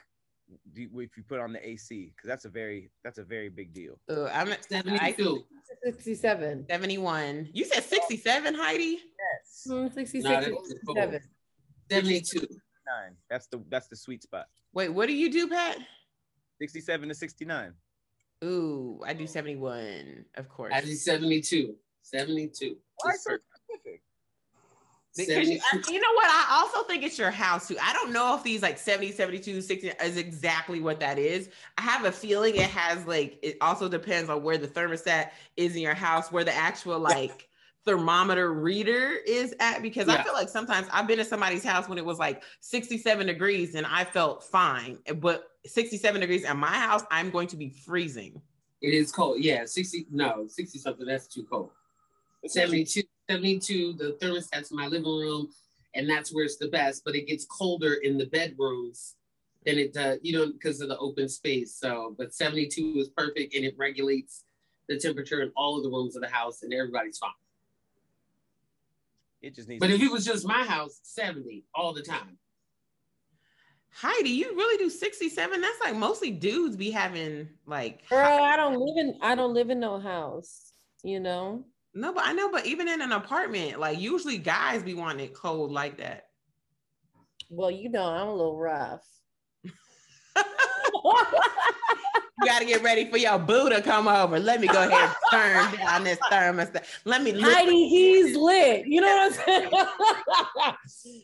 do 0.73 0.81
you, 0.81 0.99
if 0.99 1.17
you 1.17 1.23
put 1.23 1.39
on 1.39 1.53
the 1.53 1.67
AC? 1.67 2.13
Because 2.15 2.27
that's 2.27 2.45
a 2.45 2.49
very 2.49 2.89
that's 3.03 3.17
a 3.17 3.23
very 3.23 3.49
big 3.49 3.73
deal. 3.73 3.99
Uh, 4.09 4.25
I'm 4.25 4.49
at 4.51 4.65
I, 4.71 5.13
67. 5.83 6.65
71. 6.69 7.49
You 7.53 7.65
said 7.65 7.83
67, 7.83 8.55
Heidi? 8.55 8.99
Yes. 9.19 9.67
Mm, 9.69 9.93
66, 9.93 10.23
Nah, 10.23 10.39
67. 10.41 11.21
72. 11.89 12.39
Nine. 12.39 13.15
That's 13.29 13.47
the 13.47 13.61
that's 13.69 13.87
the 13.87 13.95
sweet 13.97 14.23
spot. 14.23 14.47
Wait, 14.73 14.89
what 14.89 15.07
do 15.07 15.13
you 15.13 15.29
do, 15.31 15.47
Pat? 15.47 15.77
Sixty-seven 16.59 17.09
to 17.09 17.15
sixty-nine. 17.15 17.73
Ooh, 18.43 19.01
I 19.05 19.13
do 19.13 19.25
71, 19.25 20.25
of 20.35 20.47
course. 20.47 20.71
I 20.75 20.81
did 20.81 20.97
72. 20.97 21.75
72. 22.03 22.75
Why 23.01 23.11
so 23.13 23.31
for- 23.31 23.41
specific? 23.55 24.01
Because 25.15 25.49
you, 25.49 25.59
I, 25.73 25.81
you 25.91 25.99
know 25.99 26.13
what? 26.13 26.27
I 26.27 26.45
also 26.51 26.87
think 26.87 27.03
it's 27.03 27.17
your 27.17 27.31
house 27.31 27.67
too. 27.67 27.77
I 27.81 27.91
don't 27.93 28.13
know 28.13 28.35
if 28.35 28.43
these 28.43 28.61
like 28.61 28.77
70, 28.77 29.13
72, 29.13 29.61
60 29.61 29.87
is 30.03 30.17
exactly 30.17 30.79
what 30.79 30.99
that 30.99 31.17
is. 31.17 31.49
I 31.79 31.81
have 31.81 32.05
a 32.05 32.11
feeling 32.11 32.55
it 32.55 32.69
has 32.69 33.03
like, 33.07 33.39
it 33.41 33.57
also 33.59 33.89
depends 33.89 34.29
on 34.29 34.43
where 34.43 34.59
the 34.59 34.67
thermostat 34.67 35.31
is 35.55 35.75
in 35.75 35.81
your 35.81 35.95
house, 35.95 36.31
where 36.31 36.43
the 36.43 36.53
actual 36.53 36.99
like 36.99 37.49
thermometer 37.87 38.53
reader 38.53 39.13
is 39.25 39.55
at. 39.59 39.81
Because 39.81 40.09
I 40.09 40.21
feel 40.21 40.33
like 40.33 40.49
sometimes 40.49 40.87
I've 40.91 41.07
been 41.07 41.17
to 41.17 41.25
somebody's 41.25 41.63
house 41.63 41.89
when 41.89 41.97
it 41.97 42.05
was 42.05 42.19
like 42.19 42.43
67 42.59 43.25
degrees 43.25 43.73
and 43.73 43.87
I 43.87 44.03
felt 44.03 44.43
fine. 44.43 44.99
But 45.15 45.47
67 45.65 46.21
degrees 46.21 46.45
at 46.45 46.55
my 46.55 46.67
house, 46.67 47.03
I'm 47.09 47.31
going 47.31 47.47
to 47.47 47.55
be 47.55 47.69
freezing. 47.69 48.39
It 48.81 48.93
is 48.93 49.11
cold. 49.11 49.39
Yeah, 49.39 49.65
60. 49.65 50.07
No, 50.11 50.45
60 50.47 50.77
something. 50.77 51.05
That's 51.05 51.25
too 51.27 51.45
cold. 51.49 51.71
72, 52.45 53.01
72, 53.29 53.93
the 53.93 54.17
thermostat's 54.21 54.71
in 54.71 54.77
my 54.77 54.87
living 54.87 55.05
room, 55.05 55.49
and 55.95 56.09
that's 56.09 56.33
where 56.33 56.45
it's 56.45 56.57
the 56.57 56.67
best, 56.67 57.03
but 57.03 57.15
it 57.15 57.27
gets 57.27 57.45
colder 57.45 57.95
in 57.95 58.17
the 58.17 58.27
bedrooms 58.27 59.15
than 59.65 59.77
it 59.77 59.93
does, 59.93 60.19
you 60.21 60.37
know, 60.37 60.51
because 60.51 60.79
of 60.79 60.87
the 60.87 60.97
open 60.99 61.27
space. 61.27 61.73
So, 61.75 62.15
but 62.17 62.33
72 62.33 62.93
is 62.97 63.09
perfect 63.09 63.55
and 63.55 63.65
it 63.65 63.75
regulates 63.77 64.43
the 64.87 64.97
temperature 64.97 65.41
in 65.41 65.51
all 65.57 65.77
of 65.77 65.83
the 65.83 65.89
rooms 65.89 66.15
of 66.15 66.21
the 66.21 66.29
house, 66.29 66.63
and 66.63 66.73
everybody's 66.73 67.17
fine. 67.17 67.31
It 69.41 69.55
just 69.55 69.67
needs. 69.67 69.79
But 69.79 69.87
to 69.87 69.95
if 69.95 70.01
it 70.01 70.11
was 70.11 70.25
just 70.25 70.47
my 70.47 70.63
house, 70.63 70.99
70 71.03 71.65
all 71.75 71.93
the 71.93 72.01
time. 72.01 72.37
Heidi, 73.89 74.29
you 74.29 74.55
really 74.55 74.77
do 74.77 74.89
67? 74.89 75.61
That's 75.61 75.81
like 75.81 75.95
mostly 75.95 76.31
dudes 76.31 76.75
be 76.75 76.91
having 76.91 77.49
like 77.65 78.07
Girl, 78.09 78.43
I 78.43 78.55
don't 78.55 78.79
live 78.79 78.97
in 78.97 79.17
I 79.21 79.35
don't 79.35 79.53
live 79.53 79.69
in 79.69 79.79
no 79.79 79.99
house, 79.99 80.73
you 81.03 81.19
know. 81.19 81.65
No, 81.95 82.13
but 82.13 82.23
I 82.25 82.33
know, 82.33 82.51
but 82.51 82.67
even 82.67 82.87
in 82.87 83.01
an 83.01 83.11
apartment, 83.11 83.79
like 83.79 83.99
usually 83.99 84.37
guys 84.37 84.83
be 84.83 84.93
wanting 84.93 85.25
it 85.25 85.33
cold 85.33 85.71
like 85.71 85.97
that. 85.97 86.27
Well, 87.49 87.71
you 87.71 87.89
know, 87.89 88.03
I'm 88.03 88.27
a 88.27 88.35
little 88.35 88.57
rough. 88.57 89.03
You 92.39 92.45
got 92.45 92.59
to 92.59 92.65
get 92.65 92.83
ready 92.83 93.09
for 93.09 93.17
your 93.17 93.39
boo 93.39 93.67
to 93.69 93.81
come 93.81 94.07
over. 94.07 94.39
Let 94.39 94.61
me 94.61 94.67
go 94.67 94.87
ahead 94.87 95.09
and 95.09 95.13
turn 95.31 95.75
down 95.79 96.03
this 96.03 96.19
thermostat. 96.31 96.83
Let 97.03 97.23
me 97.23 97.31
lift 97.31 97.51
Heidi, 97.51 97.89
he's 97.89 98.35
lit. 98.35 98.85
You 98.85 99.01
know 99.01 99.07
what 99.07 99.31
I'm 99.31 99.45
saying? 99.45 99.69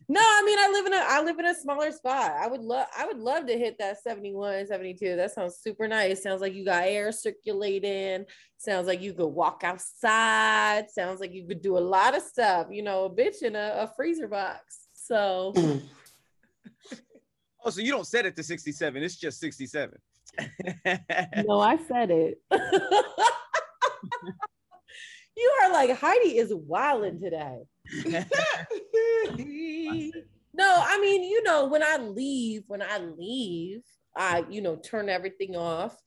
no, 0.09 0.19
I 0.19 0.43
mean 0.43 0.57
I 0.57 0.69
live 0.71 0.85
in 0.87 0.93
a 0.93 0.97
I 0.97 1.21
live 1.21 1.37
in 1.37 1.45
a 1.45 1.53
smaller 1.53 1.91
spot. 1.91 2.31
I 2.31 2.47
would 2.47 2.61
love 2.61 2.87
I 2.97 3.05
would 3.05 3.19
love 3.19 3.45
to 3.45 3.55
hit 3.55 3.77
that 3.77 4.01
71, 4.01 4.65
72. 4.65 5.15
That 5.15 5.31
sounds 5.31 5.57
super 5.57 5.87
nice. 5.87 6.23
Sounds 6.23 6.41
like 6.41 6.55
you 6.55 6.65
got 6.65 6.85
air 6.85 7.11
circulating. 7.11 8.25
Sounds 8.57 8.87
like 8.87 9.01
you 9.01 9.13
could 9.13 9.27
walk 9.27 9.61
outside. 9.63 10.89
Sounds 10.89 11.19
like 11.19 11.31
you 11.31 11.45
could 11.45 11.61
do 11.61 11.77
a 11.77 11.79
lot 11.79 12.17
of 12.17 12.23
stuff. 12.23 12.67
You 12.71 12.81
know, 12.81 13.05
a 13.05 13.09
bitch 13.11 13.43
in 13.43 13.55
a, 13.55 13.73
a 13.77 13.91
freezer 13.95 14.27
box. 14.27 14.87
So 14.95 15.53
mm. 15.55 15.83
oh, 17.63 17.69
so 17.69 17.81
you 17.81 17.91
don't 17.91 18.07
set 18.07 18.25
it 18.25 18.35
to 18.37 18.41
sixty-seven. 18.41 19.03
It's 19.03 19.15
just 19.15 19.39
sixty-seven. 19.39 19.99
no, 21.45 21.59
I 21.59 21.77
said 21.87 22.11
it. 22.11 22.41
you 25.37 25.51
are 25.61 25.71
like 25.71 25.97
Heidi 25.97 26.37
is 26.37 26.53
wilding 26.53 27.19
today. 27.21 27.59
No, 30.55 30.83
I 30.85 30.99
mean, 31.01 31.23
you 31.23 31.41
know, 31.43 31.65
when 31.65 31.81
I 31.81 31.97
leave, 31.97 32.63
when 32.67 32.83
I 32.83 32.99
leave, 32.99 33.81
I, 34.15 34.45
you 34.49 34.61
know, 34.61 34.75
turn 34.75 35.09
everything 35.09 35.55
off. 35.55 35.97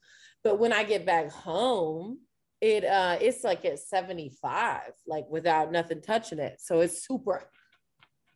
But 0.44 0.60
when 0.60 0.72
I 0.72 0.84
get 0.84 1.04
back 1.04 1.30
home, 1.30 2.20
it 2.60 2.84
uh 2.84 3.18
it's 3.20 3.42
like 3.44 3.64
at 3.64 3.80
75, 3.80 4.82
like 5.06 5.24
without 5.28 5.72
nothing 5.72 6.00
touching 6.00 6.38
it. 6.38 6.60
So 6.60 6.80
it's 6.80 7.04
super, 7.04 7.42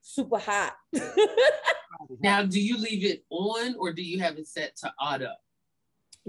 super 0.02 0.38
hot. 0.38 0.74
Now, 2.20 2.42
do 2.42 2.60
you 2.60 2.76
leave 2.76 3.04
it 3.04 3.24
on 3.30 3.76
or 3.78 3.92
do 3.92 4.02
you 4.02 4.18
have 4.18 4.36
it 4.36 4.48
set 4.48 4.76
to 4.78 4.92
auto? 5.00 5.30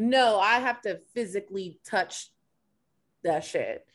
No, 0.02 0.40
I 0.40 0.60
have 0.60 0.82
to 0.82 1.00
physically 1.14 1.80
touch 1.88 2.32
that 3.24 3.46
shit. 3.46 3.86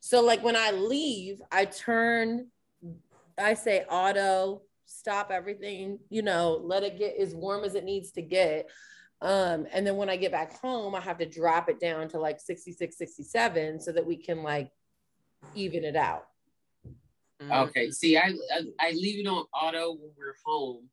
So 0.00 0.20
like 0.20 0.42
when 0.42 0.56
I 0.56 0.72
leave, 0.72 1.40
I 1.52 1.66
turn, 1.66 2.48
I 3.38 3.54
say 3.54 3.84
auto, 3.88 4.62
stop 4.86 5.30
everything, 5.30 6.00
you 6.10 6.22
know, 6.22 6.60
let 6.64 6.82
it 6.82 6.98
get 6.98 7.16
as 7.16 7.32
warm 7.32 7.62
as 7.62 7.76
it 7.76 7.84
needs 7.84 8.10
to 8.12 8.22
get. 8.22 8.68
Um, 9.20 9.68
and 9.72 9.86
then 9.86 9.94
when 9.94 10.10
I 10.10 10.16
get 10.16 10.32
back 10.32 10.58
home, 10.58 10.96
I 10.96 11.00
have 11.00 11.18
to 11.18 11.26
drop 11.26 11.68
it 11.68 11.78
down 11.78 12.08
to 12.08 12.18
like 12.18 12.40
66, 12.40 12.98
67 12.98 13.80
so 13.80 13.92
that 13.92 14.04
we 14.04 14.16
can 14.16 14.42
like 14.42 14.72
even 15.54 15.84
it 15.84 15.94
out. 15.94 16.26
Mm. 17.40 17.68
Okay. 17.68 17.92
See, 17.92 18.16
I, 18.16 18.32
I 18.52 18.62
I 18.80 18.90
leave 18.90 19.24
it 19.24 19.28
on 19.28 19.44
auto 19.54 19.92
when 19.92 20.10
we're 20.18 20.34
home. 20.44 20.88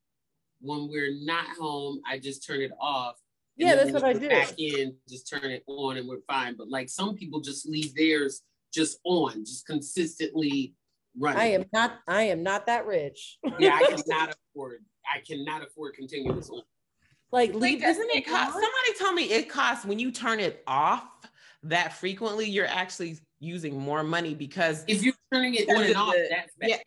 When 0.61 0.89
we're 0.89 1.15
not 1.21 1.47
home, 1.57 2.01
I 2.07 2.19
just 2.19 2.45
turn 2.45 2.61
it 2.61 2.71
off. 2.79 3.15
And 3.59 3.67
Yeah, 3.69 3.75
that's 3.75 3.91
what 3.91 4.03
I 4.03 4.13
get 4.13 4.21
do. 4.21 4.29
Back 4.29 4.53
in, 4.57 4.95
just 5.09 5.27
turn 5.29 5.51
it 5.51 5.63
on, 5.67 5.97
and 5.97 6.07
we're 6.07 6.21
fine. 6.27 6.55
But 6.57 6.69
like 6.69 6.87
some 6.89 7.15
people 7.15 7.41
just 7.41 7.67
leave 7.67 7.93
theirs 7.93 8.41
just 8.73 8.99
on, 9.03 9.43
just 9.45 9.65
consistently 9.65 10.75
running. 11.17 11.39
I 11.39 11.45
am 11.47 11.65
not, 11.73 11.99
I 12.07 12.23
am 12.23 12.41
not 12.41 12.67
that 12.67 12.85
rich. 12.85 13.37
Yeah, 13.59 13.75
I 13.75 13.83
cannot 14.07 14.35
afford. 14.53 14.85
I 15.13 15.19
cannot 15.27 15.63
afford 15.65 15.95
continuous 15.95 16.49
on. 16.49 16.61
like 17.31 17.51
Wait, 17.51 17.61
leave 17.61 17.81
doesn't 17.81 18.07
this 18.07 18.17
it 18.17 18.27
cost? 18.27 18.53
Somebody 18.53 18.93
told 18.97 19.15
me 19.15 19.23
it 19.23 19.49
costs 19.49 19.85
when 19.85 19.99
you 19.99 20.11
turn 20.11 20.39
it 20.39 20.63
off 20.65 21.03
that 21.63 21.93
frequently, 21.93 22.49
you're 22.49 22.65
actually 22.67 23.17
using 23.41 23.77
more 23.77 24.03
money 24.03 24.33
because 24.35 24.85
If 24.87 25.03
you're 25.03 25.13
turning 25.33 25.55
it 25.55 25.67
on 25.69 25.83
and 25.83 25.95
off, 25.97 26.13
the- 26.13 26.27
that's 26.29 26.55
bad. 26.55 26.69
yeah, 26.69 26.77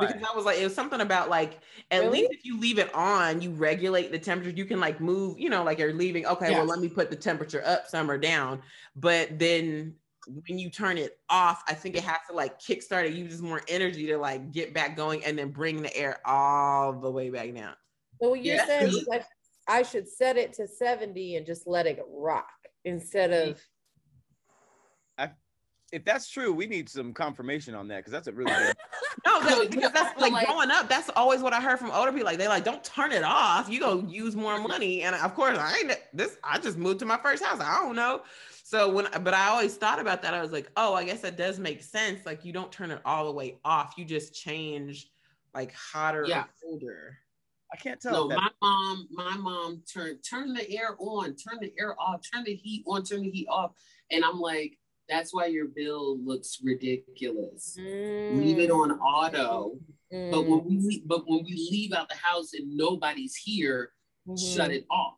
because 0.00 0.22
I 0.22 0.36
was 0.36 0.44
like, 0.44 0.58
it 0.58 0.64
was 0.64 0.74
something 0.74 1.00
about 1.00 1.28
like 1.28 1.60
at 1.90 2.02
Really? 2.02 2.20
least 2.20 2.32
if 2.32 2.44
you 2.44 2.58
leave 2.58 2.78
it 2.78 2.94
on, 2.94 3.40
you 3.40 3.50
regulate 3.50 4.10
the 4.12 4.18
temperature. 4.18 4.50
You 4.50 4.64
can 4.64 4.80
like 4.80 5.00
move, 5.00 5.38
you 5.38 5.50
know, 5.50 5.62
like 5.62 5.78
you're 5.78 5.92
leaving. 5.92 6.26
Okay, 6.26 6.50
well, 6.50 6.64
let 6.64 6.78
me 6.78 6.88
put 6.88 7.10
the 7.10 7.16
temperature 7.16 7.62
up 7.64 7.86
some 7.86 8.10
or 8.10 8.18
down. 8.18 8.62
But 8.96 9.38
then 9.38 9.94
when 10.26 10.58
you 10.58 10.70
turn 10.70 10.98
it 10.98 11.18
off, 11.28 11.62
I 11.66 11.74
think 11.74 11.96
it 11.96 12.04
has 12.04 12.18
to 12.30 12.34
like 12.36 12.60
kickstart 12.60 13.06
it, 13.06 13.14
uses 13.14 13.42
more 13.42 13.62
energy 13.68 14.06
to 14.06 14.18
like 14.18 14.52
get 14.52 14.72
back 14.72 14.96
going 14.96 15.24
and 15.24 15.38
then 15.38 15.50
bring 15.50 15.82
the 15.82 15.94
air 15.96 16.18
all 16.26 16.92
the 16.92 17.10
way 17.10 17.30
back 17.30 17.54
down. 17.54 17.74
So 18.22 18.30
what 18.30 18.44
you're 18.44 18.56
Yeah. 18.56 18.66
saying 18.66 18.88
is 18.88 19.06
that 19.10 19.26
I 19.68 19.82
should 19.82 20.08
set 20.08 20.36
it 20.36 20.52
to 20.54 20.66
70 20.66 21.36
and 21.36 21.46
just 21.46 21.66
let 21.66 21.86
it 21.86 22.00
rock 22.08 22.48
instead 22.84 23.32
of 23.32 23.60
if 25.92 26.04
that's 26.04 26.28
true, 26.28 26.52
we 26.52 26.66
need 26.66 26.88
some 26.88 27.12
confirmation 27.12 27.74
on 27.74 27.86
that 27.88 27.98
because 27.98 28.12
that's 28.12 28.26
a 28.26 28.32
really 28.32 28.50
good. 28.50 28.74
No, 29.26 29.38
No, 29.40 29.62
that, 29.62 29.70
because 29.70 29.92
that's 29.92 30.18
like, 30.20 30.32
like- 30.32 30.46
growing 30.46 30.70
up. 30.70 30.88
That's 30.88 31.10
always 31.14 31.42
what 31.42 31.52
I 31.52 31.60
heard 31.60 31.78
from 31.78 31.90
older 31.90 32.10
people. 32.10 32.26
Like 32.26 32.38
they 32.38 32.48
like, 32.48 32.64
don't 32.64 32.82
turn 32.82 33.12
it 33.12 33.22
off. 33.22 33.68
You 33.68 33.78
go 33.78 34.02
use 34.08 34.34
more 34.34 34.58
money. 34.58 35.02
And 35.02 35.14
of 35.14 35.34
course, 35.34 35.58
I 35.58 35.76
ain't 35.78 35.92
this. 36.14 36.38
I 36.42 36.58
just 36.58 36.78
moved 36.78 36.98
to 37.00 37.04
my 37.04 37.18
first 37.18 37.44
house. 37.44 37.60
I 37.60 37.82
don't 37.82 37.94
know. 37.94 38.22
So 38.64 38.90
when, 38.90 39.06
but 39.22 39.34
I 39.34 39.48
always 39.48 39.76
thought 39.76 39.98
about 40.00 40.22
that. 40.22 40.32
I 40.32 40.40
was 40.40 40.50
like, 40.50 40.70
oh, 40.78 40.94
I 40.94 41.04
guess 41.04 41.20
that 41.20 41.36
does 41.36 41.58
make 41.58 41.82
sense. 41.82 42.24
Like 42.24 42.42
you 42.44 42.54
don't 42.54 42.72
turn 42.72 42.90
it 42.90 43.00
all 43.04 43.26
the 43.26 43.32
way 43.32 43.58
off. 43.64 43.94
You 43.98 44.06
just 44.06 44.34
change 44.34 45.10
like 45.54 45.74
hotter 45.74 46.24
Yeah. 46.26 46.44
or 46.44 46.48
colder. 46.62 47.18
I 47.70 47.76
can't 47.76 48.00
tell. 48.00 48.28
No, 48.28 48.36
my 48.36 48.48
mom, 48.62 49.08
my 49.10 49.36
mom 49.36 49.82
turned 49.92 50.18
turn 50.28 50.54
the 50.54 50.70
air 50.70 50.96
on, 50.98 51.36
turn 51.36 51.58
the 51.60 51.72
air 51.78 51.94
off, 52.00 52.20
turn 52.32 52.44
the 52.44 52.54
heat 52.54 52.84
on, 52.86 53.02
turn 53.02 53.22
the 53.22 53.30
heat 53.30 53.46
off. 53.50 53.72
And 54.10 54.24
I'm 54.24 54.38
like, 54.40 54.78
that's 55.12 55.32
why 55.34 55.46
your 55.46 55.66
bill 55.66 56.18
looks 56.24 56.58
ridiculous. 56.62 57.76
Leave 57.78 58.58
it 58.58 58.70
on 58.70 58.92
auto. 58.92 59.76
Mm. 60.12 60.30
But 60.32 60.42
when 60.48 60.64
we 60.64 60.78
leave, 60.78 61.02
but 61.06 61.22
when 61.28 61.44
we 61.44 61.52
leave 61.70 61.92
out 61.92 62.08
the 62.08 62.16
house 62.16 62.52
and 62.54 62.76
nobody's 62.76 63.34
here, 63.36 63.92
Mm-hmm. 64.28 64.36
shut 64.56 64.70
it 64.70 64.86
off. 64.88 65.16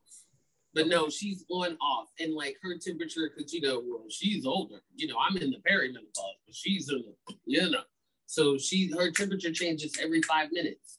But 0.72 0.88
no, 0.88 1.10
she's 1.10 1.44
on 1.50 1.76
off, 1.78 2.08
and 2.18 2.32
like 2.32 2.56
her 2.62 2.78
temperature, 2.78 3.30
because 3.36 3.52
you 3.52 3.60
know, 3.60 3.82
well, 3.86 4.06
she's 4.08 4.46
older. 4.46 4.76
You 4.96 5.08
know, 5.08 5.16
I'm 5.20 5.36
in 5.36 5.50
the 5.50 5.58
perimenopause, 5.58 6.38
but 6.46 6.54
she's 6.54 6.88
in 6.90 7.04
the, 7.28 7.34
you 7.44 7.68
know, 7.70 7.80
so 8.24 8.56
she 8.56 8.90
her 8.96 9.10
temperature 9.10 9.52
changes 9.52 9.92
every 10.02 10.22
five 10.22 10.48
minutes. 10.52 10.98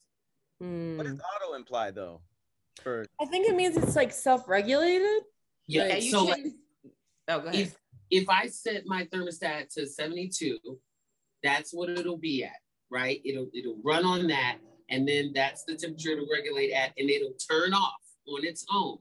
Mm. 0.62 0.98
what 0.98 1.08
does 1.08 1.20
auto 1.20 1.56
imply 1.56 1.89
though? 1.89 2.22
For 2.84 3.08
I 3.20 3.26
think 3.26 3.50
it 3.50 3.56
means 3.56 3.76
it's 3.76 3.96
like 3.96 4.12
self-regulated. 4.14 5.24
Yeah. 5.68 5.88
Yeah, 5.88 5.96
you 5.96 6.12
so 6.12 6.26
like, 6.26 6.46
oh, 7.30 7.39
go 7.39 7.48
ahead. 7.48 7.56
if 7.60 7.76
if 8.12 8.30
I 8.30 8.47
set 8.47 8.86
my 8.86 9.06
thermostat 9.06 9.74
to 9.74 9.88
72, 9.88 10.60
that's 11.43 11.74
what 11.74 11.89
it'll 11.89 12.18
be 12.18 12.43
at, 12.43 12.60
right? 12.91 13.22
It'll 13.24 13.49
it'll 13.53 13.80
run 13.84 14.06
on 14.06 14.28
that, 14.28 14.58
and 14.89 15.08
then 15.08 15.32
that's 15.34 15.64
the 15.64 15.76
temperature 15.76 16.12
it'll 16.12 16.28
regulate 16.32 16.72
at, 16.72 16.93
and 16.97 17.10
it'll 17.10 17.36
turn 17.49 17.74
off 17.74 18.01
on 18.28 18.45
its 18.45 18.66
own. 18.72 18.97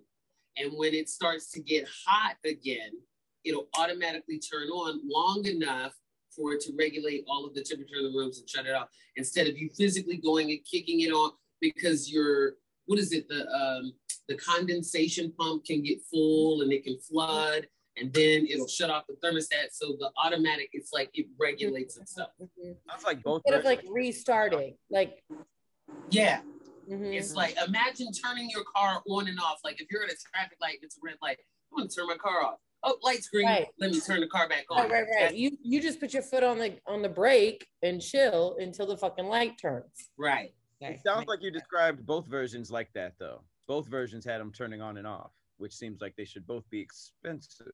And 0.56 0.72
when 0.76 0.94
it 0.94 1.08
starts 1.08 1.50
to 1.52 1.60
get 1.60 1.88
hot 2.06 2.36
again, 2.44 2.90
it'll 3.44 3.68
automatically 3.76 4.38
turn 4.38 4.68
on 4.68 5.00
long 5.04 5.44
enough 5.46 5.92
for 6.34 6.52
it 6.52 6.60
to 6.62 6.72
regulate 6.78 7.24
all 7.28 7.44
of 7.46 7.54
the 7.54 7.62
temperature 7.62 7.96
in 7.98 8.04
the 8.04 8.18
rooms 8.18 8.38
and 8.38 8.48
shut 8.48 8.66
it 8.66 8.74
off 8.74 8.88
instead 9.16 9.46
of 9.46 9.56
you 9.56 9.70
physically 9.76 10.16
going 10.16 10.50
and 10.50 10.60
kicking 10.70 11.00
it 11.00 11.10
on 11.10 11.30
because 11.60 12.10
your 12.10 12.54
what 12.86 12.98
is 12.98 13.12
it 13.12 13.28
the 13.28 13.48
um 13.52 13.92
the 14.28 14.36
condensation 14.36 15.32
pump 15.38 15.64
can 15.64 15.82
get 15.82 15.98
full 16.10 16.62
and 16.62 16.72
it 16.72 16.82
can 16.82 16.98
flood 16.98 17.66
and 17.96 18.12
then 18.12 18.46
it'll 18.46 18.66
shut 18.68 18.90
off 18.90 19.04
the 19.08 19.14
thermostat 19.26 19.70
so 19.72 19.96
the 19.98 20.10
automatic 20.22 20.68
it's 20.72 20.92
like 20.92 21.10
it 21.14 21.26
regulates 21.38 21.96
itself 21.96 22.30
Mhm. 22.40 22.76
sounds 22.88 23.04
like 23.04 23.22
both. 23.22 23.42
Instead 23.46 23.58
of 23.60 23.64
like 23.64 23.82
restarting, 23.88 24.76
like 24.90 25.22
yeah 26.10 26.40
mhm. 26.88 27.14
it's 27.14 27.34
like 27.34 27.56
imagine 27.66 28.10
turning 28.12 28.48
your 28.50 28.64
car 28.64 29.02
on 29.08 29.28
and 29.28 29.38
off 29.40 29.60
like 29.64 29.80
if 29.80 29.86
you're 29.90 30.02
at 30.02 30.10
a 30.10 30.16
traffic 30.32 30.58
light 30.60 30.78
it's 30.82 30.96
a 30.96 31.00
red 31.02 31.16
light 31.22 31.38
i'm 31.72 31.78
gonna 31.78 31.88
turn 31.88 32.06
my 32.06 32.16
car 32.16 32.42
off 32.44 32.58
oh 32.82 32.96
light's 33.02 33.28
green 33.28 33.46
Right. 33.46 33.66
let 33.78 33.90
me 33.90 34.00
turn 34.00 34.20
the 34.20 34.26
car 34.26 34.48
back 34.48 34.64
on 34.70 34.88
right, 34.88 34.90
right, 34.90 35.06
right. 35.20 35.34
You 35.34 35.56
you 35.62 35.80
just 35.80 36.00
put 36.00 36.12
your 36.12 36.22
foot 36.22 36.42
on 36.42 36.58
the 36.58 36.78
on 36.86 37.02
the 37.02 37.08
brake 37.08 37.66
and 37.82 38.00
chill 38.00 38.56
until 38.58 38.86
the 38.86 38.96
fucking 38.96 39.26
light 39.26 39.58
turns. 39.60 40.10
right 40.16 40.52
Okay. 40.82 40.94
It 40.94 41.00
sounds 41.06 41.26
like 41.28 41.40
you 41.40 41.50
described 41.52 42.04
both 42.04 42.26
versions 42.26 42.70
like 42.70 42.92
that 42.94 43.14
though. 43.18 43.42
Both 43.68 43.86
versions 43.88 44.24
had 44.24 44.40
them 44.40 44.52
turning 44.52 44.82
on 44.82 44.98
and 44.98 45.06
off, 45.06 45.30
which 45.64 45.74
seems 45.74 46.02
like 46.02 46.14
they 46.14 46.26
should 46.26 46.46
both 46.46 46.68
be 46.68 46.78
expensive. 46.78 47.72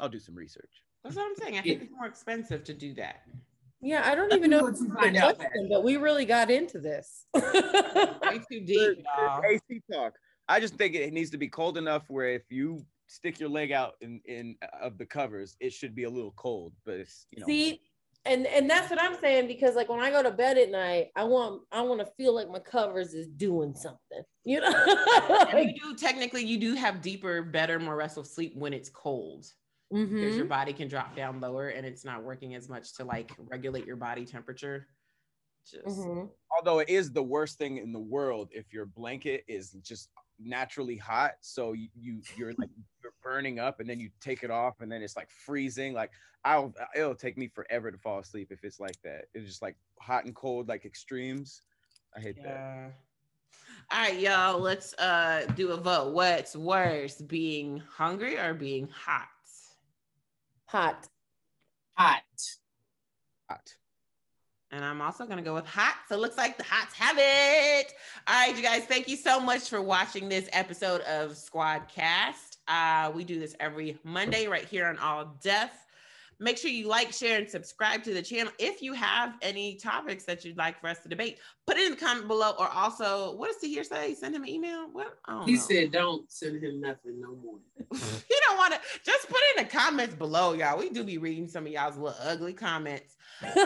I'll 0.00 0.08
do 0.08 0.18
some 0.18 0.34
research. 0.34 0.82
That's 1.04 1.14
what 1.14 1.26
I'm 1.26 1.36
saying. 1.36 1.58
I 1.58 1.60
think 1.60 1.82
it's 1.82 1.92
more 1.92 2.06
expensive 2.06 2.64
to 2.64 2.72
do 2.72 2.94
that. 2.94 3.20
Yeah, 3.82 4.00
I 4.02 4.14
don't 4.14 4.32
even 4.32 4.48
know 4.48 4.60
know 4.60 4.68
if 4.68 4.80
you 4.80 4.90
find 4.94 5.14
out, 5.18 5.36
question, 5.36 5.68
but 5.70 5.84
we 5.84 5.98
really 5.98 6.24
got 6.24 6.50
into 6.50 6.78
this. 6.78 7.26
Way 7.34 7.42
too 8.50 8.60
deep, 8.60 9.04
y'all. 9.18 9.42
AC 9.44 9.82
talk. 9.92 10.14
I 10.48 10.58
just 10.58 10.76
think 10.76 10.94
it 10.94 11.12
needs 11.12 11.28
to 11.32 11.36
be 11.36 11.48
cold 11.48 11.76
enough 11.76 12.04
where 12.08 12.30
if 12.30 12.44
you 12.48 12.82
stick 13.08 13.38
your 13.38 13.50
leg 13.50 13.72
out 13.72 13.96
in 14.00 14.22
in 14.24 14.56
of 14.80 14.96
the 14.96 15.04
covers, 15.04 15.54
it 15.60 15.74
should 15.74 15.94
be 15.94 16.04
a 16.04 16.10
little 16.10 16.32
cold. 16.36 16.72
But 16.86 16.94
it's 16.94 17.26
you 17.30 17.40
know. 17.40 17.46
See, 17.46 17.82
and 18.26 18.46
and 18.46 18.68
that's 18.68 18.90
what 18.90 19.00
I'm 19.00 19.18
saying 19.20 19.46
because 19.46 19.74
like 19.74 19.88
when 19.88 20.00
I 20.00 20.10
go 20.10 20.22
to 20.22 20.30
bed 20.30 20.58
at 20.58 20.70
night, 20.70 21.08
I 21.16 21.24
want 21.24 21.62
I 21.72 21.82
want 21.82 22.00
to 22.00 22.06
feel 22.16 22.34
like 22.34 22.48
my 22.48 22.58
covers 22.58 23.14
is 23.14 23.28
doing 23.28 23.74
something. 23.74 24.22
You 24.44 24.60
know, 24.60 24.70
like, 25.52 25.68
you 25.74 25.92
do 25.92 25.96
technically 25.96 26.44
you 26.44 26.58
do 26.58 26.74
have 26.74 27.02
deeper, 27.02 27.42
better, 27.42 27.78
more 27.78 27.96
restful 27.96 28.24
sleep 28.24 28.52
when 28.56 28.72
it's 28.72 28.90
cold. 28.90 29.46
Because 29.90 30.34
mhm. 30.34 30.36
your 30.36 30.46
body 30.46 30.72
can 30.72 30.88
drop 30.88 31.14
down 31.14 31.40
lower 31.40 31.68
and 31.68 31.86
it's 31.86 32.04
not 32.04 32.22
working 32.22 32.54
as 32.54 32.68
much 32.68 32.94
to 32.94 33.04
like 33.04 33.30
regulate 33.38 33.86
your 33.86 33.96
body 33.96 34.24
temperature. 34.24 34.88
Just 35.64 35.98
Mhm. 35.98 36.30
although 36.56 36.78
it 36.80 36.88
is 36.88 37.12
the 37.12 37.22
worst 37.22 37.58
thing 37.58 37.78
in 37.78 37.92
the 37.92 38.00
world 38.00 38.48
if 38.52 38.72
your 38.72 38.86
blanket 38.86 39.44
is 39.48 39.70
just 39.82 40.10
naturally 40.38 40.96
hot 40.96 41.32
so 41.40 41.72
you, 41.72 41.88
you 41.94 42.20
you're 42.36 42.52
like 42.58 42.68
you're 42.76 42.95
burning 43.26 43.58
up 43.58 43.80
and 43.80 43.90
then 43.90 43.98
you 43.98 44.08
take 44.20 44.44
it 44.44 44.52
off 44.52 44.80
and 44.80 44.90
then 44.90 45.02
it's 45.02 45.16
like 45.16 45.28
freezing 45.28 45.92
like 45.92 46.12
i'll 46.44 46.72
it'll 46.94 47.12
take 47.12 47.36
me 47.36 47.48
forever 47.48 47.90
to 47.90 47.98
fall 47.98 48.20
asleep 48.20 48.52
if 48.52 48.62
it's 48.62 48.78
like 48.78 48.94
that 49.02 49.24
it's 49.34 49.46
just 49.46 49.62
like 49.62 49.74
hot 49.98 50.24
and 50.24 50.34
cold 50.36 50.68
like 50.68 50.84
extremes 50.84 51.62
i 52.16 52.20
hate 52.20 52.40
that 52.40 52.92
All 53.90 54.00
right, 54.00 54.18
y'all. 54.18 54.58
Let's 54.58 54.94
uh 54.94 55.46
do 55.54 55.70
a 55.70 55.76
vote. 55.76 56.12
What's 56.12 56.56
worse, 56.56 57.20
being 57.20 57.82
hungry 57.88 58.36
or 58.36 58.52
being 58.52 58.88
hot? 58.88 59.28
hot. 60.66 61.08
hot 61.94 62.22
hot 63.48 63.74
And 64.72 64.84
I'm 64.84 65.00
also 65.00 65.24
gonna 65.26 65.42
go 65.42 65.54
with 65.54 65.66
hot. 65.66 65.96
So 66.08 66.16
it 66.16 66.20
looks 66.20 66.36
like 66.36 66.58
the 66.58 66.64
hots 66.64 66.94
have 66.94 67.16
it. 67.18 67.92
All 68.26 68.34
right, 68.34 68.56
you 68.56 68.62
guys. 68.62 68.84
Thank 68.84 69.08
you 69.08 69.16
so 69.16 69.38
much 69.38 69.68
for 69.68 69.80
watching 69.80 70.28
this 70.28 70.48
episode 70.52 71.02
of 71.02 71.32
SquADDcast. 71.32 72.55
Uh, 72.68 73.12
we 73.14 73.24
do 73.24 73.38
this 73.38 73.54
every 73.60 73.98
Monday 74.04 74.46
right 74.46 74.64
here 74.64 74.86
on 74.86 74.98
All 74.98 75.36
Def. 75.42 75.70
Make 76.38 76.58
sure 76.58 76.70
you 76.70 76.86
like, 76.86 77.12
share, 77.12 77.38
and 77.38 77.48
subscribe 77.48 78.02
to 78.04 78.12
the 78.12 78.20
channel. 78.20 78.52
If 78.58 78.82
you 78.82 78.92
have 78.92 79.34
any 79.40 79.76
topics 79.76 80.24
that 80.24 80.44
you'd 80.44 80.58
like 80.58 80.78
for 80.78 80.88
us 80.88 80.98
to 81.00 81.08
debate, 81.08 81.38
put 81.66 81.78
it 81.78 81.86
in 81.86 81.92
the 81.92 81.96
comment 81.96 82.28
below. 82.28 82.52
Or 82.58 82.68
also, 82.68 83.34
what 83.36 83.50
does 83.50 83.56
Tahir 83.56 83.84
say? 83.84 84.14
Send 84.14 84.34
him 84.34 84.42
an 84.42 84.48
email. 84.50 84.86
He 85.46 85.54
know. 85.54 85.58
said 85.58 85.92
don't 85.92 86.30
send 86.30 86.62
him 86.62 86.80
nothing 86.80 87.20
no 87.20 87.36
more 87.42 87.58
you 87.92 88.40
don't 88.46 88.58
want 88.58 88.74
to 88.74 88.80
just 89.04 89.28
put 89.28 89.38
it 89.38 89.58
in 89.58 89.64
the 89.64 89.70
comments 89.70 90.14
below, 90.14 90.52
y'all. 90.52 90.78
We 90.78 90.90
do 90.90 91.04
be 91.04 91.16
reading 91.18 91.48
some 91.48 91.64
of 91.64 91.72
y'all's 91.72 91.96
little 91.96 92.18
ugly 92.22 92.52
comments. 92.52 93.14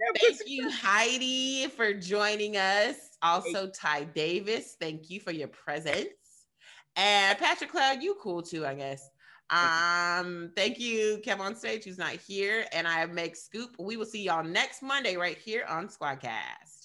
Uh, 0.00 0.14
thank 0.20 0.38
you, 0.46 0.70
Heidi, 0.70 1.66
for 1.66 1.92
joining 1.92 2.56
us. 2.56 2.94
Also, 3.20 3.68
Ty 3.68 4.04
Davis, 4.04 4.76
thank 4.80 5.10
you 5.10 5.18
for 5.18 5.32
your 5.32 5.48
presence. 5.48 6.08
And 6.98 7.38
Patrick 7.38 7.70
Cloud, 7.70 8.02
you 8.02 8.16
cool 8.20 8.42
too, 8.42 8.66
I 8.66 8.74
guess. 8.74 9.08
Um, 9.50 10.50
thank 10.56 10.78
you, 10.78 11.22
Kev 11.24 11.38
on 11.38 11.54
stage, 11.54 11.84
who's 11.84 11.96
not 11.96 12.10
here, 12.10 12.66
and 12.72 12.86
I 12.86 13.06
make 13.06 13.36
Scoop. 13.36 13.76
We 13.78 13.96
will 13.96 14.04
see 14.04 14.24
y'all 14.24 14.44
next 14.44 14.82
Monday 14.82 15.16
right 15.16 15.38
here 15.38 15.64
on 15.68 15.88
SquADDcast. 15.88 16.77